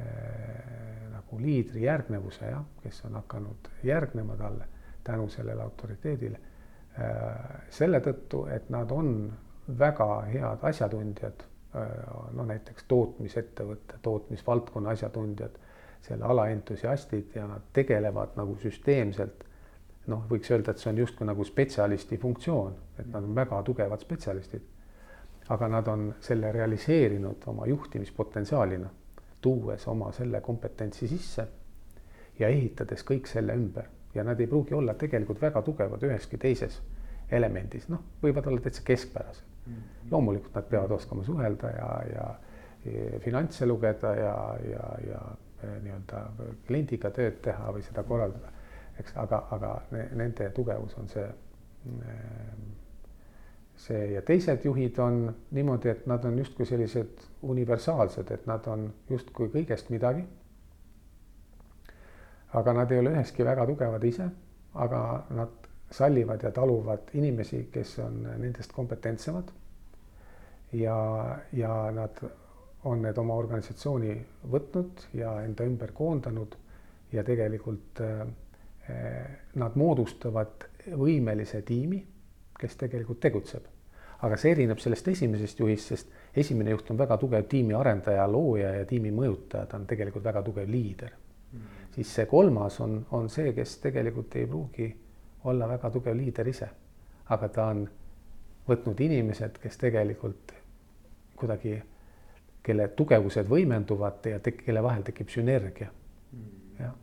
Äh, 0.00 1.10
nagu 1.12 1.38
liidri 1.38 1.84
järgnevuse 1.84 2.48
jah, 2.50 2.64
kes 2.82 3.04
on 3.06 3.14
hakanud 3.14 3.68
järgnema 3.86 4.34
talle 4.36 4.64
tänu 5.04 5.28
sellele 5.30 5.62
autoriteedile. 5.62 6.40
Äh, 6.98 7.62
selle 7.74 7.98
tõttu, 7.98 8.44
et 8.54 8.68
nad 8.70 8.92
on 8.94 9.08
väga 9.78 10.06
head 10.28 10.62
asjatundjad, 10.62 11.40
äh, 11.74 11.94
no 12.38 12.44
näiteks 12.46 12.84
tootmisettevõtte, 12.86 13.98
tootmisvaldkonna 14.02 14.92
asjatundjad, 14.94 15.56
selle 16.06 16.24
ala 16.24 16.44
entusiastid 16.52 17.34
ja 17.34 17.48
nad 17.50 17.64
tegelevad 17.72 18.38
nagu 18.38 18.54
süsteemselt. 18.62 19.44
noh, 20.06 20.20
võiks 20.28 20.50
öelda, 20.52 20.70
et 20.70 20.78
see 20.78 20.90
on 20.90 20.98
justkui 21.00 21.26
nagu 21.26 21.44
spetsialisti 21.48 22.18
funktsioon, 22.20 22.74
et 22.98 23.06
nad 23.08 23.24
on 23.24 23.34
väga 23.34 23.62
tugevad 23.62 24.00
spetsialistid. 24.00 24.62
aga 25.48 25.68
nad 25.68 25.88
on 25.88 26.14
selle 26.20 26.52
realiseerinud 26.52 27.42
oma 27.46 27.66
juhtimispotentsiaalina 27.66 28.90
tuues 29.40 29.88
oma 29.88 30.12
selle 30.12 30.40
kompetentsi 30.40 31.08
sisse 31.08 31.48
ja 32.38 32.48
ehitades 32.48 33.04
kõik 33.04 33.26
selle 33.26 33.52
ümber 33.52 33.88
ja 34.14 34.24
nad 34.24 34.40
ei 34.40 34.46
pruugi 34.46 34.74
olla 34.74 34.94
tegelikult 34.94 35.40
väga 35.42 35.62
tugevad 35.62 36.02
üheski 36.02 36.38
teises 36.38 36.80
elemendis, 37.30 37.88
noh, 37.88 38.02
võivad 38.22 38.46
olla 38.46 38.60
täitsa 38.60 38.82
keskpärased 38.84 39.44
mm. 39.66 39.72
-hmm. 39.72 40.10
loomulikult 40.10 40.54
nad 40.54 40.68
peavad 40.70 40.90
oskama 40.90 41.24
suhelda 41.24 41.70
ja, 41.70 41.88
ja, 42.14 42.26
ja 42.84 43.20
finantse 43.20 43.66
lugeda 43.66 44.14
ja, 44.14 44.36
ja, 44.70 44.84
ja 45.08 45.20
nii-öelda 45.82 46.20
kliendiga 46.66 47.10
tööd 47.10 47.40
teha 47.42 47.72
või 47.72 47.82
seda 47.82 48.02
korraldada, 48.02 48.52
eks, 49.00 49.16
aga, 49.16 49.46
aga 49.50 49.74
nende 50.12 50.50
tugevus 50.50 50.96
on 51.00 51.08
see 51.08 51.28
see 53.76 54.12
ja 54.12 54.22
teised 54.22 54.64
juhid 54.64 54.98
on 55.02 55.34
niimoodi, 55.50 55.90
et 55.90 56.06
nad 56.06 56.24
on 56.24 56.38
justkui 56.38 56.66
sellised 56.66 57.24
universaalsed, 57.42 58.30
et 58.30 58.46
nad 58.46 58.66
on 58.70 58.86
justkui 59.10 59.50
kõigest 59.52 59.90
midagi. 59.90 60.24
Aga 62.54 62.72
nad 62.72 62.92
ei 62.92 62.98
ole 63.02 63.14
üheski 63.16 63.44
väga 63.44 63.66
tugevad 63.66 64.04
ise, 64.04 64.28
aga 64.74 65.00
nad 65.34 65.68
sallivad 65.90 66.42
ja 66.42 66.50
taluvad 66.54 67.12
inimesi, 67.14 67.68
kes 67.72 67.98
on 67.98 68.22
nendest 68.38 68.72
kompetentsemad. 68.72 69.50
ja, 70.72 71.38
ja 71.52 71.90
nad 71.94 72.24
on 72.84 73.02
need 73.02 73.18
oma 73.18 73.34
organisatsiooni 73.34 74.16
võtnud 74.50 75.04
ja 75.14 75.36
enda 75.42 75.64
ümber 75.64 75.92
koondanud 75.92 76.56
ja 77.12 77.24
tegelikult 77.24 78.00
eh, 78.00 78.26
nad 79.54 79.76
moodustavad 79.76 80.66
võimelise 80.98 81.62
tiimi 81.62 82.02
kes 82.58 82.76
tegelikult 82.80 83.20
tegutseb. 83.20 83.70
aga 84.24 84.36
see 84.40 84.54
erineb 84.54 84.78
sellest 84.80 85.08
esimesest 85.10 85.58
juhist, 85.60 85.90
sest 85.90 86.38
esimene 86.40 86.72
juht 86.72 86.88
on 86.94 86.96
väga 86.96 87.18
tugev 87.20 87.42
tiimi 87.50 87.74
arendaja, 87.76 88.24
looja 88.30 88.70
ja 88.78 88.84
tiimi 88.88 89.10
mõjutaja, 89.12 89.66
ta 89.68 89.76
on 89.76 89.84
tegelikult 89.90 90.24
väga 90.24 90.42
tugev 90.46 90.70
liider 90.70 91.10
mm. 91.12 91.58
-hmm. 91.58 91.83
Siis 91.94 92.14
see 92.14 92.26
kolmas 92.26 92.80
on, 92.80 93.06
on 93.10 93.28
see, 93.30 93.52
kes 93.54 93.78
tegelikult 93.82 94.36
ei 94.36 94.46
pruugi 94.46 94.88
olla 95.44 95.68
väga 95.68 95.90
tugev 95.90 96.16
liider 96.16 96.48
ise, 96.48 96.68
aga 97.30 97.48
ta 97.48 97.66
on 97.72 97.84
võtnud 98.68 99.00
inimesed, 99.00 99.58
kes 99.62 99.76
tegelikult 99.78 100.54
kuidagi, 101.36 101.76
kelle 102.64 102.88
tugevused 102.96 103.48
võimenduvad 103.50 104.26
ja 104.30 104.40
tek-, 104.40 104.62
kelle 104.64 104.82
vahel 104.82 105.04
tekib 105.04 105.28
sünergia 105.28 105.90
jah, 106.78 106.94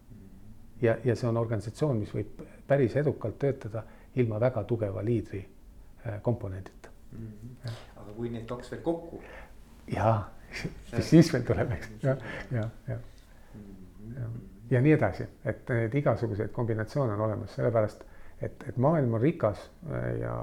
ja, 0.81 0.97
ja 1.05 1.15
see 1.15 1.29
on 1.29 1.37
organisatsioon, 1.37 2.01
mis 2.01 2.13
võib 2.15 2.41
päris 2.67 2.95
edukalt 2.97 3.37
töötada 3.39 3.83
ilma 4.15 4.39
väga 4.41 4.63
tugeva 4.67 5.03
liidri 5.05 5.41
äh, 5.43 6.21
komponendita 6.21 6.89
mm. 7.11 7.27
-hmm. 7.27 7.81
aga 7.95 8.13
kui 8.17 8.29
need 8.29 8.47
kaks 8.49 8.71
veel 8.71 8.81
kokku. 8.81 9.21
ja 9.95 10.15
siis 11.09 11.33
veel 11.33 11.43
tuleb, 11.47 11.71
eks, 11.77 11.91
ja, 12.03 12.17
ja, 12.51 12.69
ja, 12.87 12.97
ja, 14.72 14.82
nii 14.82 14.93
edasi, 14.95 15.28
et 15.45 15.69
need 15.69 15.95
igasuguseid 15.99 16.53
kombinatsioone 16.55 17.15
on 17.17 17.26
olemas, 17.28 17.55
sellepärast 17.57 18.05
et, 18.41 18.63
et 18.69 18.78
maailm 18.82 19.17
on 19.17 19.22
rikas 19.22 19.65
äh, 19.89 20.07
ja, 20.22 20.36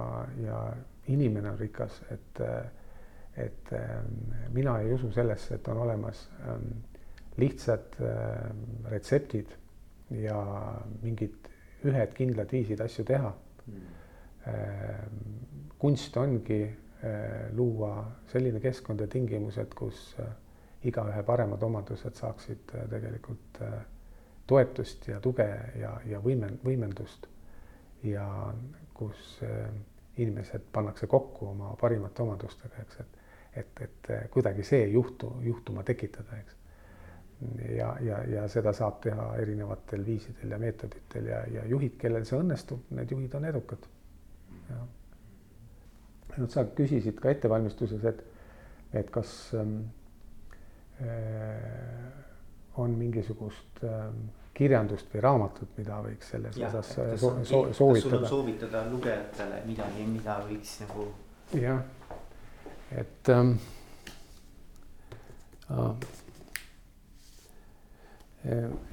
ja 0.44 0.58
inimene 1.08 1.54
on 1.54 1.58
rikas, 1.58 2.02
et, 2.12 2.42
äh, 2.44 2.66
et 3.38 3.70
mina 4.52 4.80
ei 4.82 4.92
usu 4.92 5.12
sellesse, 5.14 5.54
et 5.54 5.68
on 5.68 5.78
olemas 5.84 6.24
ähm, 6.48 6.72
lihtsad 7.38 7.94
retseptid 8.90 9.52
ja 10.10 10.40
mingid 11.02 11.46
ühed 11.86 12.16
kindlad 12.16 12.50
viisid 12.50 12.82
asju 12.82 13.04
teha. 13.06 13.30
Ehm, 14.50 15.20
kunst 15.78 16.16
ongi 16.18 16.64
luua 17.54 17.92
selline 18.32 18.58
keskkond 18.58 19.04
ja 19.04 19.06
tingimused, 19.06 19.70
kus 19.78 20.16
igaühe 20.90 21.22
paremad 21.22 21.62
omadused 21.62 22.18
saaksid 22.18 22.74
tegelikult 22.90 23.62
toetust 24.48 25.08
ja 25.08 25.20
tuge 25.20 25.46
ja, 25.80 25.92
ja 26.08 26.20
võime, 26.24 26.50
võimendust. 26.64 27.28
ja 28.02 28.24
kus 28.94 29.40
inimesed 30.18 30.70
pannakse 30.72 31.06
kokku 31.06 31.48
oma 31.52 31.74
parimate 31.80 32.22
omadustega, 32.22 32.82
eks, 32.82 33.00
et, 33.00 33.18
et, 33.62 33.82
et 33.84 34.10
kuidagi 34.30 34.64
see 34.66 34.88
juhtu, 34.90 35.30
juhtuma 35.42 35.84
tekitada, 35.86 36.38
eks. 36.40 36.56
ja, 37.76 37.92
ja, 38.02 38.22
ja 38.26 38.48
seda 38.48 38.72
saab 38.74 38.98
teha 39.04 39.28
erinevatel 39.42 40.06
viisidel 40.06 40.56
ja 40.56 40.58
meetoditel 40.58 41.30
ja, 41.30 41.44
ja 41.52 41.66
juhid, 41.70 41.94
kellel 42.00 42.26
see 42.26 42.40
õnnestub, 42.40 42.90
need 42.98 43.14
juhid 43.14 43.34
on 43.38 43.46
edukad 43.52 43.86
no 46.38 46.48
sa 46.52 46.64
küsisid 46.76 47.18
ka 47.22 47.32
ettevalmistuses, 47.32 48.04
et, 48.08 48.22
et 49.00 49.10
kas 49.14 49.32
ähm, 49.58 49.78
äh, 51.02 52.27
on 52.78 52.94
mingisugust 52.98 53.82
ähm, 53.84 54.28
kirjandust 54.58 55.10
või 55.14 55.22
raamatut, 55.22 55.70
mida 55.78 56.00
võiks 56.02 56.30
selles 56.32 56.58
ja, 56.58 56.68
osas 56.70 56.92
äh, 56.98 57.12
so, 57.20 57.32
so, 57.46 57.62
soovitada. 57.76 58.28
soovitada 58.30 58.84
lugejatele 58.90 59.62
midagi, 59.66 60.06
mida 60.10 60.38
võiks 60.48 60.78
nagu. 60.82 61.08
jah, 61.58 61.82
et 62.90 63.34
ähm,. 63.34 63.58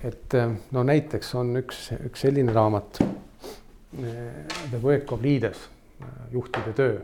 et 0.04 0.34
äh, 0.36 0.58
no 0.76 0.84
näiteks 0.84 1.34
on 1.40 1.56
üks, 1.62 1.88
üks 2.04 2.26
selline 2.28 2.54
raamat 2.54 3.00
The 3.96 4.82
Work 4.84 5.14
of 5.16 5.22
Leaders, 5.24 5.70
juhtide 6.34 6.74
töö, 6.76 6.98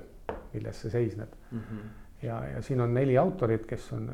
milles 0.52 0.82
see 0.84 0.92
seisneb 0.92 1.32
mm. 1.52 1.60
-hmm. 1.60 1.90
ja, 2.28 2.42
ja 2.56 2.62
siin 2.62 2.82
on 2.82 2.94
neli 2.94 3.18
autorit, 3.18 3.66
kes 3.66 3.94
on 3.96 4.10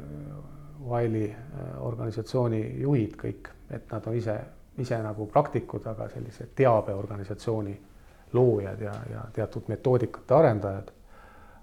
Wile'i 0.86 1.30
äh, 1.32 1.86
organisatsiooni 1.86 2.61
juhid 2.82 3.15
kõik, 3.17 3.49
et 3.73 3.91
nad 3.91 4.07
on 4.07 4.15
ise, 4.15 4.36
ise 4.78 4.99
nagu 5.01 5.25
praktikud, 5.32 5.86
aga 5.89 6.09
sellise 6.09 6.49
teabeorganisatsiooni 6.55 7.73
loojad 8.34 8.82
ja, 8.82 8.93
ja 9.11 9.23
teatud 9.34 9.71
metoodikate 9.71 10.36
arendajad. 10.36 10.93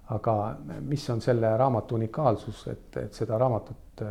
aga 0.09 0.55
mis 0.85 1.09
on 1.09 1.21
selle 1.21 1.49
raamatu 1.57 1.95
unikaalsus, 1.95 2.67
et, 2.67 2.97
et 2.97 3.13
seda 3.13 3.37
raamatut 3.41 4.01
äh, 4.01 4.09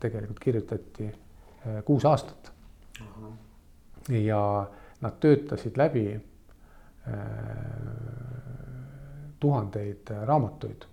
tegelikult 0.00 0.38
kirjutati 0.40 1.08
äh, 1.08 1.84
kuus 1.84 2.04
aastat 2.04 2.52
uh. 3.00 3.06
-huh. 3.06 3.32
ja 4.20 4.66
nad 5.00 5.12
töötasid 5.20 5.76
läbi 5.76 6.20
tuhandeid 9.40 10.10
raamatuid 10.24 10.86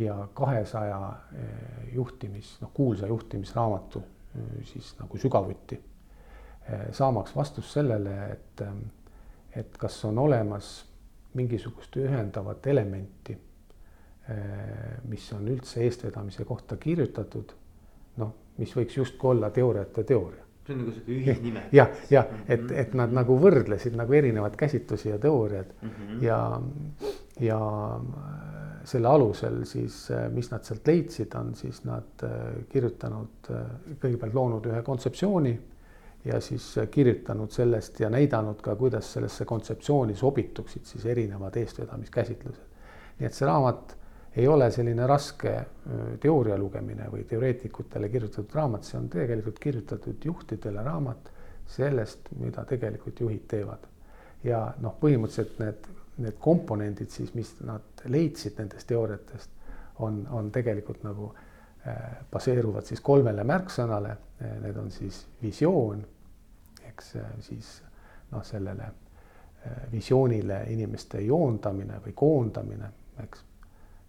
ja 0.00 0.16
kahesaja 0.34 1.12
juhtimis, 1.92 2.56
noh, 2.60 2.70
kuulsa 2.74 3.06
juhtimisraamatu 3.06 4.02
siis 4.64 4.94
nagu 4.98 5.18
sügavuti. 5.18 5.80
saamaks 6.92 7.36
vastust 7.36 7.72
sellele, 7.74 8.12
et, 8.32 8.62
et 9.56 9.78
kas 9.78 10.04
on 10.04 10.18
olemas 10.18 10.68
mingisugust 11.34 11.96
ühendavat 11.96 12.66
elementi, 12.66 13.38
mis 15.08 15.32
on 15.32 15.48
üldse 15.48 15.82
eestvedamise 15.82 16.44
kohta 16.44 16.76
kirjutatud, 16.76 17.52
noh, 18.22 18.34
mis 18.58 18.76
võiks 18.76 18.96
justkui 18.96 19.30
olla 19.34 19.50
teooriate 19.50 20.04
teooria 20.04 20.46
see 20.66 20.74
on 20.74 20.82
nagu 20.84 20.92
sihuke 20.94 21.14
ühisnime. 21.16 21.62
jah, 21.72 21.88
jah, 22.10 22.26
et, 22.48 22.60
mhm. 22.60 22.74
et 22.82 22.94
nad 22.94 23.12
nagu 23.14 23.36
võrdlesid 23.40 23.96
nagu 23.98 24.14
erinevaid 24.14 24.56
käsitlusi 24.60 25.08
ja 25.08 25.18
teooriad 25.18 25.72
mm 25.82 25.90
-hmm. 25.90 26.22
ja, 26.24 26.60
ja 27.40 27.60
selle 28.90 29.08
alusel 29.08 29.62
siis, 29.68 29.96
mis 30.34 30.50
nad 30.50 30.64
sealt 30.66 30.86
leidsid, 30.86 31.34
on 31.38 31.54
siis 31.58 31.82
nad 31.86 32.24
äh, 32.26 32.38
kirjutanud, 32.72 33.50
äh, 33.54 33.68
kõigepealt 34.02 34.34
loonud 34.34 34.66
ühe 34.70 34.82
kontseptsiooni 34.86 35.54
ja 36.24 36.40
siis 36.44 36.66
kirjutanud 36.90 37.52
sellest 37.54 38.00
ja 38.02 38.10
näidanud 38.12 38.60
ka, 38.64 38.74
kuidas 38.76 39.12
sellesse 39.14 39.46
kontseptsiooni 39.48 40.16
sobituksid 40.16 40.84
siis 40.84 41.06
erinevad 41.08 41.56
eestvedamiskäsitlused. 41.56 42.66
nii 43.18 43.28
et 43.28 43.36
see 43.36 43.48
raamat 43.48 43.96
ei 44.36 44.46
ole 44.48 44.70
selline 44.70 45.06
raske 45.06 45.52
teooria 46.20 46.58
lugemine 46.58 47.08
või 47.12 47.24
teoreetikutele 47.28 48.08
kirjutatud 48.08 48.54
raamat, 48.54 48.84
see 48.84 48.98
on 48.98 49.08
tegelikult 49.10 49.58
kirjutatud 49.58 50.24
juhtidele 50.24 50.84
raamat 50.84 51.32
sellest, 51.70 52.30
mida 52.38 52.64
tegelikult 52.68 53.20
juhid 53.20 53.46
teevad. 53.48 53.88
ja 54.44 54.60
noh, 54.80 54.94
põhimõtteliselt 55.00 55.58
need, 55.60 55.88
need 56.20 56.38
komponendid 56.40 57.10
siis, 57.10 57.34
mis 57.34 57.54
nad 57.66 58.04
leidsid 58.08 58.58
nendest 58.58 58.88
teooriatest, 58.88 59.50
on, 60.04 60.22
on 60.30 60.50
tegelikult 60.52 61.02
nagu 61.04 61.32
äh, 61.34 62.24
baseeruvad 62.32 62.88
siis 62.88 63.00
kolmele 63.04 63.44
märksõnale, 63.44 64.16
need 64.62 64.76
on 64.80 64.90
siis 64.90 65.26
visioon, 65.42 66.00
eks 66.88 67.14
siis 67.44 67.74
noh, 68.30 68.44
sellele 68.44 68.86
äh, 68.86 69.84
visioonile 69.92 70.64
inimeste 70.72 71.20
joondamine 71.24 72.00
või 72.06 72.16
koondamine, 72.16 72.92
eks 73.24 73.44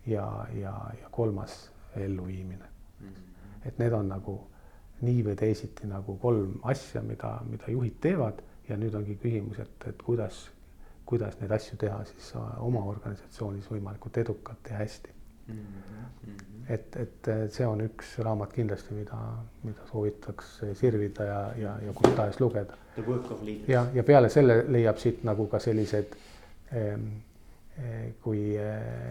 ja, 0.06 0.48
ja, 0.54 0.74
ja 1.02 1.10
kolmas 1.12 1.72
elluviimine 1.96 2.66
mm. 3.00 3.08
-hmm. 3.08 3.68
et 3.68 3.80
need 3.80 3.94
on 3.94 4.08
nagu 4.10 4.40
nii 5.02 5.26
või 5.26 5.36
teisiti 5.36 5.88
nagu 5.88 6.18
kolm 6.18 6.60
asja, 6.64 7.02
mida, 7.02 7.40
mida 7.50 7.72
juhid 7.72 7.98
teevad 8.02 8.42
ja 8.70 8.78
nüüd 8.78 8.96
ongi 8.96 9.16
küsimus, 9.16 9.60
et, 9.60 9.88
et 9.88 10.02
kuidas, 10.02 10.50
kuidas 11.06 11.40
neid 11.40 11.52
asju 11.52 11.78
teha 11.78 12.04
siis 12.06 12.34
oma 12.60 12.84
organisatsioonis 12.94 13.68
võimalikult 13.72 14.18
edukalt 14.18 14.70
ja 14.70 14.78
hästi 14.78 15.14
mm. 15.48 15.56
-hmm. 15.56 16.36
et, 16.70 16.96
et 16.96 17.32
see 17.54 17.68
on 17.68 17.82
üks 17.86 18.18
raamat 18.20 18.54
kindlasti, 18.54 18.94
mida, 18.96 19.20
mida 19.64 19.88
soovitaks 19.92 20.54
sirvida 20.80 21.24
ja, 21.24 21.42
ja, 21.58 21.76
ja 21.88 21.94
kus 21.94 22.16
tahes 22.16 22.40
lugeda. 22.40 22.78
ja, 23.68 23.86
ja 23.94 24.04
peale 24.04 24.30
selle 24.30 24.64
leiab 24.68 24.98
siit 24.98 25.24
nagu 25.24 25.48
ka 25.48 25.60
sellised 25.60 26.16
ähm, 26.76 27.08
kui 28.22 28.58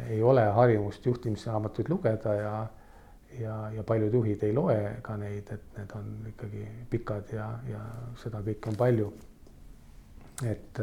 ei 0.09 0.23
ole 0.23 0.45
harjumust 0.45 1.07
juhtimisraamatuid 1.07 1.89
lugeda 1.89 2.35
ja 2.35 2.67
ja, 3.39 3.71
ja 3.71 3.83
paljud 3.83 4.15
juhid 4.15 4.43
ei 4.43 4.55
loe 4.55 4.97
ka 5.03 5.17
neid, 5.17 5.51
et 5.53 5.77
need 5.79 5.93
on 5.95 6.11
ikkagi 6.33 6.65
pikad 6.91 7.33
ja, 7.35 7.47
ja 7.69 7.83
seda 8.23 8.43
kõike 8.47 8.73
on 8.73 8.79
palju. 8.81 9.13
et, 10.51 10.81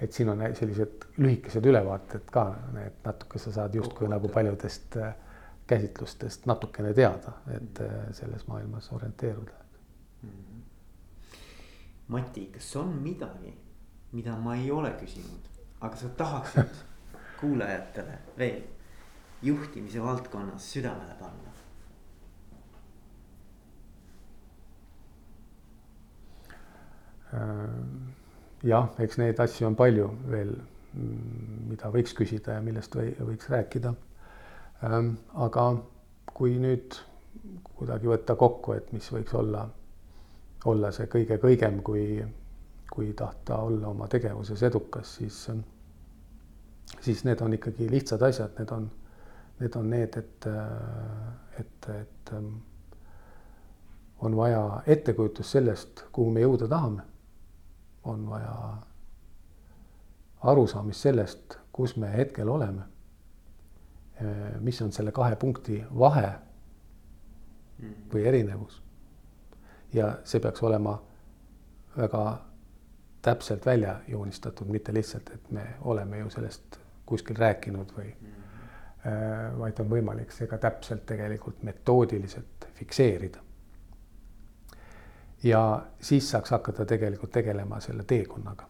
et 0.00 0.12
siin 0.12 0.28
on 0.28 0.42
sellised 0.54 1.06
lühikesed 1.18 1.66
ülevaated 1.66 2.28
ka, 2.32 2.44
et 2.84 3.00
natuke 3.04 3.38
sa 3.42 3.52
saad 3.52 3.74
justkui 3.74 4.08
nagu 4.10 4.30
paljudest 4.34 4.96
eh, 4.96 5.14
käsitlustest 5.66 6.46
natukene 6.46 6.94
teada, 6.94 7.32
et 7.56 7.80
eh, 7.84 7.96
selles 8.16 8.46
maailmas 8.46 8.92
orienteeruda 8.92 9.52
mm. 10.22 10.30
-hmm. 10.30 10.62
Mati, 12.08 12.46
kas 12.46 12.76
on 12.76 12.88
midagi, 13.02 13.54
mida 14.12 14.36
ma 14.36 14.54
ei 14.56 14.70
ole 14.70 14.90
küsinud, 14.90 15.48
aga 15.80 15.96
sa 15.96 16.08
tahaksid 16.08 16.78
kuulajatele 17.40 18.18
veel 18.38 18.62
juhtimise 19.42 20.02
valdkonnas 20.02 20.72
südamele 20.72 21.14
panna? 21.20 21.48
Äh, 27.34 28.17
jah, 28.64 28.90
eks 28.98 29.18
neid 29.20 29.40
asju 29.40 29.68
on 29.68 29.76
palju 29.78 30.08
veel, 30.30 30.52
mida 31.68 31.90
võiks 31.94 32.14
küsida 32.16 32.58
ja 32.58 32.64
millest 32.64 32.96
või, 32.96 33.12
võiks 33.30 33.50
rääkida. 33.52 33.94
Ähm, 34.86 35.14
aga 35.34 35.70
kui 36.34 36.58
nüüd 36.58 36.96
kuidagi 37.76 38.10
võtta 38.10 38.36
kokku, 38.38 38.74
et 38.74 38.92
mis 38.92 39.06
võiks 39.12 39.34
olla, 39.34 39.64
olla 40.66 40.92
see 40.94 41.06
kõige 41.10 41.38
kõigem, 41.42 41.82
kui, 41.86 42.22
kui 42.90 43.12
tahta 43.16 43.60
olla 43.66 43.90
oma 43.90 44.08
tegevuses 44.10 44.62
edukas, 44.66 45.18
siis 45.20 45.44
siis 47.00 47.24
need 47.24 47.40
on 47.40 47.52
ikkagi 47.52 47.90
lihtsad 47.90 48.22
asjad, 48.22 48.54
need 48.58 48.72
on, 48.72 48.88
need 49.60 49.76
on 49.76 49.90
need, 49.90 50.16
et, 50.16 50.48
et, 51.60 51.88
et 51.94 52.32
ähm, 52.32 52.54
on 54.20 54.36
vaja 54.36 54.82
ettekujutust 54.86 55.58
sellest, 55.58 56.04
kuhu 56.12 56.32
me 56.34 56.42
jõuda 56.42 56.68
tahame. 56.70 57.04
On 58.08 58.26
vaja 58.30 58.54
arusaamist 60.42 61.00
sellest, 61.00 61.58
kus 61.72 61.96
me 61.96 62.12
hetkel 62.12 62.48
oleme. 62.48 62.82
Mis 64.60 64.82
on 64.82 64.92
selle 64.92 65.12
kahe 65.12 65.36
punkti 65.36 65.84
vahe 65.98 66.32
või 68.12 68.26
erinevus. 68.26 68.82
ja 69.92 70.18
see 70.24 70.40
peaks 70.40 70.62
olema 70.62 70.98
väga 71.96 72.38
täpselt 73.22 73.66
välja 73.66 74.00
joonistatud, 74.08 74.66
mitte 74.68 74.94
lihtsalt, 74.94 75.30
et 75.34 75.50
me 75.50 75.64
oleme 75.80 76.18
ju 76.18 76.30
sellest 76.30 76.78
kuskil 77.06 77.36
rääkinud 77.36 77.92
või 77.96 78.10
-hmm. 78.10 79.58
vaid 79.58 79.80
on 79.80 79.90
võimalik 79.90 80.32
see 80.32 80.46
ka 80.46 80.58
täpselt 80.58 81.06
tegelikult 81.06 81.62
metoodiliselt 81.62 82.68
fikseerida. 82.74 83.38
Ja 85.42 85.82
siis 86.00 86.30
saaks 86.30 86.50
hakata 86.50 86.84
tegelikult 86.84 87.30
tegelema 87.32 87.80
selle 87.80 88.04
teekonnaga. 88.04 88.66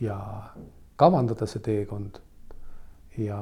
ja 0.00 0.42
kavandada 0.96 1.46
see 1.46 1.60
teekond 1.60 2.18
ja 3.18 3.38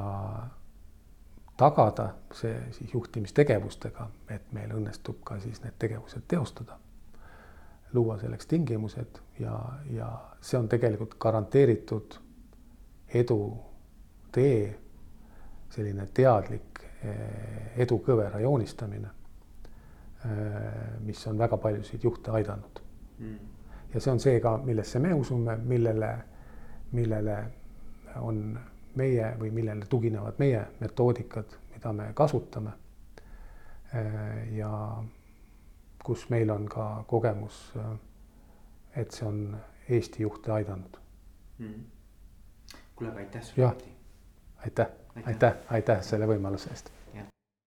tagada 1.56 2.08
see 2.32 2.60
siis 2.72 2.94
juhtimistegevustega, 2.94 4.10
et 4.30 4.52
meil 4.52 4.70
õnnestub 4.74 5.22
ka 5.24 5.40
siis 5.40 5.62
need 5.62 5.74
tegevused 5.78 6.22
teostada 6.28 6.78
luua 7.92 8.18
selleks 8.18 8.46
tingimused 8.46 9.18
ja, 9.40 9.60
ja 9.90 10.08
see 10.40 10.58
on 10.58 10.68
tegelikult 10.68 11.16
garanteeritud 11.20 12.18
edu 13.14 13.38
tee, 14.32 14.78
selline 15.72 16.06
teadlik 16.14 16.82
eh, 17.02 17.78
edukõvera 17.80 18.40
joonistamine, 18.40 19.08
mis 21.00 21.26
on 21.26 21.38
väga 21.38 21.56
paljusid 21.56 22.02
juhte 22.02 22.30
aidanud. 22.30 22.80
Mm.. 23.18 23.38
ja 23.94 24.00
see 24.00 24.12
on 24.12 24.20
see 24.20 24.40
ka, 24.40 24.56
millesse 24.64 24.98
me 24.98 25.14
usume, 25.14 25.56
millele, 25.56 26.10
millele 26.92 27.36
on 28.20 28.58
meie 28.98 29.30
või 29.38 29.50
millele 29.54 29.86
tuginevad 29.86 30.38
meie 30.38 30.64
metoodikad, 30.80 31.54
mida 31.74 31.92
me 31.92 32.10
kasutame. 32.14 32.74
Eh, 33.94 34.56
ja 34.58 34.70
kus 36.04 36.28
meil 36.30 36.50
on 36.50 36.68
ka 36.68 37.04
kogemus, 37.06 37.72
et 38.96 39.10
see 39.10 39.26
on 39.26 39.56
Eesti 39.88 40.22
juhte 40.22 40.52
aidanud. 40.52 40.98
Mm.. 41.58 41.84
kuule, 42.96 43.10
aga 43.10 43.20
aitäh 43.20 43.42
sulle. 43.42 43.72
aitäh, 44.64 44.86
aitäh, 45.24 45.54
aitäh 45.70 46.02
selle 46.02 46.26
võimaluse 46.26 46.70
eest 46.70 46.97